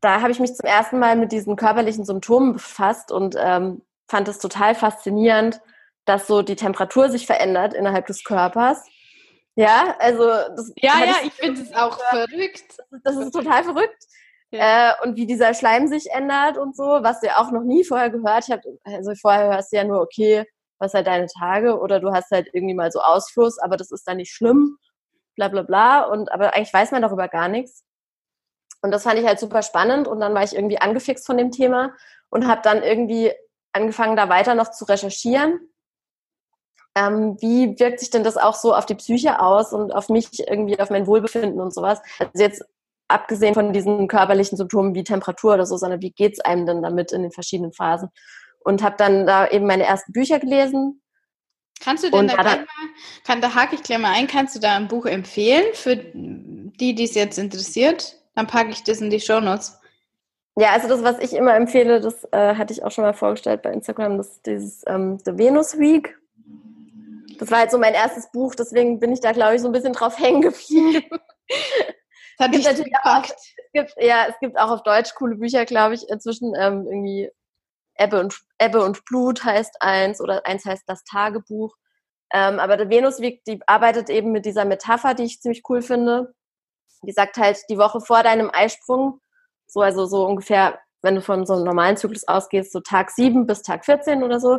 da 0.00 0.20
habe 0.20 0.30
ich 0.30 0.40
mich 0.40 0.54
zum 0.54 0.66
ersten 0.66 0.98
Mal 0.98 1.16
mit 1.16 1.32
diesen 1.32 1.56
körperlichen 1.56 2.04
Symptomen 2.04 2.54
befasst 2.54 3.12
und 3.12 3.34
ähm, 3.38 3.82
fand 4.10 4.28
es 4.28 4.38
total 4.38 4.74
faszinierend, 4.74 5.60
dass 6.04 6.26
so 6.26 6.42
die 6.42 6.56
Temperatur 6.56 7.08
sich 7.08 7.26
verändert 7.26 7.74
innerhalb 7.74 8.06
des 8.06 8.24
Körpers. 8.24 8.84
Ja, 9.54 9.96
also 9.98 10.24
das 10.24 10.72
ja, 10.76 10.92
ja, 10.98 11.14
ich, 11.22 11.28
ich 11.28 11.32
finde 11.34 11.62
es 11.62 11.72
auch 11.74 11.98
verrückt. 12.10 12.78
Das 13.04 13.16
ist 13.16 13.32
total 13.32 13.64
verrückt. 13.64 14.04
Ja. 14.50 14.90
Äh, 14.90 14.94
und 15.04 15.16
wie 15.16 15.26
dieser 15.26 15.54
Schleim 15.54 15.86
sich 15.86 16.10
ändert 16.10 16.58
und 16.58 16.76
so, 16.76 16.82
was 16.82 17.20
du 17.20 17.28
ja 17.28 17.38
auch 17.38 17.52
noch 17.52 17.62
nie 17.62 17.84
vorher 17.84 18.10
gehört. 18.10 18.48
Ich 18.48 18.52
hab, 18.52 18.62
also 18.84 19.14
vorher 19.14 19.54
hörst 19.54 19.72
du 19.72 19.76
ja 19.76 19.84
nur, 19.84 20.00
okay, 20.00 20.44
was 20.78 20.94
halt 20.94 21.06
deine 21.06 21.26
Tage 21.26 21.78
oder 21.78 22.00
du 22.00 22.10
hast 22.10 22.30
halt 22.30 22.48
irgendwie 22.52 22.74
mal 22.74 22.90
so 22.90 23.00
Ausfluss, 23.00 23.58
aber 23.58 23.76
das 23.76 23.92
ist 23.92 24.08
dann 24.08 24.16
nicht 24.16 24.32
schlimm, 24.32 24.78
bla 25.36 25.48
bla 25.48 25.62
bla. 25.62 26.02
Und 26.04 26.32
aber 26.32 26.54
eigentlich 26.54 26.72
weiß 26.72 26.90
man 26.90 27.02
darüber 27.02 27.28
gar 27.28 27.48
nichts. 27.48 27.84
Und 28.82 28.90
das 28.90 29.02
fand 29.02 29.20
ich 29.20 29.26
halt 29.26 29.38
super 29.38 29.62
spannend 29.62 30.08
und 30.08 30.20
dann 30.20 30.34
war 30.34 30.42
ich 30.42 30.54
irgendwie 30.54 30.80
angefixt 30.80 31.26
von 31.26 31.36
dem 31.36 31.50
Thema 31.50 31.94
und 32.30 32.48
habe 32.48 32.62
dann 32.64 32.82
irgendwie 32.82 33.32
angefangen, 33.72 34.16
da 34.16 34.28
weiter 34.28 34.54
noch 34.54 34.70
zu 34.70 34.84
recherchieren. 34.84 35.60
Ähm, 36.96 37.36
wie 37.40 37.78
wirkt 37.78 38.00
sich 38.00 38.10
denn 38.10 38.24
das 38.24 38.36
auch 38.36 38.54
so 38.54 38.74
auf 38.74 38.84
die 38.84 38.96
Psyche 38.96 39.40
aus 39.40 39.72
und 39.72 39.92
auf 39.92 40.08
mich 40.08 40.40
irgendwie, 40.40 40.78
auf 40.80 40.90
mein 40.90 41.06
Wohlbefinden 41.06 41.60
und 41.60 41.72
sowas? 41.72 42.00
Also 42.18 42.42
jetzt 42.42 42.64
abgesehen 43.08 43.54
von 43.54 43.72
diesen 43.72 44.08
körperlichen 44.08 44.56
Symptomen 44.56 44.94
wie 44.94 45.04
Temperatur 45.04 45.54
oder 45.54 45.66
so, 45.66 45.76
sondern 45.76 46.00
wie 46.00 46.12
geht's 46.12 46.40
einem 46.40 46.66
denn 46.66 46.82
damit 46.82 47.12
in 47.12 47.22
den 47.22 47.32
verschiedenen 47.32 47.72
Phasen? 47.72 48.08
Und 48.60 48.82
habe 48.82 48.96
dann 48.98 49.26
da 49.26 49.48
eben 49.48 49.66
meine 49.66 49.84
ersten 49.84 50.12
Bücher 50.12 50.38
gelesen. 50.38 51.00
Kannst 51.80 52.04
du 52.04 52.10
denn 52.10 52.28
da, 52.28 52.42
mal, 52.42 52.66
kann, 53.24 53.40
da 53.40 53.54
hake 53.54 53.74
ich 53.74 53.82
gleich 53.82 53.98
mal 53.98 54.12
ein, 54.12 54.26
kannst 54.26 54.54
du 54.54 54.60
da 54.60 54.76
ein 54.76 54.88
Buch 54.88 55.06
empfehlen 55.06 55.72
für 55.72 55.96
die, 55.96 56.94
die 56.94 57.04
es 57.04 57.14
jetzt 57.14 57.38
interessiert? 57.38 58.16
Dann 58.34 58.46
packe 58.46 58.70
ich 58.70 58.84
das 58.84 59.00
in 59.00 59.10
die 59.10 59.20
Show 59.20 59.40
Notes. 59.40 59.79
Ja, 60.56 60.72
also 60.72 60.88
das, 60.88 61.02
was 61.02 61.18
ich 61.20 61.32
immer 61.34 61.54
empfehle, 61.54 62.00
das 62.00 62.24
äh, 62.32 62.54
hatte 62.56 62.72
ich 62.72 62.82
auch 62.82 62.90
schon 62.90 63.04
mal 63.04 63.14
vorgestellt 63.14 63.62
bei 63.62 63.72
Instagram, 63.72 64.18
das 64.18 64.28
ist 64.28 64.46
dieses 64.46 64.82
ähm, 64.86 65.18
The 65.24 65.38
Venus 65.38 65.78
Week. 65.78 66.16
Das 67.38 67.50
war 67.50 67.60
halt 67.60 67.70
so 67.70 67.78
mein 67.78 67.94
erstes 67.94 68.30
Buch, 68.30 68.54
deswegen 68.54 69.00
bin 69.00 69.12
ich 69.12 69.20
da, 69.20 69.32
glaube 69.32 69.54
ich, 69.54 69.62
so 69.62 69.68
ein 69.68 69.72
bisschen 69.72 69.92
drauf 69.94 70.18
hängen 70.18 70.42
geblieben. 70.42 71.04
Das 72.38 72.48
hat 72.48 72.54
es 72.56 72.62
gibt 72.64 72.78
natürlich 72.78 72.94
auch, 73.02 73.24
es 73.24 73.72
gibt, 73.74 73.94
ja, 73.98 74.26
es 74.26 74.38
gibt 74.40 74.58
auch 74.58 74.70
auf 74.70 74.82
Deutsch 74.82 75.14
coole 75.14 75.36
Bücher, 75.36 75.66
glaube 75.66 75.94
ich, 75.94 76.08
inzwischen 76.08 76.54
ähm, 76.54 76.86
irgendwie 76.86 77.30
Ebbe 77.98 78.18
und, 78.18 78.40
Ebbe 78.58 78.82
und 78.82 79.04
Blut 79.04 79.44
heißt 79.44 79.76
eins 79.80 80.22
oder 80.22 80.46
eins 80.46 80.64
heißt 80.64 80.84
das 80.86 81.04
Tagebuch. 81.04 81.76
Ähm, 82.32 82.58
aber 82.58 82.78
der 82.78 82.88
Venus 82.88 83.20
Week, 83.20 83.44
die 83.44 83.60
arbeitet 83.66 84.08
eben 84.08 84.32
mit 84.32 84.46
dieser 84.46 84.64
Metapher, 84.64 85.12
die 85.12 85.24
ich 85.24 85.42
ziemlich 85.42 85.62
cool 85.68 85.82
finde. 85.82 86.32
Die 87.02 87.12
sagt 87.12 87.36
halt, 87.36 87.58
die 87.68 87.76
Woche 87.76 88.00
vor 88.00 88.22
deinem 88.22 88.50
Eisprung 88.50 89.20
so, 89.72 89.80
also 89.80 90.06
so 90.06 90.26
ungefähr, 90.26 90.78
wenn 91.02 91.14
du 91.14 91.22
von 91.22 91.46
so 91.46 91.54
einem 91.54 91.64
normalen 91.64 91.96
Zyklus 91.96 92.26
ausgehst, 92.26 92.72
so 92.72 92.80
Tag 92.80 93.10
7 93.10 93.46
bis 93.46 93.62
Tag 93.62 93.84
14 93.84 94.22
oder 94.22 94.40
so. 94.40 94.58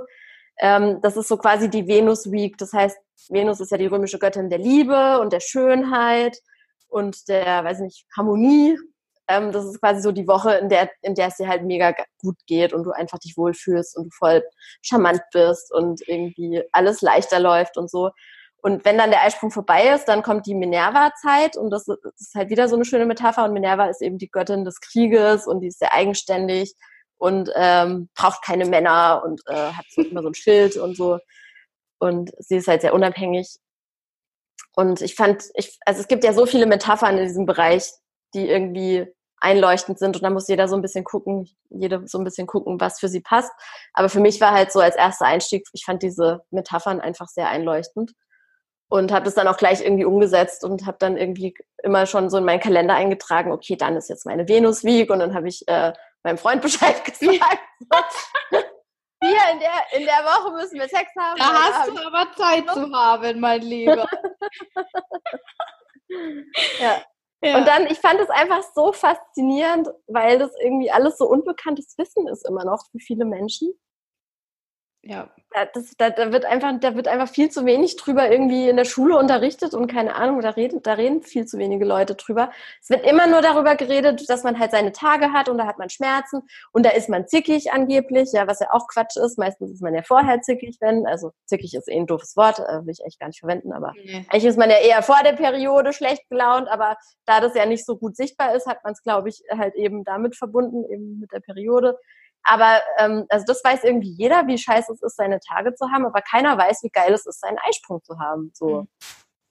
Ähm, 0.60 1.00
das 1.02 1.18
ist 1.18 1.28
so 1.28 1.38
quasi 1.38 1.70
die 1.70 1.88
Venus 1.88 2.32
Week. 2.32 2.58
Das 2.58 2.74
heißt, 2.74 2.98
Venus 3.30 3.60
ist 3.60 3.72
ja 3.72 3.78
die 3.78 3.88
römische 3.88 4.20
Göttin 4.20 4.50
der 4.50 4.60
Liebe 4.60 5.20
und 5.20 5.34
der 5.34 5.40
Schönheit 5.40 6.38
und 6.88 7.28
der, 7.28 7.64
weiß 7.64 7.80
nicht, 7.80 8.06
Harmonie. 8.16 8.78
Ähm, 9.28 9.52
das 9.52 9.66
ist 9.66 9.80
quasi 9.80 10.02
so 10.02 10.12
die 10.12 10.28
Woche, 10.28 10.56
in 10.56 10.70
der, 10.70 10.90
in 11.02 11.16
der 11.16 11.28
es 11.28 11.38
dir 11.38 11.48
halt 11.48 11.64
mega 11.64 11.96
gut 12.22 12.38
geht 12.48 12.74
und 12.74 12.84
du 12.84 12.92
einfach 12.92 13.20
dich 13.20 13.38
wohlfühlst 13.38 13.98
und 13.98 14.06
du 14.06 14.10
voll 14.12 14.44
charmant 14.82 15.22
bist 15.32 15.74
und 15.74 16.02
irgendwie 16.08 16.64
alles 16.72 17.02
leichter 17.02 17.40
läuft 17.40 17.78
und 17.78 17.90
so. 17.90 18.12
Und 18.62 18.86
wenn 18.86 18.98
dann 18.98 19.10
der 19.10 19.24
Eisprung 19.24 19.50
vorbei 19.50 19.90
ist, 19.90 20.06
dann 20.06 20.22
kommt 20.22 20.46
die 20.46 20.54
Minerva-Zeit 20.54 21.58
und 21.58 21.72
das 21.72 21.88
ist 21.88 22.36
halt 22.36 22.50
wieder 22.52 22.68
so 22.68 22.76
eine 22.76 22.86
schöne 22.86 23.08
Metapher. 23.08 23.44
Und 23.44 23.54
Minerva 23.54 23.86
ist 23.86 24.04
eben 24.04 24.20
die 24.20 24.30
Göttin 24.30 24.66
des 24.66 24.80
Krieges 24.82 25.48
und 25.48 25.62
die 25.62 25.68
ist 25.68 25.80
sehr 25.80 25.94
eigenständig 25.94 26.76
und 27.18 27.52
ähm, 27.56 28.10
braucht 28.16 28.44
keine 28.44 28.66
Männer 28.66 29.24
und 29.26 29.42
äh, 29.48 29.72
hat 29.72 29.86
so 29.90 30.02
immer 30.02 30.22
so 30.22 30.30
ein 30.30 30.36
Schild 30.36 30.78
und 30.78 30.96
so. 30.96 31.18
Und 32.00 32.32
sie 32.38 32.58
ist 32.58 32.68
halt 32.68 32.82
sehr 32.82 32.94
unabhängig. 32.94 33.58
Und 34.76 35.02
ich 35.02 35.16
fand, 35.16 35.44
ich, 35.56 35.80
also 35.86 36.00
es 36.00 36.08
gibt 36.08 36.24
ja 36.24 36.34
so 36.34 36.46
viele 36.46 36.68
Metaphern 36.68 37.18
in 37.18 37.26
diesem 37.26 37.48
Bereich, 37.48 37.92
die 38.36 38.48
irgendwie 38.48 39.08
einleuchtend 39.38 39.98
sind 39.98 40.16
und 40.16 40.22
da 40.22 40.30
muss 40.30 40.48
jeder 40.48 40.68
so 40.68 40.76
ein 40.76 40.84
bisschen 40.84 41.04
gucken, 41.04 41.50
jede 41.70 42.08
so 42.08 42.20
ein 42.20 42.24
bisschen 42.24 42.46
gucken, 42.46 42.80
was 42.80 43.00
für 43.00 43.08
sie 43.08 43.22
passt. 43.22 43.52
Aber 43.94 44.08
für 44.08 44.20
mich 44.20 44.40
war 44.40 44.52
halt 44.52 44.72
so 44.72 44.80
als 44.80 44.96
erster 44.96 45.26
Einstieg, 45.26 45.68
ich 45.74 45.84
fand 45.84 46.04
diese 46.04 46.44
Metaphern 46.52 47.02
einfach 47.02 47.28
sehr 47.28 47.50
einleuchtend 47.50 48.14
und 48.92 49.14
habe 49.14 49.24
das 49.24 49.36
dann 49.36 49.48
auch 49.48 49.56
gleich 49.56 49.82
irgendwie 49.82 50.04
umgesetzt 50.04 50.66
und 50.66 50.86
habe 50.86 50.98
dann 51.00 51.16
irgendwie 51.16 51.56
immer 51.82 52.06
schon 52.06 52.30
so 52.30 52.38
in 52.38 52.44
meinen 52.44 52.60
Kalender 52.60 52.94
eingetragen, 52.94 53.54
okay, 53.54 53.78
dann 53.78 53.96
ist 53.96 54.10
jetzt 54.10 54.26
meine 54.26 54.50
Venus 54.50 54.84
Week 54.84 55.10
und 55.10 55.20
dann 55.20 55.34
habe 55.34 55.48
ich 55.48 55.66
äh, 55.68 55.94
meinem 56.24 56.38
Freund 56.38 56.62
Bescheid 56.62 57.02
gesagt. 57.20 57.40
Hier 59.24 59.40
in 59.54 59.60
der, 59.60 59.72
in 59.98 60.04
der 60.06 60.26
Woche 60.26 60.52
müssen 60.52 60.78
wir 60.78 60.90
Sex 60.90 61.10
haben. 61.18 61.40
Da 61.40 61.54
hast 61.54 61.88
du 61.88 62.06
aber 62.06 62.34
Zeit 62.36 62.70
zu 62.70 62.92
haben, 62.92 63.40
mein 63.40 63.62
Lieber. 63.62 64.06
ja. 66.82 67.02
ja. 67.42 67.58
Und 67.58 67.66
dann, 67.66 67.88
ich 67.88 68.00
fand 68.00 68.20
es 68.20 68.30
einfach 68.30 68.62
so 68.76 68.92
faszinierend, 68.92 69.88
weil 70.08 70.38
das 70.38 70.52
irgendwie 70.62 70.92
alles 70.92 71.18
so 71.18 71.30
unbekanntes 71.30 71.98
Wissen 71.98 72.28
ist 72.28 72.46
immer 72.46 72.66
noch 72.66 72.84
für 72.92 73.00
viele 73.00 73.24
Menschen. 73.24 73.74
Ja. 75.04 75.30
Das, 75.74 75.96
da, 75.98 76.12
da, 76.12 76.32
wird 76.32 76.46
einfach, 76.46 76.80
da 76.80 76.96
wird 76.96 77.10
einfach 77.10 77.28
viel 77.28 77.50
zu 77.50 77.66
wenig 77.66 77.98
drüber 77.98 78.32
irgendwie 78.32 78.70
in 78.70 78.78
der 78.78 78.86
Schule 78.86 79.18
unterrichtet 79.18 79.74
und 79.74 79.88
keine 79.88 80.16
Ahnung, 80.16 80.40
da 80.42 80.52
reden, 80.52 80.82
da 80.82 80.94
reden 80.94 81.24
viel 81.24 81.46
zu 81.46 81.58
wenige 81.58 81.84
Leute 81.84 82.16
drüber. 82.16 82.52
Es 82.82 82.90
wird 82.90 83.06
immer 83.06 83.28
nur 83.28 83.42
darüber 83.42 83.76
geredet, 83.76 84.30
dass 84.30 84.44
man 84.44 84.60
halt 84.60 84.72
seine 84.72 84.94
Tage 84.94 85.34
hat 85.34 85.50
und 85.50 85.58
da 85.58 85.66
hat 85.66 85.78
man 85.78 85.90
Schmerzen 85.90 86.44
und 86.72 86.86
da 86.86 86.92
ist 86.92 87.10
man 87.10 87.28
zickig 87.28 87.74
angeblich, 87.74 88.32
ja, 88.32 88.48
was 88.48 88.62
ja 88.62 88.68
auch 88.72 88.88
Quatsch 88.88 89.18
ist. 89.18 89.38
Meistens 89.38 89.72
ist 89.72 89.82
man 89.82 89.94
ja 89.94 90.04
vorher 90.04 90.42
zickig, 90.42 90.78
wenn, 90.80 91.06
also 91.06 91.32
zickig 91.46 91.74
ist 91.74 91.90
eh 91.90 91.98
ein 91.98 92.08
doofes 92.08 92.38
Wort, 92.38 92.60
äh, 92.60 92.86
will 92.86 92.94
ich 92.94 93.04
echt 93.04 93.20
gar 93.20 93.28
nicht 93.28 93.40
verwenden, 93.40 93.74
aber 93.74 93.94
nee. 93.96 94.26
eigentlich 94.30 94.46
ist 94.46 94.58
man 94.58 94.70
ja 94.70 94.78
eher 94.78 95.02
vor 95.04 95.20
der 95.24 95.34
Periode 95.34 95.92
schlecht 95.92 96.30
gelaunt, 96.30 96.70
aber 96.70 96.96
da 97.26 97.42
das 97.42 97.56
ja 97.56 97.66
nicht 97.66 97.86
so 97.86 97.98
gut 97.98 98.16
sichtbar 98.16 98.56
ist, 98.56 98.68
hat 98.68 98.84
man 98.84 98.94
es, 98.94 99.04
glaube 99.04 99.30
ich, 99.30 99.44
halt 99.50 99.76
eben 99.76 100.06
damit 100.06 100.38
verbunden, 100.38 100.86
eben 100.86 101.20
mit 101.20 101.34
der 101.34 101.42
Periode. 101.42 101.98
Aber 102.44 102.82
ähm, 102.98 103.26
also 103.30 103.46
das 103.46 103.64
weiß 103.64 103.84
irgendwie 103.84 104.12
jeder, 104.12 104.48
wie 104.48 104.58
scheiße 104.58 104.92
es 104.94 105.02
ist, 105.02 105.18
seine 105.18 105.40
Tage 105.40 105.76
zu 105.76 105.92
haben, 105.92 106.06
aber 106.06 106.22
keiner 106.22 106.58
weiß, 106.58 106.84
wie 106.84 106.90
geil 106.90 107.14
es 107.14 107.26
ist, 107.26 107.42
seinen 107.42 107.60
Eisprung 107.68 108.04
zu 108.04 108.20
haben. 108.20 108.52
So. 108.54 108.82
Mhm. 108.82 108.88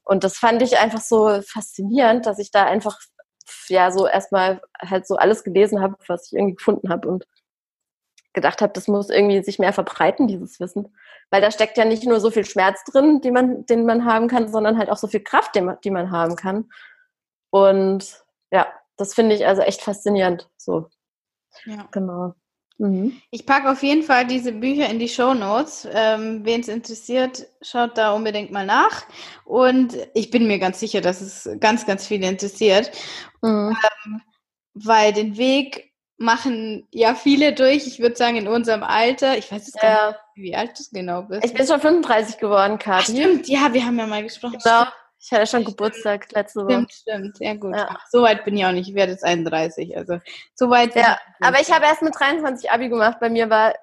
Und 0.05 0.25
das 0.25 0.37
fand 0.37 0.63
ich 0.63 0.79
einfach 0.79 1.01
so 1.01 1.41
faszinierend, 1.43 2.27
dass 2.27 2.39
ich 2.39 2.51
da 2.51 2.65
einfach 2.65 2.99
ja 3.69 3.91
so 3.93 4.07
erstmal 4.07 4.61
halt 4.79 5.07
so 5.07 5.17
alles 5.17 5.45
gelesen 5.45 5.81
habe, 5.81 5.97
was 6.09 6.27
ich 6.27 6.33
irgendwie 6.33 6.57
gefunden 6.57 6.89
habe 6.89 7.09
und 7.09 7.27
gedacht 8.33 8.63
habe, 8.63 8.73
das 8.73 8.89
muss 8.89 9.11
irgendwie 9.11 9.43
sich 9.43 9.59
mehr 9.59 9.73
verbreiten, 9.73 10.29
dieses 10.29 10.61
Wissen. 10.61 10.95
Weil 11.31 11.41
da 11.41 11.51
steckt 11.51 11.77
ja 11.79 11.85
nicht 11.85 12.05
nur 12.05 12.21
so 12.21 12.31
viel 12.31 12.45
Schmerz 12.45 12.83
drin, 12.85 13.21
die 13.21 13.31
man, 13.31 13.67
den 13.67 13.87
man 13.87 14.05
haben 14.05 14.29
kann, 14.29 14.49
sondern 14.49 14.79
halt 14.79 14.91
auch 14.91 14.97
so 14.97 15.07
viel 15.07 15.23
Kraft, 15.23 15.55
die 15.55 15.61
man, 15.61 15.79
die 15.83 15.91
man 15.91 16.11
haben 16.11 16.37
kann. 16.37 16.71
Und 17.51 18.25
ja, 18.51 18.67
das 18.97 19.15
finde 19.15 19.35
ich 19.35 19.47
also 19.47 19.63
echt 19.63 19.83
faszinierend. 19.83 20.49
So. 20.57 20.89
Ja. 21.65 21.89
Genau. 21.91 22.35
Mhm. 22.81 23.21
Ich 23.31 23.45
packe 23.45 23.71
auf 23.71 23.83
jeden 23.83 24.03
Fall 24.03 24.27
diese 24.27 24.53
Bücher 24.53 24.89
in 24.89 24.99
die 24.99 25.09
Show 25.09 25.35
Notes. 25.35 25.87
Ähm, 25.93 26.41
Wen 26.45 26.63
es 26.63 26.69
interessiert, 26.69 27.47
schaut 27.61 27.99
da 27.99 28.13
unbedingt 28.13 28.51
mal 28.53 28.65
nach. 28.65 29.03
Und 29.45 29.99
ich 30.15 30.31
bin 30.31 30.47
mir 30.47 30.59
ganz 30.59 30.81
sicher, 30.81 31.03
dass 31.03 31.21
es 31.21 31.49
ganz, 31.61 31.85
ganz 31.85 32.07
viele 32.07 32.27
interessiert. 32.27 32.91
Mhm. 33.43 33.77
Ähm, 34.07 34.23
weil 34.73 35.13
den 35.13 35.37
Weg 35.37 35.93
machen 36.17 36.89
ja 36.91 37.15
viele 37.15 37.53
durch. 37.53 37.87
Ich 37.87 38.01
würde 38.01 38.17
sagen, 38.17 38.37
in 38.37 38.49
unserem 38.49 38.83
Alter. 38.83 39.37
Ich 39.37 39.53
weiß 39.53 39.67
jetzt 39.67 39.81
gar 39.81 40.09
nicht, 40.09 40.19
wie 40.37 40.57
alt 40.57 40.79
du 40.79 40.83
genau 40.91 41.23
bist. 41.23 41.45
Ich 41.45 41.53
bin 41.53 41.67
schon 41.67 41.81
35 41.81 42.39
geworden, 42.39 42.79
Kathi. 42.79 43.13
Stimmt, 43.13 43.47
ja, 43.47 43.75
wir 43.75 43.85
haben 43.85 43.99
ja 43.99 44.07
mal 44.07 44.23
gesprochen. 44.23 44.59
Genau. 44.63 44.85
Ich 45.23 45.31
hatte 45.33 45.47
schon 45.47 45.65
Geburtstag 45.65 46.33
letzte 46.33 46.61
Woche. 46.65 46.73
Stimmt, 46.73 46.93
stimmt. 46.93 47.37
Ja, 47.41 47.55
gut. 47.55 47.77
Ja. 47.77 47.99
so 48.11 48.23
weit 48.23 48.45
bin 48.45 48.57
ich 48.57 48.65
auch 48.65 48.73
nicht. 48.73 48.89
Ich 48.89 48.95
werde 48.95 49.13
jetzt 49.13 49.25
31. 49.25 49.97
Also, 49.97 50.19
so 50.55 50.71
weit. 50.71 50.95
Ja, 50.95 51.19
aber 51.41 51.61
ich 51.61 51.71
habe 51.71 51.85
erst 51.85 52.03
mit 52.03 52.19
23 52.19 52.71
Abi 52.71 52.89
gemacht. 52.89 53.19
Bei 53.21 53.29
mir 53.29 53.51
war, 53.51 53.75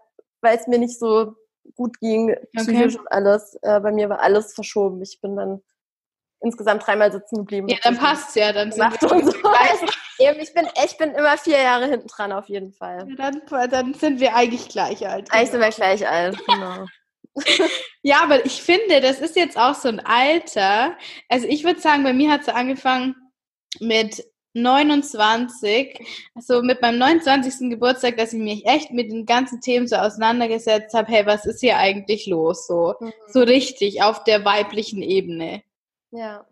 weil 0.42 0.58
es 0.58 0.66
mir 0.66 0.80
nicht 0.80 0.98
so 0.98 1.36
gut 1.76 2.00
ging, 2.00 2.36
psychisch 2.56 2.96
okay. 2.96 3.00
und 3.00 3.12
alles. 3.12 3.56
Äh, 3.62 3.80
bei 3.82 3.92
mir 3.92 4.10
war 4.10 4.20
alles 4.22 4.54
verschoben. 4.56 5.00
Ich 5.04 5.22
bin 5.22 5.36
dann 5.36 5.62
insgesamt 6.40 6.86
dreimal 6.86 7.12
sitzen 7.12 7.38
geblieben. 7.38 7.68
Ja, 7.68 7.78
dann 7.84 7.98
passt's 7.98 8.34
ja. 8.34 8.52
Dann 8.52 8.72
sind 8.72 9.00
wir 9.00 9.12
und 9.12 9.26
so. 9.32 9.38
ich, 10.42 10.54
bin, 10.56 10.68
ich 10.86 10.98
bin 10.98 11.12
immer 11.12 11.38
vier 11.38 11.62
Jahre 11.62 11.86
hinten 11.86 12.08
dran, 12.08 12.32
auf 12.32 12.50
jeden 12.50 12.74
Fall. 12.74 13.08
Ja, 13.16 13.32
dann, 13.32 13.70
dann 13.70 13.94
sind 13.94 14.20
wir 14.20 14.36
eigentlich 14.36 14.70
gleich 14.70 15.08
alt. 15.08 15.32
Eigentlich 15.32 15.52
sind 15.52 15.62
wir 15.62 15.70
gleich 15.70 16.08
alt, 16.08 16.38
genau 16.48 16.88
ja, 18.02 18.24
aber 18.24 18.46
ich 18.46 18.62
finde, 18.62 19.02
das 19.02 19.20
ist 19.20 19.36
jetzt 19.36 19.58
auch 19.58 19.76
so 19.76 19.90
ein 19.90 20.00
Alter. 20.00 20.98
Also 21.30 21.48
ich 21.48 21.64
würde 21.64 21.80
sagen, 21.80 22.04
bei 22.04 22.14
mir 22.14 22.32
hat 22.32 22.42
es 22.42 22.50
angefangen 22.50 23.16
mit 23.80 24.24
29, 24.54 26.00
also 26.36 26.62
mit 26.62 26.82
meinem 26.82 26.98
29. 26.98 27.70
Geburtstag, 27.70 28.18
dass 28.18 28.34
ich 28.34 28.40
mich 28.40 28.66
echt 28.66 28.92
mit 28.92 29.12
den 29.12 29.26
ganzen 29.26 29.62
Themen 29.62 29.88
so 29.88 29.98
auseinandergesetzt 29.98 30.94
habe, 30.94 31.12
hey, 31.12 31.26
was 31.26 31.46
ist 31.46 31.60
hier 31.60 31.78
eigentlich 31.78 32.26
los? 32.28 32.68
So, 32.68 32.96
mhm. 33.00 33.14
so 33.28 33.42
richtig 33.42 34.02
auf 34.02 34.24
der 34.24 34.44
weiblichen 34.46 35.02
Ebene. 35.02 35.62
Ja. 36.12 36.46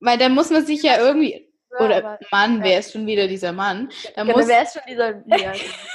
Weil 0.00 0.18
dann 0.18 0.34
muss 0.34 0.50
man 0.50 0.64
sich 0.64 0.82
ja 0.82 0.98
irgendwie, 0.98 1.48
oder 1.78 2.18
Mann, 2.30 2.62
wer 2.62 2.78
ist 2.78 2.92
schon 2.92 3.06
wieder 3.06 3.28
dieser 3.28 3.52
Mann? 3.52 3.90
Da 4.14 4.24
genau, 4.24 4.36
muss, 4.36 4.48
wer 4.48 4.62
ist 4.62 4.72
schon 4.72 4.82
dieser, 4.88 5.22
ja. 5.26 5.52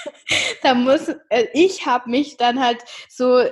da 0.63 0.73
muss, 0.73 1.09
äh, 1.29 1.47
ich 1.53 1.85
habe 1.85 2.09
mich 2.09 2.37
dann 2.37 2.63
halt 2.63 2.83
so 3.09 3.43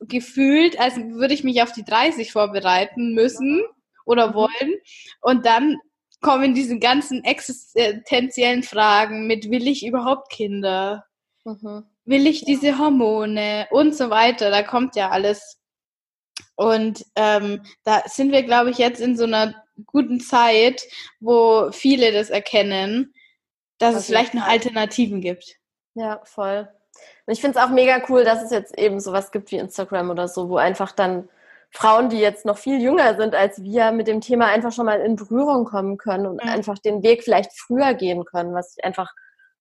gefühlt, 0.00 0.78
als 0.78 0.96
würde 0.96 1.34
ich 1.34 1.44
mich 1.44 1.62
auf 1.62 1.72
die 1.72 1.84
30 1.84 2.32
vorbereiten 2.32 3.14
müssen 3.14 3.62
oder 4.04 4.28
mhm. 4.28 4.34
wollen. 4.34 4.74
Und 5.20 5.46
dann 5.46 5.76
kommen 6.20 6.54
diese 6.54 6.78
ganzen 6.78 7.22
existenziellen 7.22 8.62
Fragen 8.62 9.26
mit, 9.26 9.50
will 9.50 9.68
ich 9.68 9.86
überhaupt 9.86 10.30
Kinder? 10.30 11.04
Mhm. 11.44 11.84
Will 12.06 12.26
ich 12.26 12.44
diese 12.44 12.78
Hormone 12.78 13.66
und 13.70 13.94
so 13.94 14.10
weiter? 14.10 14.50
Da 14.50 14.62
kommt 14.62 14.96
ja 14.96 15.10
alles. 15.10 15.58
Und 16.56 17.04
ähm, 17.16 17.62
da 17.84 18.02
sind 18.06 18.32
wir, 18.32 18.42
glaube 18.42 18.70
ich, 18.70 18.78
jetzt 18.78 19.00
in 19.00 19.16
so 19.16 19.24
einer 19.24 19.54
guten 19.86 20.20
Zeit, 20.20 20.82
wo 21.20 21.70
viele 21.72 22.12
das 22.12 22.30
erkennen, 22.30 23.14
dass 23.78 23.94
es 23.94 24.06
vielleicht 24.06 24.34
noch 24.34 24.46
Alternativen 24.46 25.20
gibt. 25.20 25.56
Ja, 25.94 26.20
voll. 26.24 26.68
Und 27.26 27.32
ich 27.32 27.40
finde 27.40 27.58
es 27.58 27.64
auch 27.64 27.70
mega 27.70 28.02
cool, 28.08 28.24
dass 28.24 28.42
es 28.42 28.50
jetzt 28.50 28.78
eben 28.78 29.00
sowas 29.00 29.30
gibt 29.30 29.50
wie 29.50 29.56
Instagram 29.56 30.10
oder 30.10 30.28
so, 30.28 30.48
wo 30.48 30.56
einfach 30.56 30.92
dann 30.92 31.28
Frauen, 31.70 32.08
die 32.08 32.18
jetzt 32.18 32.44
noch 32.44 32.58
viel 32.58 32.80
jünger 32.80 33.16
sind 33.16 33.34
als 33.34 33.62
wir, 33.62 33.90
mit 33.92 34.06
dem 34.06 34.20
Thema 34.20 34.46
einfach 34.46 34.72
schon 34.72 34.86
mal 34.86 35.00
in 35.00 35.16
Berührung 35.16 35.64
kommen 35.64 35.96
können 35.96 36.26
und 36.26 36.42
mhm. 36.42 36.48
einfach 36.48 36.78
den 36.78 37.02
Weg 37.02 37.24
vielleicht 37.24 37.58
früher 37.58 37.94
gehen 37.94 38.24
können, 38.24 38.54
was 38.54 38.76
ich 38.76 38.84
einfach 38.84 39.12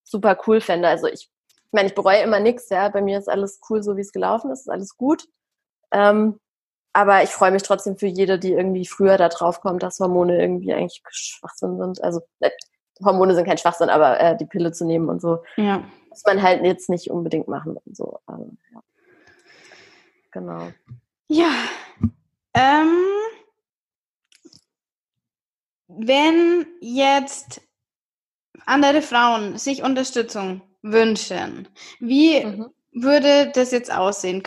super 0.04 0.38
cool 0.46 0.62
fände. 0.62 0.88
Also 0.88 1.08
ich, 1.08 1.30
ich 1.48 1.72
meine, 1.72 1.88
ich 1.88 1.96
bereue 1.96 2.22
immer 2.22 2.40
nichts, 2.40 2.70
ja. 2.70 2.90
Bei 2.90 3.02
mir 3.02 3.18
ist 3.18 3.30
alles 3.30 3.60
cool, 3.70 3.82
so 3.82 3.98
wie 3.98 4.02
es 4.02 4.12
gelaufen 4.12 4.52
ist, 4.52 4.62
ist 4.62 4.70
alles 4.70 4.96
gut. 4.98 5.26
Ähm, 5.92 6.40
aber 6.92 7.24
ich 7.24 7.32
freue 7.32 7.52
mich 7.52 7.64
trotzdem 7.64 7.98
für 7.98 8.06
jede, 8.06 8.38
die 8.38 8.52
irgendwie 8.52 8.86
früher 8.86 9.18
da 9.18 9.30
drauf 9.30 9.62
kommt, 9.62 9.82
dass 9.82 10.00
Hormone 10.00 10.40
irgendwie 10.40 10.74
eigentlich 10.74 11.02
Schwachsinn 11.10 11.80
sind. 11.80 12.04
Also 12.04 12.22
äh, 12.42 12.52
Hormone 13.04 13.34
sind 13.34 13.46
kein 13.46 13.58
Schwachsinn, 13.58 13.90
aber 13.90 14.20
äh, 14.20 14.38
die 14.38 14.46
Pille 14.46 14.72
zu 14.72 14.86
nehmen 14.86 15.10
und 15.10 15.20
so. 15.20 15.42
Ja 15.56 15.84
muss 16.14 16.24
man 16.26 16.44
halt 16.44 16.64
jetzt 16.64 16.90
nicht 16.90 17.10
unbedingt 17.10 17.48
machen 17.48 17.76
und 17.76 17.98
so. 17.98 18.20
Also, 18.28 18.52
ja. 18.72 18.84
Genau. 20.32 20.72
Ja. 21.28 21.52
Ähm, 22.54 22.96
wenn 25.88 26.68
jetzt 26.82 27.62
andere 28.68 29.02
Frauen 29.02 29.58
sich 29.58 29.82
Unterstützung 29.82 30.62
wünschen, 30.84 31.68
wie 32.00 32.46
mhm. 32.46 32.68
würde 32.92 33.52
das 33.54 33.72
jetzt 33.72 33.92
aussehen? 33.92 34.44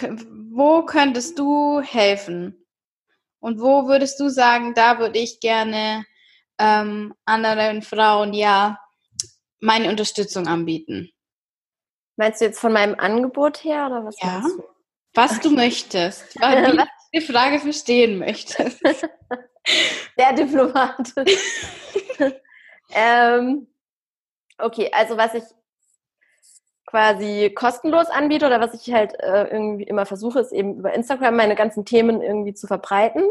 Wo 0.52 0.84
könntest 0.84 1.36
du 1.38 1.80
helfen? 1.80 2.64
Und 3.40 3.60
wo 3.60 3.88
würdest 3.88 4.20
du 4.20 4.28
sagen, 4.28 4.74
da 4.74 5.00
würde 5.00 5.18
ich 5.18 5.40
gerne 5.40 6.04
ähm, 6.58 7.12
anderen 7.24 7.82
Frauen 7.82 8.34
ja 8.34 8.78
meine 9.58 9.88
Unterstützung 9.90 10.46
anbieten? 10.46 11.10
Meinst 12.16 12.40
du 12.40 12.46
jetzt 12.46 12.58
von 12.58 12.72
meinem 12.72 12.94
Angebot 12.98 13.62
her 13.62 13.86
oder 13.86 14.04
was 14.04 14.16
ja. 14.20 14.40
du? 14.40 14.64
Was 15.14 15.40
du 15.40 15.50
möchtest, 15.50 16.40
weil 16.40 16.76
du 16.76 16.84
die 17.14 17.20
Frage 17.20 17.58
verstehen 17.60 18.18
möchtest. 18.18 18.82
Der 20.18 20.32
Diplomat. 20.32 21.12
ähm, 22.94 23.66
okay, 24.58 24.90
also 24.92 25.16
was 25.16 25.34
ich 25.34 25.42
quasi 26.86 27.50
kostenlos 27.54 28.06
anbiete 28.06 28.46
oder 28.46 28.60
was 28.60 28.74
ich 28.74 28.94
halt 28.94 29.14
äh, 29.18 29.44
irgendwie 29.44 29.84
immer 29.84 30.06
versuche, 30.06 30.40
ist 30.40 30.52
eben 30.52 30.76
über 30.76 30.94
Instagram 30.94 31.36
meine 31.36 31.56
ganzen 31.56 31.84
Themen 31.84 32.22
irgendwie 32.22 32.54
zu 32.54 32.66
verbreiten. 32.66 33.24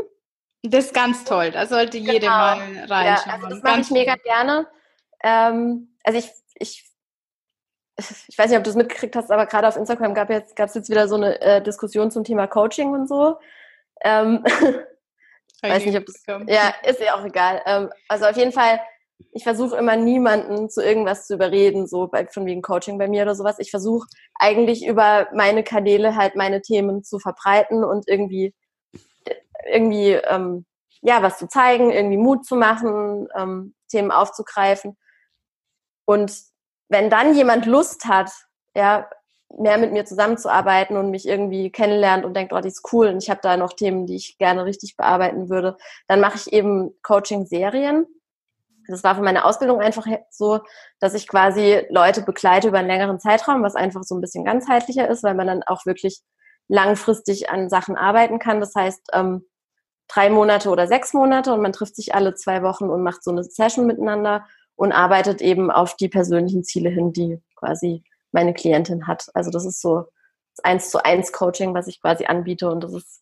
Das 0.63 0.85
ist 0.85 0.93
ganz 0.93 1.23
toll, 1.23 1.51
da 1.51 1.65
sollte 1.67 1.99
genau. 1.99 2.13
jede 2.13 2.27
mal 2.27 2.57
reinschauen. 2.57 3.05
Ja, 3.05 3.33
also 3.33 3.47
das 3.47 3.63
mache 3.63 3.81
ich 3.81 3.91
mega 3.91 4.15
gerne. 4.15 4.67
Ähm, 5.23 5.95
also 6.03 6.19
ich, 6.19 6.29
ich 6.55 6.83
ich 7.97 8.37
weiß 8.37 8.49
nicht, 8.49 8.57
ob 8.57 8.63
du 8.63 8.69
es 8.69 8.75
mitgekriegt 8.75 9.15
hast, 9.15 9.31
aber 9.31 9.45
gerade 9.45 9.67
auf 9.67 9.77
Instagram 9.77 10.13
gab 10.13 10.29
jetzt, 10.29 10.55
gab 10.55 10.69
es 10.69 10.75
jetzt 10.75 10.89
wieder 10.89 11.07
so 11.07 11.15
eine 11.15 11.39
äh, 11.41 11.61
Diskussion 11.61 12.11
zum 12.11 12.23
Thema 12.23 12.47
Coaching 12.47 12.91
und 12.93 13.07
so. 13.07 13.37
Ähm, 14.03 14.43
weiß 15.61 15.85
nicht, 15.85 15.97
ob 15.97 16.05
das, 16.05 16.23
ja, 16.47 16.73
ist 16.83 16.99
ja 16.99 17.15
auch 17.15 17.23
egal. 17.23 17.61
Ähm, 17.65 17.89
also 18.09 18.25
auf 18.25 18.35
jeden 18.35 18.51
Fall, 18.51 18.81
ich 19.31 19.43
versuche 19.43 19.77
immer 19.77 19.95
niemanden 19.95 20.69
zu 20.69 20.83
irgendwas 20.83 21.27
zu 21.27 21.35
überreden, 21.35 21.87
so 21.87 22.07
bei, 22.07 22.27
von 22.27 22.45
wegen 22.45 22.61
Coaching 22.61 22.97
bei 22.97 23.07
mir 23.07 23.23
oder 23.23 23.35
sowas. 23.35 23.59
Ich 23.59 23.71
versuche 23.71 24.07
eigentlich 24.35 24.85
über 24.85 25.29
meine 25.33 25.63
Kanäle 25.63 26.17
halt 26.17 26.35
meine 26.35 26.61
Themen 26.61 27.03
zu 27.03 27.19
verbreiten 27.19 27.85
und 27.85 28.09
irgendwie, 28.09 28.53
irgendwie, 29.71 30.11
ähm, 30.11 30.65
ja, 31.01 31.21
was 31.21 31.37
zu 31.37 31.47
zeigen, 31.47 31.91
irgendwie 31.91 32.17
Mut 32.17 32.45
zu 32.45 32.57
machen, 32.57 33.29
ähm, 33.37 33.73
Themen 33.89 34.11
aufzugreifen. 34.11 34.97
Und 36.03 36.54
wenn 36.89 37.09
dann 37.09 37.35
jemand 37.35 37.65
Lust 37.65 38.05
hat, 38.05 38.31
ja, 38.75 39.09
mehr 39.57 39.77
mit 39.77 39.93
mir 39.93 40.05
zusammenzuarbeiten 40.05 40.97
und 40.97 41.11
mich 41.11 41.27
irgendwie 41.27 41.71
kennenlernt 41.71 42.25
und 42.25 42.35
denkt, 42.35 42.51
oh, 42.51 42.59
die 42.59 42.67
ist 42.67 42.91
cool 42.91 43.07
und 43.07 43.23
ich 43.23 43.29
habe 43.29 43.39
da 43.41 43.57
noch 43.57 43.73
Themen, 43.73 44.05
die 44.05 44.15
ich 44.15 44.37
gerne 44.37 44.65
richtig 44.65 44.97
bearbeiten 44.97 45.49
würde, 45.49 45.77
dann 46.07 46.19
mache 46.19 46.37
ich 46.37 46.51
eben 46.51 46.91
Coaching-Serien. 47.03 48.05
Das 48.87 49.03
war 49.03 49.15
für 49.15 49.21
meine 49.21 49.45
Ausbildung 49.45 49.81
einfach 49.81 50.05
so, 50.29 50.59
dass 50.99 51.13
ich 51.13 51.27
quasi 51.27 51.85
Leute 51.89 52.21
begleite 52.21 52.67
über 52.67 52.79
einen 52.79 52.87
längeren 52.87 53.19
Zeitraum, 53.19 53.63
was 53.63 53.75
einfach 53.75 54.03
so 54.03 54.15
ein 54.15 54.21
bisschen 54.21 54.45
ganzheitlicher 54.45 55.07
ist, 55.07 55.23
weil 55.23 55.35
man 55.35 55.47
dann 55.47 55.63
auch 55.63 55.85
wirklich 55.85 56.21
langfristig 56.67 57.49
an 57.49 57.69
Sachen 57.69 57.95
arbeiten 57.95 58.39
kann. 58.39 58.59
Das 58.59 58.75
heißt, 58.75 59.09
ähm, 59.13 59.45
drei 60.07 60.29
Monate 60.29 60.69
oder 60.69 60.87
sechs 60.87 61.13
Monate 61.13 61.53
und 61.53 61.61
man 61.61 61.71
trifft 61.71 61.95
sich 61.95 62.13
alle 62.13 62.35
zwei 62.35 62.61
Wochen 62.61 62.85
und 62.85 63.03
macht 63.03 63.23
so 63.23 63.31
eine 63.31 63.43
Session 63.43 63.87
miteinander 63.87 64.45
und 64.75 64.91
arbeitet 64.91 65.41
eben 65.41 65.71
auf 65.71 65.95
die 65.95 66.09
persönlichen 66.09 66.63
Ziele 66.63 66.89
hin, 66.89 67.13
die 67.13 67.41
quasi 67.55 68.03
meine 68.31 68.53
Klientin 68.53 69.07
hat. 69.07 69.29
Also 69.33 69.49
das 69.49 69.65
ist 69.65 69.81
so 69.81 70.05
eins 70.63 70.89
zu 70.89 71.03
eins 71.03 71.31
Coaching, 71.31 71.73
was 71.73 71.87
ich 71.87 72.01
quasi 72.01 72.25
anbiete 72.25 72.69
und 72.69 72.83
das 72.83 72.93
ist 72.93 73.21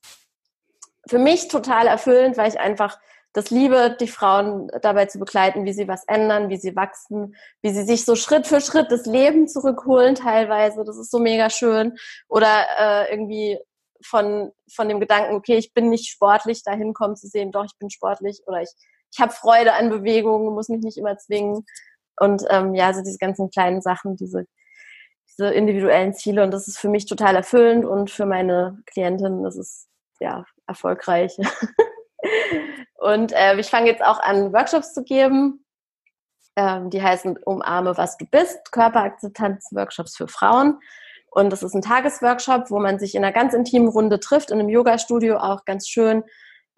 für 1.08 1.20
mich 1.20 1.48
total 1.48 1.88
erfüllend, 1.88 2.38
weil 2.38 2.50
ich 2.50 2.60
einfach 2.60 2.98
das 3.34 3.50
liebe, 3.50 3.98
die 4.00 4.08
Frauen 4.08 4.70
dabei 4.82 5.08
zu 5.08 5.18
begleiten, 5.18 5.66
wie 5.66 5.74
sie 5.74 5.88
was 5.88 6.04
ändern, 6.06 6.50
wie 6.50 6.58
sie 6.58 6.76
wachsen, 6.76 7.36
wie 7.64 7.72
sie 7.72 7.84
sich 7.84 8.06
so 8.06 8.16
Schritt 8.16 8.46
für 8.46 8.62
Schritt 8.62 8.92
das 8.92 9.06
Leben 9.08 9.48
zurückholen 9.48 10.14
teilweise. 10.14 10.84
Das 10.86 10.98
ist 10.98 11.10
so 11.10 11.18
mega 11.18 11.50
schön. 11.50 11.98
Oder 12.28 12.66
äh, 12.78 13.12
irgendwie 13.12 13.58
von, 14.06 14.52
von 14.72 14.88
dem 14.88 15.00
Gedanken, 15.00 15.34
okay, 15.34 15.58
ich 15.58 15.74
bin 15.74 15.90
nicht 15.90 16.10
sportlich, 16.10 16.64
dahin 16.64 16.94
kommen 16.94 17.16
zu 17.16 17.28
sehen, 17.28 17.52
doch, 17.52 17.66
ich 17.66 17.76
bin 17.80 17.90
sportlich 17.90 18.42
oder 18.46 18.62
ich 18.62 18.70
ich 19.14 19.20
habe 19.20 19.32
Freude 19.32 19.74
an 19.74 19.90
Bewegungen, 19.90 20.54
muss 20.54 20.70
mich 20.70 20.82
nicht 20.82 20.98
immer 20.98 21.18
zwingen. 21.18 21.66
Und 22.20 22.44
ähm, 22.50 22.74
ja, 22.74 22.88
also 22.88 23.02
diese 23.02 23.18
ganzen 23.20 23.50
kleinen 23.50 23.82
Sachen, 23.82 24.16
diese, 24.16 24.46
diese 25.30 25.54
individuellen 25.54 26.14
Ziele. 26.14 26.44
Und 26.44 26.52
das 26.52 26.68
ist 26.68 26.80
für 26.80 26.90
mich 26.90 27.06
total 27.06 27.36
erfüllend 27.36 27.86
und 27.86 28.10
für 28.10 28.26
meine 28.26 28.80
Klientin, 28.88 29.44
das 29.44 29.56
ist 29.56 29.88
ja 30.20 30.46
erfolgreich. 30.68 31.38
und 32.96 33.34
äh, 33.34 33.60
ich 33.60 33.68
fange 33.68 33.88
jetzt 33.88 34.04
auch 34.04 34.20
an, 34.20 34.52
Workshops 34.52 34.94
zu 34.94 35.04
geben. 35.04 35.64
Ähm, 36.56 36.90
die 36.90 37.02
heißen 37.02 37.38
Umarme, 37.46 37.98
was 37.98 38.18
du 38.18 38.26
bist, 38.26 38.72
Körperakzeptanz-Workshops 38.72 40.16
für 40.16 40.28
Frauen. 40.28 40.80
Und 41.32 41.52
das 41.52 41.64
ist 41.64 41.74
ein 41.74 41.82
Tagesworkshop, 41.82 42.70
wo 42.70 42.80
man 42.80 43.00
sich 43.00 43.16
in 43.16 43.24
einer 43.24 43.34
ganz 43.34 43.56
intimen 43.56 43.88
Runde 43.88 44.20
trifft, 44.20 44.52
in 44.52 44.60
einem 44.60 44.70
Yoga-Studio 44.70 45.38
auch 45.38 45.66
ganz 45.66 45.88
schön 45.88 46.24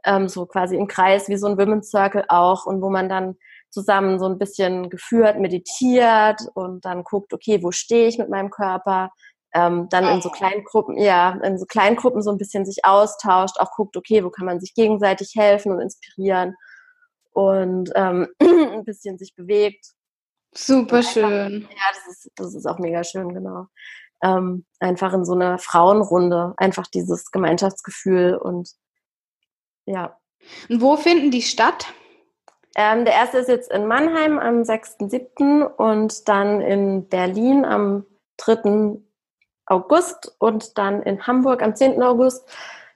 ähm, 0.06 0.28
so 0.28 0.46
quasi 0.46 0.76
im 0.76 0.88
Kreis 0.88 1.28
wie 1.30 1.38
so 1.38 1.48
ein 1.48 1.58
Women's 1.58 1.90
Circle 1.90 2.26
auch 2.30 2.66
und 2.66 2.82
wo 2.82 2.90
man 2.90 3.10
dann 3.10 3.36
zusammen 3.70 4.20
so 4.20 4.26
ein 4.26 4.38
bisschen 4.38 4.90
geführt, 4.90 5.40
meditiert 5.40 6.40
und 6.54 6.86
dann 6.86 7.04
guckt, 7.04 7.34
okay, 7.34 7.62
wo 7.62 7.72
stehe 7.72 8.08
ich 8.08 8.18
mit 8.18 8.30
meinem 8.30 8.50
Körper? 8.50 9.12
Ähm, 9.54 9.88
dann 9.90 10.06
in 10.06 10.22
so 10.22 10.30
kleinen 10.30 10.64
Gruppen, 10.64 10.98
ja, 10.98 11.40
in 11.44 11.58
so 11.58 11.66
kleinen 11.66 11.96
Gruppen 11.96 12.22
so 12.22 12.30
ein 12.30 12.38
bisschen 12.38 12.66
sich 12.66 12.84
austauscht, 12.84 13.58
auch 13.60 13.72
guckt, 13.72 13.96
okay, 13.96 14.24
wo 14.24 14.30
kann 14.30 14.46
man 14.46 14.60
sich 14.60 14.74
gegenseitig 14.74 15.34
helfen 15.36 15.72
und 15.72 15.80
inspirieren 15.82 16.56
und 17.32 17.92
ähm, 17.96 18.28
ein 18.42 18.86
bisschen 18.86 19.18
sich 19.18 19.36
bewegt. 19.36 19.86
Super 20.54 21.04
schön. 21.04 21.62
Ja, 21.70 21.86
das 21.94 22.08
ist, 22.08 22.32
das 22.36 22.56
ist 22.56 22.66
auch 22.66 22.80
mega 22.80 23.04
schön, 23.04 23.34
genau. 23.34 23.68
Ähm, 24.24 24.66
einfach 24.80 25.14
in 25.14 25.26
so 25.26 25.34
einer 25.34 25.58
Frauenrunde, 25.58 26.54
einfach 26.58 26.88
dieses 26.88 27.32
Gemeinschaftsgefühl 27.32 28.36
und 28.36 28.70
ja. 29.86 30.18
Und 30.70 30.82
wo 30.82 30.96
finden 30.96 31.32
die 31.32 31.42
statt? 31.42 31.88
Ähm, 32.76 33.06
der 33.06 33.14
erste 33.14 33.38
ist 33.38 33.48
jetzt 33.48 33.72
in 33.72 33.88
Mannheim 33.88 34.38
am 34.38 34.62
6.7. 34.62 35.64
und 35.64 36.28
dann 36.28 36.62
in 36.62 37.08
Berlin 37.08 37.64
am 37.64 38.06
3. 38.38 38.98
August 39.66 40.36
und 40.40 40.78
dann 40.78 41.02
in 41.02 41.26
Hamburg 41.26 41.64
am 41.64 41.76
10. 41.76 42.04
August. 42.04 42.48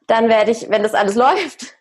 Dann 0.07 0.27
werde 0.27 0.51
ich, 0.51 0.69
wenn 0.69 0.83
das 0.83 0.93
alles 0.93 1.15
läuft, 1.15 1.75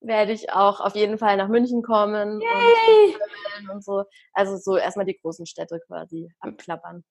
werde 0.00 0.32
ich 0.32 0.52
auch 0.52 0.80
auf 0.80 0.94
jeden 0.94 1.18
Fall 1.18 1.36
nach 1.36 1.48
München 1.48 1.82
kommen 1.82 2.42
und, 2.42 3.70
und, 3.72 3.84
so. 3.84 4.04
Also 4.34 4.56
so 4.56 4.76
erstmal 4.76 5.06
die 5.06 5.18
großen 5.18 5.46
Städte 5.46 5.80
quasi 5.86 6.28
abklappern. 6.40 7.04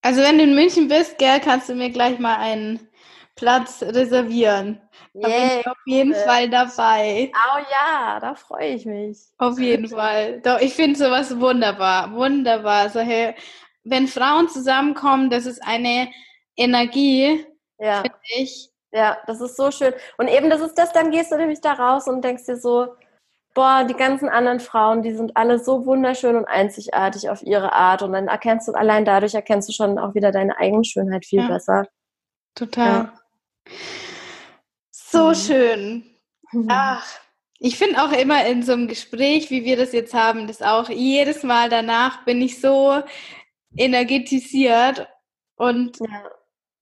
Also 0.00 0.22
wenn 0.22 0.38
du 0.38 0.44
in 0.44 0.54
München 0.54 0.88
bist, 0.88 1.18
gell, 1.18 1.40
kannst 1.40 1.68
du 1.68 1.74
mir 1.74 1.90
gleich 1.90 2.18
mal 2.18 2.36
einen 2.36 2.88
Platz 3.34 3.82
reservieren. 3.82 4.80
Da 5.14 5.28
yeah. 5.28 5.38
bin 5.38 5.60
ich 5.60 5.66
auf 5.66 5.76
jeden 5.86 6.14
Fall 6.14 6.50
dabei. 6.50 7.32
Oh 7.34 7.58
ja, 7.70 8.20
da 8.20 8.34
freue 8.34 8.68
ich 8.68 8.86
mich. 8.86 9.18
Auf 9.38 9.58
jeden 9.58 9.88
Fall. 9.88 10.40
Doch, 10.42 10.60
ich 10.60 10.74
finde 10.74 10.98
sowas 10.98 11.38
wunderbar. 11.40 12.12
Wunderbar. 12.12 12.90
So, 12.90 13.00
hey, 13.00 13.34
wenn 13.84 14.06
Frauen 14.06 14.48
zusammenkommen, 14.48 15.30
das 15.30 15.46
ist 15.46 15.62
eine 15.66 16.08
Energie, 16.56 17.44
ja. 17.78 18.02
finde 18.02 18.18
ich. 18.36 18.70
Ja, 18.92 19.16
das 19.26 19.40
ist 19.40 19.56
so 19.56 19.70
schön. 19.70 19.94
Und 20.18 20.28
eben 20.28 20.50
das 20.50 20.60
ist 20.60 20.74
das, 20.74 20.92
dann 20.92 21.10
gehst 21.10 21.32
du 21.32 21.36
nämlich 21.36 21.62
da 21.62 21.72
raus 21.72 22.06
und 22.06 22.22
denkst 22.22 22.44
dir 22.44 22.58
so, 22.58 22.94
boah, 23.54 23.84
die 23.84 23.94
ganzen 23.94 24.28
anderen 24.28 24.60
Frauen, 24.60 25.02
die 25.02 25.14
sind 25.14 25.36
alle 25.36 25.58
so 25.58 25.86
wunderschön 25.86 26.36
und 26.36 26.44
einzigartig 26.44 27.30
auf 27.30 27.42
ihre 27.42 27.72
Art. 27.72 28.02
Und 28.02 28.12
dann 28.12 28.28
erkennst 28.28 28.68
du, 28.68 28.72
allein 28.72 29.06
dadurch 29.06 29.34
erkennst 29.34 29.68
du 29.68 29.72
schon 29.72 29.98
auch 29.98 30.14
wieder 30.14 30.30
deine 30.30 30.58
eigene 30.58 30.84
Schönheit 30.84 31.24
viel 31.24 31.40
ja. 31.40 31.48
besser. 31.48 31.86
Total. 32.54 32.86
Ja. 32.86 33.21
So 34.90 35.28
mhm. 35.28 35.34
schön. 35.34 36.04
Mhm. 36.52 36.66
Ach, 36.68 37.06
ich 37.58 37.76
finde 37.76 38.02
auch 38.02 38.12
immer 38.12 38.44
in 38.46 38.62
so 38.62 38.72
einem 38.72 38.88
Gespräch, 38.88 39.50
wie 39.50 39.64
wir 39.64 39.76
das 39.76 39.92
jetzt 39.92 40.14
haben, 40.14 40.46
das 40.46 40.62
auch 40.62 40.88
jedes 40.88 41.42
Mal 41.44 41.68
danach 41.68 42.24
bin 42.24 42.42
ich 42.42 42.60
so 42.60 43.02
energetisiert 43.76 45.06
und 45.56 45.98
ja. 46.00 46.30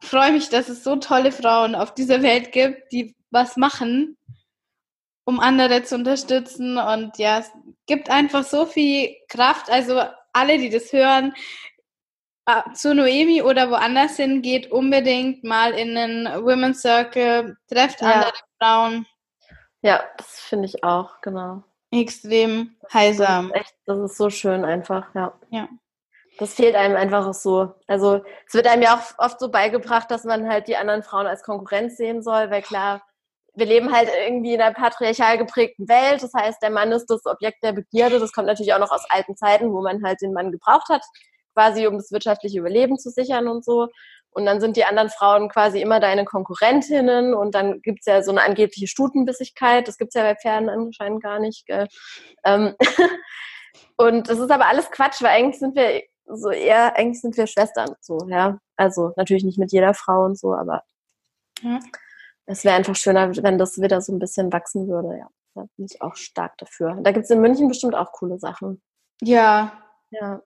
freue 0.00 0.32
mich, 0.32 0.48
dass 0.48 0.68
es 0.68 0.82
so 0.82 0.96
tolle 0.96 1.32
Frauen 1.32 1.74
auf 1.74 1.94
dieser 1.94 2.22
Welt 2.22 2.52
gibt, 2.52 2.92
die 2.92 3.14
was 3.30 3.56
machen, 3.56 4.16
um 5.24 5.38
andere 5.38 5.82
zu 5.82 5.96
unterstützen. 5.96 6.78
Und 6.78 7.18
ja, 7.18 7.40
es 7.40 7.50
gibt 7.86 8.10
einfach 8.10 8.44
so 8.44 8.66
viel 8.66 9.14
Kraft. 9.28 9.70
Also 9.70 10.00
alle, 10.32 10.58
die 10.58 10.70
das 10.70 10.92
hören, 10.92 11.34
zu 12.74 12.94
Noemi 12.94 13.42
oder 13.42 13.70
woanders 13.70 14.16
hin, 14.16 14.42
geht 14.42 14.70
unbedingt 14.70 15.44
mal 15.44 15.72
in 15.72 15.96
einen 15.96 16.44
Women's 16.44 16.82
Circle, 16.82 17.56
trefft 17.68 18.00
ja. 18.00 18.12
andere 18.12 18.32
Frauen. 18.58 19.06
Ja, 19.82 20.02
das 20.16 20.40
finde 20.40 20.66
ich 20.66 20.84
auch, 20.84 21.20
genau. 21.20 21.62
Extrem 21.90 22.76
heilsam. 22.92 23.48
Das 23.48 23.60
ist, 23.60 23.66
echt, 23.66 23.74
das 23.86 23.98
ist 23.98 24.16
so 24.16 24.30
schön 24.30 24.64
einfach, 24.64 25.14
ja. 25.14 25.32
Ja. 25.50 25.68
Das 26.38 26.54
fehlt 26.54 26.74
einem 26.74 26.96
einfach 26.96 27.26
auch 27.26 27.34
so. 27.34 27.74
Also 27.86 28.22
es 28.46 28.54
wird 28.54 28.66
einem 28.66 28.82
ja 28.82 28.96
auch 28.96 29.24
oft 29.24 29.40
so 29.40 29.50
beigebracht, 29.50 30.10
dass 30.10 30.24
man 30.24 30.48
halt 30.48 30.68
die 30.68 30.76
anderen 30.76 31.02
Frauen 31.02 31.26
als 31.26 31.42
Konkurrenz 31.42 31.96
sehen 31.96 32.22
soll, 32.22 32.50
weil 32.50 32.62
klar, 32.62 33.02
wir 33.54 33.66
leben 33.66 33.92
halt 33.92 34.08
irgendwie 34.26 34.54
in 34.54 34.60
einer 34.60 34.74
patriarchal 34.74 35.36
geprägten 35.36 35.88
Welt. 35.88 36.22
Das 36.22 36.32
heißt, 36.32 36.62
der 36.62 36.70
Mann 36.70 36.92
ist 36.92 37.06
das 37.06 37.26
Objekt 37.26 37.62
der 37.62 37.72
Begierde. 37.72 38.20
Das 38.20 38.32
kommt 38.32 38.46
natürlich 38.46 38.72
auch 38.72 38.78
noch 38.78 38.92
aus 38.92 39.04
alten 39.10 39.36
Zeiten, 39.36 39.72
wo 39.72 39.82
man 39.82 40.02
halt 40.04 40.22
den 40.22 40.32
Mann 40.32 40.52
gebraucht 40.52 40.88
hat 40.88 41.02
quasi, 41.60 41.86
um 41.86 41.96
das 41.96 42.10
wirtschaftliche 42.10 42.58
Überleben 42.58 42.98
zu 42.98 43.10
sichern 43.10 43.48
und 43.48 43.64
so. 43.64 43.88
Und 44.30 44.46
dann 44.46 44.60
sind 44.60 44.76
die 44.76 44.84
anderen 44.84 45.10
Frauen 45.10 45.48
quasi 45.48 45.80
immer 45.80 46.00
deine 46.00 46.24
Konkurrentinnen 46.24 47.34
und 47.34 47.54
dann 47.54 47.82
gibt's 47.82 48.06
ja 48.06 48.22
so 48.22 48.30
eine 48.30 48.42
angebliche 48.42 48.86
Stutenbissigkeit. 48.86 49.88
Das 49.88 49.98
gibt's 49.98 50.14
ja 50.14 50.22
bei 50.22 50.36
Pferden 50.36 50.68
anscheinend 50.68 51.22
gar 51.22 51.40
nicht. 51.40 51.66
Ähm 52.44 52.74
und 53.96 54.28
das 54.28 54.38
ist 54.38 54.50
aber 54.50 54.66
alles 54.66 54.90
Quatsch, 54.90 55.20
weil 55.20 55.30
eigentlich 55.30 55.58
sind 55.58 55.74
wir 55.74 56.02
so 56.26 56.50
eher, 56.50 56.96
eigentlich 56.96 57.20
sind 57.20 57.36
wir 57.36 57.46
Schwestern 57.48 57.94
so, 58.00 58.18
ja. 58.28 58.58
Also 58.76 59.12
natürlich 59.16 59.44
nicht 59.44 59.58
mit 59.58 59.72
jeder 59.72 59.94
Frau 59.94 60.24
und 60.24 60.38
so, 60.38 60.54
aber 60.54 60.84
es 62.46 62.64
wäre 62.64 62.76
einfach 62.76 62.96
schöner, 62.96 63.36
wenn 63.42 63.58
das 63.58 63.80
wieder 63.82 64.00
so 64.00 64.12
ein 64.12 64.20
bisschen 64.20 64.52
wachsen 64.52 64.88
würde, 64.88 65.18
ja. 65.18 65.28
Da 65.56 65.66
bin 65.76 65.86
ich 65.90 66.00
auch 66.00 66.14
stark 66.14 66.56
dafür. 66.58 66.96
Da 67.02 67.10
gibt's 67.10 67.30
in 67.30 67.40
München 67.40 67.66
bestimmt 67.66 67.96
auch 67.96 68.12
coole 68.12 68.38
Sachen. 68.38 68.80
Ja. 69.20 69.72
Ja. 70.10 70.40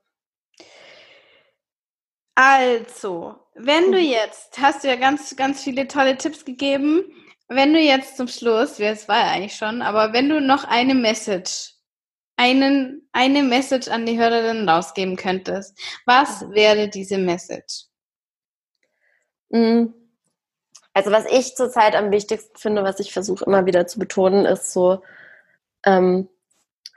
Also, 2.34 3.36
wenn 3.54 3.92
du 3.92 3.98
mhm. 3.98 4.04
jetzt, 4.04 4.58
hast 4.58 4.84
du 4.84 4.88
ja 4.88 4.96
ganz, 4.96 5.36
ganz 5.36 5.62
viele 5.62 5.86
tolle 5.86 6.16
Tipps 6.16 6.44
gegeben, 6.44 7.04
wenn 7.48 7.72
du 7.72 7.80
jetzt 7.80 8.16
zum 8.16 8.26
Schluss, 8.26 8.80
es 8.80 9.08
war 9.08 9.18
ja 9.18 9.30
eigentlich 9.32 9.56
schon, 9.56 9.82
aber 9.82 10.12
wenn 10.12 10.28
du 10.28 10.40
noch 10.40 10.64
eine 10.64 10.94
Message 10.94 11.74
einen, 12.36 13.08
eine 13.12 13.42
Message 13.42 13.88
an 13.88 14.06
die 14.06 14.18
Hörerin 14.18 14.68
rausgeben 14.68 15.16
könntest, 15.16 15.78
was 16.06 16.50
wäre 16.50 16.88
diese 16.88 17.18
Message? 17.18 17.84
Mm. 19.50 19.86
Also 20.96 21.10
was 21.10 21.26
ich 21.26 21.56
zurzeit 21.56 21.96
am 21.96 22.12
wichtigsten 22.12 22.56
finde, 22.56 22.84
was 22.84 23.00
ich 23.00 23.12
versuche 23.12 23.44
immer 23.44 23.66
wieder 23.66 23.86
zu 23.86 23.98
betonen, 23.98 24.46
ist 24.46 24.72
so, 24.72 25.02
ähm, 25.84 26.28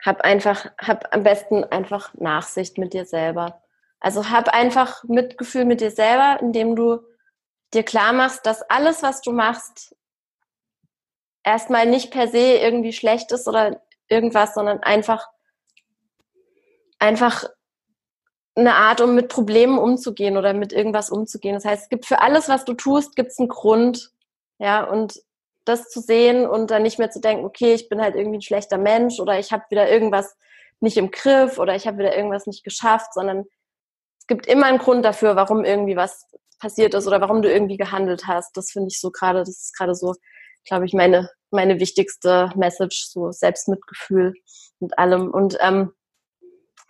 hab 0.04 0.20
einfach, 0.20 0.66
hab 0.78 1.12
am 1.12 1.24
besten 1.24 1.64
einfach 1.64 2.14
Nachsicht 2.14 2.78
mit 2.78 2.92
dir 2.92 3.04
selber. 3.04 3.60
Also 4.00 4.30
hab 4.30 4.48
einfach 4.48 5.02
Mitgefühl 5.04 5.64
mit 5.64 5.80
dir 5.80 5.90
selber, 5.90 6.38
indem 6.40 6.76
du 6.76 7.00
dir 7.74 7.82
klar 7.82 8.12
machst, 8.12 8.46
dass 8.46 8.62
alles, 8.62 9.02
was 9.02 9.20
du 9.20 9.32
machst, 9.32 9.94
erstmal 11.42 11.86
nicht 11.86 12.10
per 12.10 12.28
se 12.28 12.56
irgendwie 12.56 12.92
schlecht 12.92 13.32
ist 13.32 13.48
oder 13.48 13.82
irgendwas, 14.08 14.54
sondern 14.54 14.82
einfach, 14.82 15.26
einfach 16.98 17.44
eine 18.54 18.74
Art, 18.74 19.00
um 19.00 19.14
mit 19.14 19.28
Problemen 19.28 19.78
umzugehen 19.78 20.36
oder 20.36 20.52
mit 20.52 20.72
irgendwas 20.72 21.10
umzugehen. 21.10 21.54
Das 21.54 21.64
heißt, 21.64 21.84
es 21.84 21.88
gibt 21.88 22.06
für 22.06 22.20
alles, 22.20 22.48
was 22.48 22.64
du 22.64 22.74
tust, 22.74 23.16
gibt 23.16 23.30
es 23.30 23.38
einen 23.38 23.48
Grund. 23.48 24.10
Ja, 24.58 24.84
und 24.84 25.22
das 25.64 25.88
zu 25.88 26.00
sehen 26.00 26.46
und 26.46 26.70
dann 26.70 26.82
nicht 26.82 26.98
mehr 26.98 27.10
zu 27.10 27.20
denken, 27.20 27.44
okay, 27.44 27.74
ich 27.74 27.88
bin 27.88 28.00
halt 28.00 28.16
irgendwie 28.16 28.38
ein 28.38 28.42
schlechter 28.42 28.78
Mensch 28.78 29.20
oder 29.20 29.38
ich 29.38 29.52
habe 29.52 29.64
wieder 29.70 29.88
irgendwas 29.88 30.36
nicht 30.80 30.96
im 30.96 31.10
Griff 31.10 31.58
oder 31.58 31.74
ich 31.76 31.86
habe 31.86 31.98
wieder 31.98 32.16
irgendwas 32.16 32.46
nicht 32.46 32.64
geschafft, 32.64 33.14
sondern 33.14 33.44
gibt 34.28 34.46
immer 34.46 34.66
einen 34.66 34.78
Grund 34.78 35.04
dafür, 35.04 35.36
warum 35.36 35.64
irgendwie 35.64 35.96
was 35.96 36.26
passiert 36.60 36.94
ist 36.94 37.06
oder 37.06 37.20
warum 37.20 37.42
du 37.42 37.50
irgendwie 37.50 37.76
gehandelt 37.76 38.26
hast. 38.26 38.56
Das 38.56 38.70
finde 38.70 38.88
ich 38.88 39.00
so 39.00 39.10
gerade, 39.10 39.40
das 39.40 39.48
ist 39.48 39.76
gerade 39.76 39.94
so, 39.94 40.14
glaube 40.64 40.86
ich, 40.86 40.92
meine, 40.92 41.30
meine 41.50 41.80
wichtigste 41.80 42.50
Message, 42.54 43.08
so 43.08 43.32
Selbstmitgefühl 43.32 44.34
und 44.80 44.98
allem. 44.98 45.30
Und 45.30 45.56
ähm, 45.60 45.92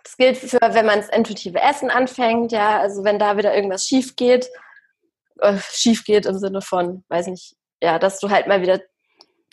das 0.03 0.17
gilt 0.17 0.37
für, 0.37 0.59
wenn 0.61 0.85
man 0.85 0.99
das 0.99 1.09
intuitive 1.09 1.61
Essen 1.61 1.89
anfängt, 1.89 2.51
ja, 2.51 2.79
also 2.79 3.03
wenn 3.03 3.19
da 3.19 3.37
wieder 3.37 3.55
irgendwas 3.55 3.85
schief 3.85 4.15
geht, 4.15 4.49
äh, 5.39 5.57
schief 5.71 6.03
geht 6.03 6.25
im 6.25 6.37
Sinne 6.37 6.61
von, 6.61 7.03
weiß 7.09 7.27
nicht, 7.27 7.55
ja, 7.81 7.99
dass 7.99 8.19
du 8.19 8.29
halt 8.29 8.47
mal 8.47 8.61
wieder 8.61 8.81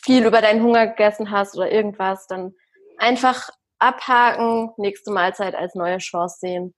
viel 0.02 0.24
über 0.24 0.40
deinen 0.40 0.62
Hunger 0.62 0.86
gegessen 0.86 1.30
hast 1.30 1.56
oder 1.56 1.70
irgendwas, 1.70 2.26
dann 2.26 2.54
einfach 2.98 3.50
abhaken, 3.78 4.70
nächste 4.76 5.10
Mahlzeit 5.10 5.54
als 5.54 5.74
neue 5.74 5.98
Chance 5.98 6.38
sehen. 6.40 6.74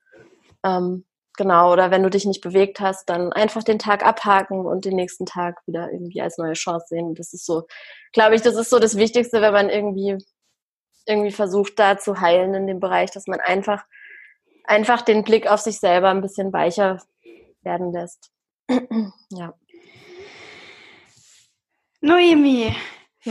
Ähm, 0.65 1.05
genau, 1.37 1.73
oder 1.73 1.91
wenn 1.91 2.03
du 2.03 2.11
dich 2.11 2.25
nicht 2.25 2.41
bewegt 2.41 2.81
hast, 2.81 3.09
dann 3.09 3.33
einfach 3.33 3.63
den 3.63 3.79
Tag 3.79 4.05
abhaken 4.05 4.67
und 4.67 4.85
den 4.85 4.97
nächsten 4.97 5.27
Tag 5.27 5.61
wieder 5.67 5.91
irgendwie 5.93 6.21
als 6.21 6.39
neue 6.39 6.55
Chance 6.55 6.87
sehen. 6.89 7.15
Das 7.15 7.33
ist 7.33 7.47
so, 7.47 7.67
glaube 8.13 8.35
ich, 8.35 8.43
das 8.43 8.57
ist 8.57 8.71
so 8.71 8.79
das 8.79 8.97
Wichtigste, 8.97 9.41
wenn 9.41 9.53
man 9.53 9.71
irgendwie 9.71 10.19
irgendwie 11.07 11.33
versucht, 11.33 11.79
da 11.79 11.99
zu 11.99 12.21
heilen 12.21 12.55
in 12.55 12.67
dem 12.67 12.81
Bereich, 12.81 13.11
dass 13.11 13.27
man 13.27 13.41
einfach, 13.41 13.85
einfach 14.65 15.03
den 15.03 15.25
Blick 15.25 15.47
auf 15.47 15.61
sich 15.61 15.81
selber 15.81 16.11
ein 16.11 16.21
bisschen 16.21 16.53
weicher 16.53 16.99
werden 17.63 17.93
lässt. 17.93 18.31
ja. 19.31 19.55
Noemi, 22.01 22.77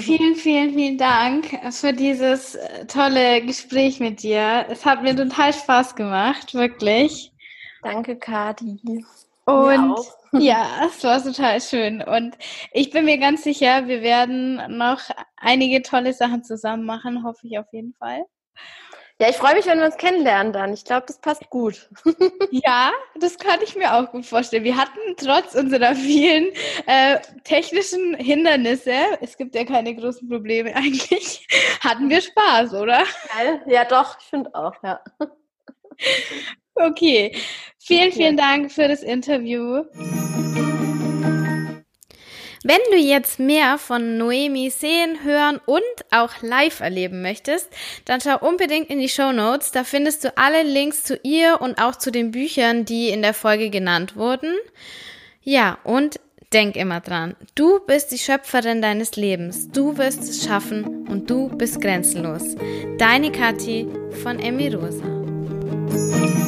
vielen, 0.01 0.35
vielen, 0.35 0.73
vielen 0.73 0.97
Dank 0.97 1.73
für 1.73 1.93
dieses 1.93 2.55
äh, 2.55 2.85
tolle 2.85 3.41
Gespräch 3.41 3.99
mit 3.99 4.23
dir. 4.23 4.65
Es 4.69 4.85
hat 4.85 5.03
mir 5.03 5.15
total 5.15 5.53
Spaß 5.53 5.95
gemacht, 5.95 6.53
wirklich. 6.53 7.31
Danke, 7.83 8.17
Kati. 8.17 9.05
Und 9.45 9.97
ja, 10.33 10.85
es 10.85 11.03
war 11.03 11.23
total 11.23 11.61
schön. 11.61 12.01
Und 12.01 12.37
ich 12.71 12.91
bin 12.91 13.05
mir 13.05 13.17
ganz 13.17 13.43
sicher, 13.43 13.87
wir 13.87 14.01
werden 14.01 14.77
noch 14.77 14.99
einige 15.37 15.81
tolle 15.81 16.13
Sachen 16.13 16.43
zusammen 16.43 16.83
machen, 16.83 17.23
hoffe 17.23 17.47
ich 17.47 17.57
auf 17.57 17.71
jeden 17.71 17.93
Fall. 17.93 18.23
Ja, 19.19 19.29
ich 19.29 19.37
freue 19.37 19.55
mich, 19.55 19.65
wenn 19.65 19.79
wir 19.79 19.85
uns 19.87 19.97
kennenlernen 19.97 20.53
dann. 20.53 20.73
Ich 20.73 20.85
glaube, 20.85 21.05
das 21.07 21.17
passt 21.17 21.49
gut. 21.49 21.89
ja, 22.51 22.91
das 23.19 23.39
kann 23.39 23.59
ich 23.63 23.75
mir 23.75 23.95
auch 23.95 24.11
gut 24.11 24.27
vorstellen. 24.27 24.63
Wir 24.63 24.77
hatten 24.77 24.99
trotz 25.17 25.55
unserer 25.55 25.95
vielen 25.95 26.49
äh, 26.85 27.19
technischen 27.43 28.13
Hindernisse, 28.13 28.93
es 29.21 29.35
gibt 29.35 29.55
ja 29.55 29.65
keine 29.65 29.95
großen 29.95 30.29
Probleme 30.29 30.75
eigentlich, 30.75 31.47
hatten 31.79 32.09
wir 32.11 32.21
Spaß, 32.21 32.75
oder? 32.75 33.03
Ja, 33.65 33.85
doch, 33.85 34.19
ich 34.19 34.25
finde 34.25 34.53
auch, 34.53 34.73
ja. 34.83 34.99
Okay, 36.79 37.35
vielen, 37.79 38.11
vielen 38.11 38.37
Dank 38.37 38.71
für 38.71 38.87
das 38.87 39.01
Interview. 39.01 39.83
Wenn 42.63 42.79
du 42.91 42.97
jetzt 42.97 43.39
mehr 43.39 43.77
von 43.77 44.17
Noemi 44.17 44.69
sehen, 44.69 45.23
hören 45.23 45.59
und 45.65 45.81
auch 46.11 46.41
live 46.41 46.79
erleben 46.79 47.21
möchtest, 47.21 47.69
dann 48.05 48.21
schau 48.21 48.37
unbedingt 48.39 48.89
in 48.89 48.99
die 48.99 49.09
Show 49.09 49.31
Notes. 49.31 49.71
Da 49.71 49.83
findest 49.83 50.23
du 50.23 50.37
alle 50.37 50.63
Links 50.63 51.03
zu 51.03 51.19
ihr 51.23 51.61
und 51.61 51.79
auch 51.81 51.95
zu 51.95 52.11
den 52.11 52.31
Büchern, 52.31 52.85
die 52.85 53.09
in 53.09 53.21
der 53.21 53.33
Folge 53.33 53.69
genannt 53.69 54.15
wurden. 54.15 54.55
Ja, 55.43 55.77
und 55.83 56.19
denk 56.53 56.75
immer 56.75 56.99
dran, 56.99 57.35
du 57.55 57.79
bist 57.85 58.11
die 58.11 58.17
Schöpferin 58.17 58.81
deines 58.81 59.15
Lebens. 59.15 59.69
Du 59.71 59.97
wirst 59.97 60.21
es 60.23 60.45
schaffen 60.45 61.07
und 61.07 61.29
du 61.29 61.49
bist 61.49 61.81
grenzenlos. 61.81 62.55
Deine 62.97 63.31
Kathi 63.31 63.87
von 64.23 64.39
Emmy 64.39 64.69
Rosa. 64.73 66.46